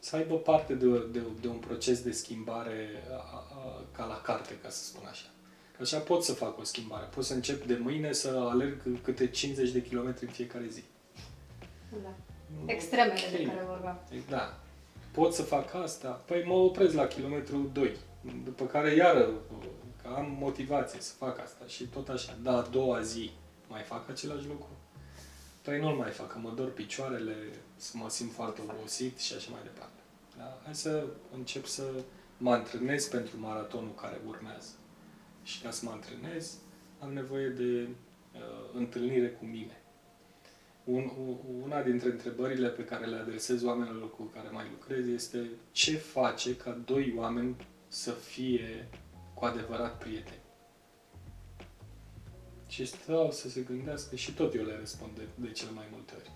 să 0.07 0.15
aibă 0.15 0.35
parte 0.35 0.73
de, 0.73 0.85
de, 1.11 1.21
de 1.41 1.47
un 1.47 1.57
proces 1.57 2.01
de 2.01 2.11
schimbare 2.11 3.03
a, 3.11 3.13
a, 3.13 3.83
ca 3.91 4.05
la 4.05 4.21
carte, 4.21 4.57
ca 4.61 4.69
să 4.69 4.83
spun 4.83 5.07
așa. 5.09 5.25
Așa 5.81 5.97
pot 5.97 6.23
să 6.23 6.33
fac 6.33 6.59
o 6.59 6.63
schimbare. 6.63 7.05
Pot 7.05 7.23
să 7.23 7.33
încep 7.33 7.65
de 7.65 7.77
mâine 7.81 8.11
să 8.11 8.47
alerg 8.49 9.01
câte 9.03 9.27
50 9.27 9.69
de 9.69 9.81
kilometri 9.81 10.25
în 10.25 10.31
fiecare 10.31 10.67
zi. 10.69 10.83
Da. 11.89 12.13
Extremele 12.65 13.13
okay. 13.17 13.37
de 13.37 13.49
care 13.49 13.65
vorbeam. 13.67 13.99
Da. 14.29 14.59
pot 15.11 15.33
să 15.33 15.41
fac 15.41 15.73
asta? 15.73 16.09
Păi 16.09 16.43
mă 16.45 16.53
opresc 16.53 16.93
la 16.93 17.07
kilometru 17.07 17.69
2, 17.73 17.95
după 18.43 18.65
care 18.65 18.93
iară 18.93 19.29
că 20.01 20.07
am 20.15 20.37
motivație 20.39 21.01
să 21.01 21.13
fac 21.13 21.39
asta 21.39 21.65
și 21.65 21.83
tot 21.83 22.09
așa. 22.09 22.37
Da, 22.43 22.57
a 22.57 22.67
doua 22.71 23.01
zi 23.01 23.31
mai 23.67 23.81
fac 23.81 24.09
același 24.09 24.47
lucru? 24.47 24.69
Păi 25.61 25.79
nu-l 25.79 25.95
mai 25.95 26.11
fac, 26.11 26.31
că 26.31 26.37
mă 26.37 26.51
dor 26.55 26.71
picioarele, 26.71 27.35
să 27.75 27.91
mă 27.93 28.09
simt 28.09 28.31
foarte 28.31 28.61
obosit 28.61 29.19
și 29.19 29.33
așa 29.33 29.49
mai 29.51 29.61
departe. 29.63 29.96
Da? 30.37 30.61
Hai 30.63 30.75
să 30.75 31.07
încep 31.33 31.65
să 31.65 31.83
mă 32.37 32.51
antrenez 32.51 33.07
pentru 33.07 33.39
maratonul 33.39 33.93
care 33.93 34.21
urmează. 34.25 34.71
Și 35.43 35.61
ca 35.61 35.71
să 35.71 35.85
mă 35.85 35.91
antrenez, 35.91 36.57
am 36.99 37.13
nevoie 37.13 37.49
de 37.49 37.87
uh, 37.87 38.39
întâlnire 38.73 39.29
cu 39.29 39.45
mine. 39.45 39.81
Un, 40.83 41.11
una 41.63 41.81
dintre 41.81 42.09
întrebările 42.11 42.67
pe 42.67 42.85
care 42.85 43.05
le 43.05 43.15
adresez 43.15 43.63
oamenilor 43.63 44.15
cu 44.15 44.23
care 44.23 44.49
mai 44.49 44.65
lucrez 44.71 45.07
este 45.07 45.49
ce 45.71 45.95
face 45.95 46.55
ca 46.55 46.71
doi 46.85 47.13
oameni 47.17 47.55
să 47.87 48.11
fie 48.11 48.89
cu 49.33 49.45
adevărat 49.45 49.97
prieteni. 49.97 50.41
Și 52.67 52.85
stau 52.85 53.31
să 53.31 53.49
se 53.49 53.61
gândească 53.61 54.15
și 54.15 54.33
tot 54.33 54.53
eu 54.53 54.63
le 54.63 54.77
răspund 54.79 55.11
de, 55.15 55.27
de 55.35 55.51
cele 55.51 55.71
mai 55.71 55.85
multe 55.91 56.13
ori. 56.17 56.31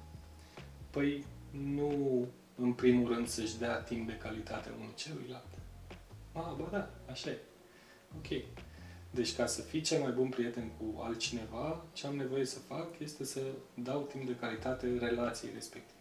Păi 0.90 1.26
nu 1.52 2.28
în 2.62 2.74
primul 2.74 3.14
rând 3.14 3.28
să-și 3.28 3.58
dea 3.58 3.76
timp 3.76 4.08
de 4.08 4.18
calitate 4.18 4.70
unul 4.78 4.94
celuilalt. 4.96 5.48
Ah, 6.32 6.54
ba 6.58 6.68
da, 6.72 6.90
așa 7.12 7.30
e. 7.30 7.38
Ok. 8.18 8.44
Deci 9.12 9.36
ca 9.36 9.46
să 9.46 9.62
fii 9.62 9.82
cel 9.82 10.02
mai 10.02 10.12
bun 10.12 10.30
prieten 10.30 10.72
cu 10.78 11.02
altcineva, 11.02 11.86
ce 11.94 12.08
am 12.08 12.16
nevoie 12.16 12.46
să 12.46 12.60
fac 12.60 13.00
este 13.00 13.24
să 13.24 13.42
dau 13.74 14.02
timp 14.02 14.26
de 14.26 14.36
calitate 14.36 14.98
relației 15.00 15.52
respective. 15.54 16.00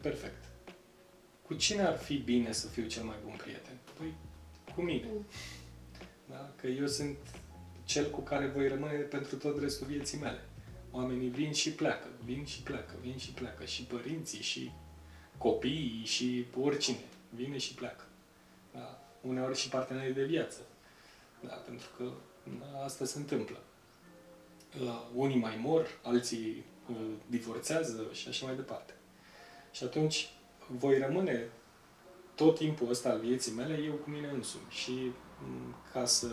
Perfect. 0.00 0.44
Cu 1.42 1.54
cine 1.54 1.82
ar 1.82 1.96
fi 1.96 2.16
bine 2.16 2.52
să 2.52 2.66
fiu 2.66 2.86
cel 2.86 3.02
mai 3.02 3.16
bun 3.24 3.34
prieten? 3.36 3.76
Păi, 3.98 4.14
cu 4.74 4.80
mine. 4.80 5.06
Da? 6.28 6.52
Că 6.56 6.66
eu 6.66 6.86
sunt 6.86 7.16
cel 7.84 8.10
cu 8.10 8.20
care 8.20 8.46
voi 8.46 8.68
rămâne 8.68 8.92
pentru 8.92 9.36
tot 9.36 9.60
restul 9.60 9.86
vieții 9.86 10.18
mele. 10.18 10.40
Oamenii 10.90 11.28
vin 11.28 11.52
și 11.52 11.70
pleacă, 11.70 12.08
vin 12.24 12.44
și 12.44 12.62
pleacă, 12.62 12.94
vin 13.00 13.16
și 13.16 13.30
pleacă. 13.30 13.64
Și 13.64 13.82
părinții, 13.82 14.42
și 14.42 14.70
copiii, 15.38 16.02
și 16.04 16.44
oricine. 16.60 17.04
Vine 17.30 17.58
și 17.58 17.74
pleacă. 17.74 18.04
Da? 18.74 18.98
Uneori 19.20 19.58
și 19.58 19.68
partenerii 19.68 20.14
de 20.14 20.24
viață. 20.24 20.60
Da? 21.40 21.54
Pentru 21.54 21.88
că 21.96 22.10
asta 22.84 23.04
se 23.04 23.18
întâmplă. 23.18 23.58
Uh, 24.80 25.00
unii 25.14 25.38
mai 25.38 25.58
mor, 25.62 25.98
alții 26.02 26.64
uh, 26.90 26.96
divorțează 27.26 28.06
și 28.12 28.28
așa 28.28 28.46
mai 28.46 28.56
departe. 28.56 28.94
Și 29.70 29.84
atunci 29.84 30.30
voi 30.66 30.98
rămâne 30.98 31.48
tot 32.34 32.56
timpul 32.56 32.88
ăsta 32.88 33.08
al 33.10 33.20
vieții 33.20 33.52
mele 33.52 33.82
eu 33.82 33.92
cu 33.92 34.10
mine 34.10 34.28
însumi. 34.28 34.66
Și 34.68 35.12
mm, 35.42 35.74
ca 35.92 36.04
să 36.04 36.28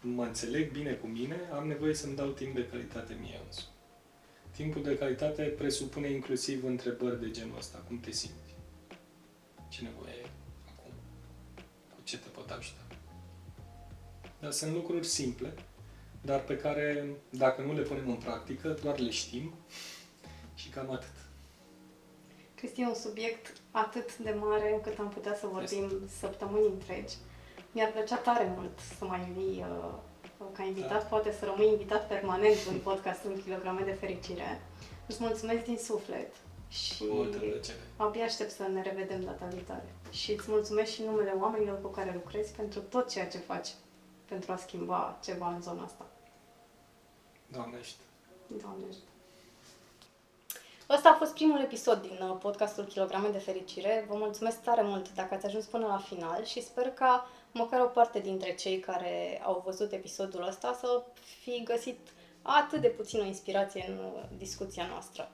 mă 0.00 0.24
înțeleg 0.24 0.72
bine 0.72 0.92
cu 0.92 1.06
mine, 1.06 1.48
am 1.52 1.66
nevoie 1.66 1.94
să-mi 1.94 2.16
dau 2.16 2.28
timp 2.28 2.54
de 2.54 2.66
calitate 2.66 3.16
mie 3.20 3.40
însumi. 3.46 3.72
Timpul 4.60 4.82
de 4.82 4.98
calitate 4.98 5.42
presupune 5.42 6.10
inclusiv 6.10 6.64
întrebări 6.64 7.20
de 7.20 7.30
genul 7.30 7.56
ăsta. 7.58 7.82
Cum 7.86 8.00
te 8.00 8.10
simți? 8.10 8.54
Ce 9.68 9.82
nevoie 9.82 10.12
ai 10.12 10.30
acum? 10.68 10.92
Cu 11.94 12.00
ce 12.02 12.18
te 12.18 12.28
pot 12.28 12.50
ajuta? 12.50 12.80
Dar 14.40 14.50
sunt 14.50 14.72
lucruri 14.72 15.06
simple, 15.06 15.54
dar 16.22 16.44
pe 16.44 16.56
care, 16.56 17.06
dacă 17.30 17.62
nu 17.62 17.72
le 17.72 17.82
punem 17.82 18.08
în 18.08 18.16
practică, 18.16 18.76
doar 18.82 18.98
le 18.98 19.10
știm 19.10 19.54
și 20.54 20.68
cam 20.68 20.90
atât. 20.90 21.14
Cristi, 22.54 22.80
e 22.80 22.86
un 22.86 22.94
subiect 22.94 23.52
atât 23.70 24.18
de 24.18 24.30
mare 24.30 24.72
încât 24.74 24.98
am 24.98 25.08
putea 25.08 25.34
să 25.34 25.46
vorbim 25.46 25.84
este. 25.84 26.16
săptămâni 26.18 26.66
întregi. 26.66 27.14
Mi-ar 27.72 27.92
plăcea 27.92 28.16
tare 28.16 28.52
mult 28.56 28.78
să 28.98 29.04
mai 29.04 29.32
vii 29.36 29.64
uh, 29.68 29.94
ca 30.44 30.62
invitat, 30.62 31.02
da. 31.02 31.08
poate 31.08 31.32
să 31.38 31.44
rămâi 31.44 31.68
invitat 31.68 32.08
permanent 32.08 32.56
în 32.68 32.78
podcastul 32.78 33.42
Kilograme 33.44 33.80
de 33.84 33.92
Fericire. 33.92 34.60
Îți 35.06 35.18
mulțumesc 35.20 35.64
din 35.64 35.78
suflet 35.78 36.32
și 36.68 37.04
abia 37.96 38.24
aștept 38.24 38.50
să 38.50 38.62
ne 38.62 38.82
revedem 38.82 39.24
data 39.24 39.46
viitoare. 39.46 39.94
Și 40.10 40.32
îți 40.32 40.50
mulțumesc 40.50 40.92
și 40.92 41.02
numele 41.02 41.34
oamenilor 41.40 41.80
cu 41.80 41.88
care 41.88 42.12
lucrezi 42.14 42.52
pentru 42.52 42.80
tot 42.80 43.10
ceea 43.10 43.28
ce 43.28 43.38
faci 43.38 43.68
pentru 44.24 44.52
a 44.52 44.56
schimba 44.56 45.18
ceva 45.22 45.48
în 45.54 45.62
zona 45.62 45.82
asta. 45.84 46.06
Doamnești! 47.46 47.96
Doamnești! 48.46 49.00
Ăsta 50.90 51.08
a 51.08 51.14
fost 51.14 51.32
primul 51.32 51.60
episod 51.60 52.00
din 52.00 52.18
uh, 52.22 52.36
podcastul 52.40 52.84
Kilograme 52.84 53.28
de 53.28 53.38
Fericire. 53.38 54.04
Vă 54.08 54.16
mulțumesc 54.16 54.62
tare 54.62 54.82
mult 54.82 55.14
dacă 55.14 55.34
ați 55.34 55.46
ajuns 55.46 55.64
până 55.64 55.86
la 55.86 55.98
final 55.98 56.44
și 56.44 56.62
sper 56.62 56.90
ca 56.90 57.28
măcar 57.52 57.80
o 57.80 57.86
parte 57.86 58.18
dintre 58.18 58.54
cei 58.54 58.78
care 58.78 59.40
au 59.44 59.62
văzut 59.64 59.92
episodul 59.92 60.46
ăsta 60.46 60.78
să 60.80 61.02
fi 61.42 61.62
găsit 61.62 61.98
atât 62.42 62.80
de 62.80 62.88
puțină 62.88 63.24
inspirație 63.24 63.84
în 63.88 63.98
uh, 63.98 64.22
discuția 64.38 64.86
noastră. 64.86 65.30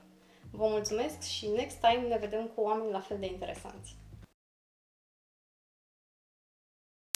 Vă 0.51 0.67
mulțumesc 0.67 1.21
și 1.21 1.47
next 1.47 1.77
time 1.77 2.07
ne 2.07 2.17
vedem 2.17 2.45
cu 2.55 2.61
oameni 2.61 2.91
la 2.91 2.99
fel 2.99 3.17
de 3.19 3.25
interesanți. 3.25 3.95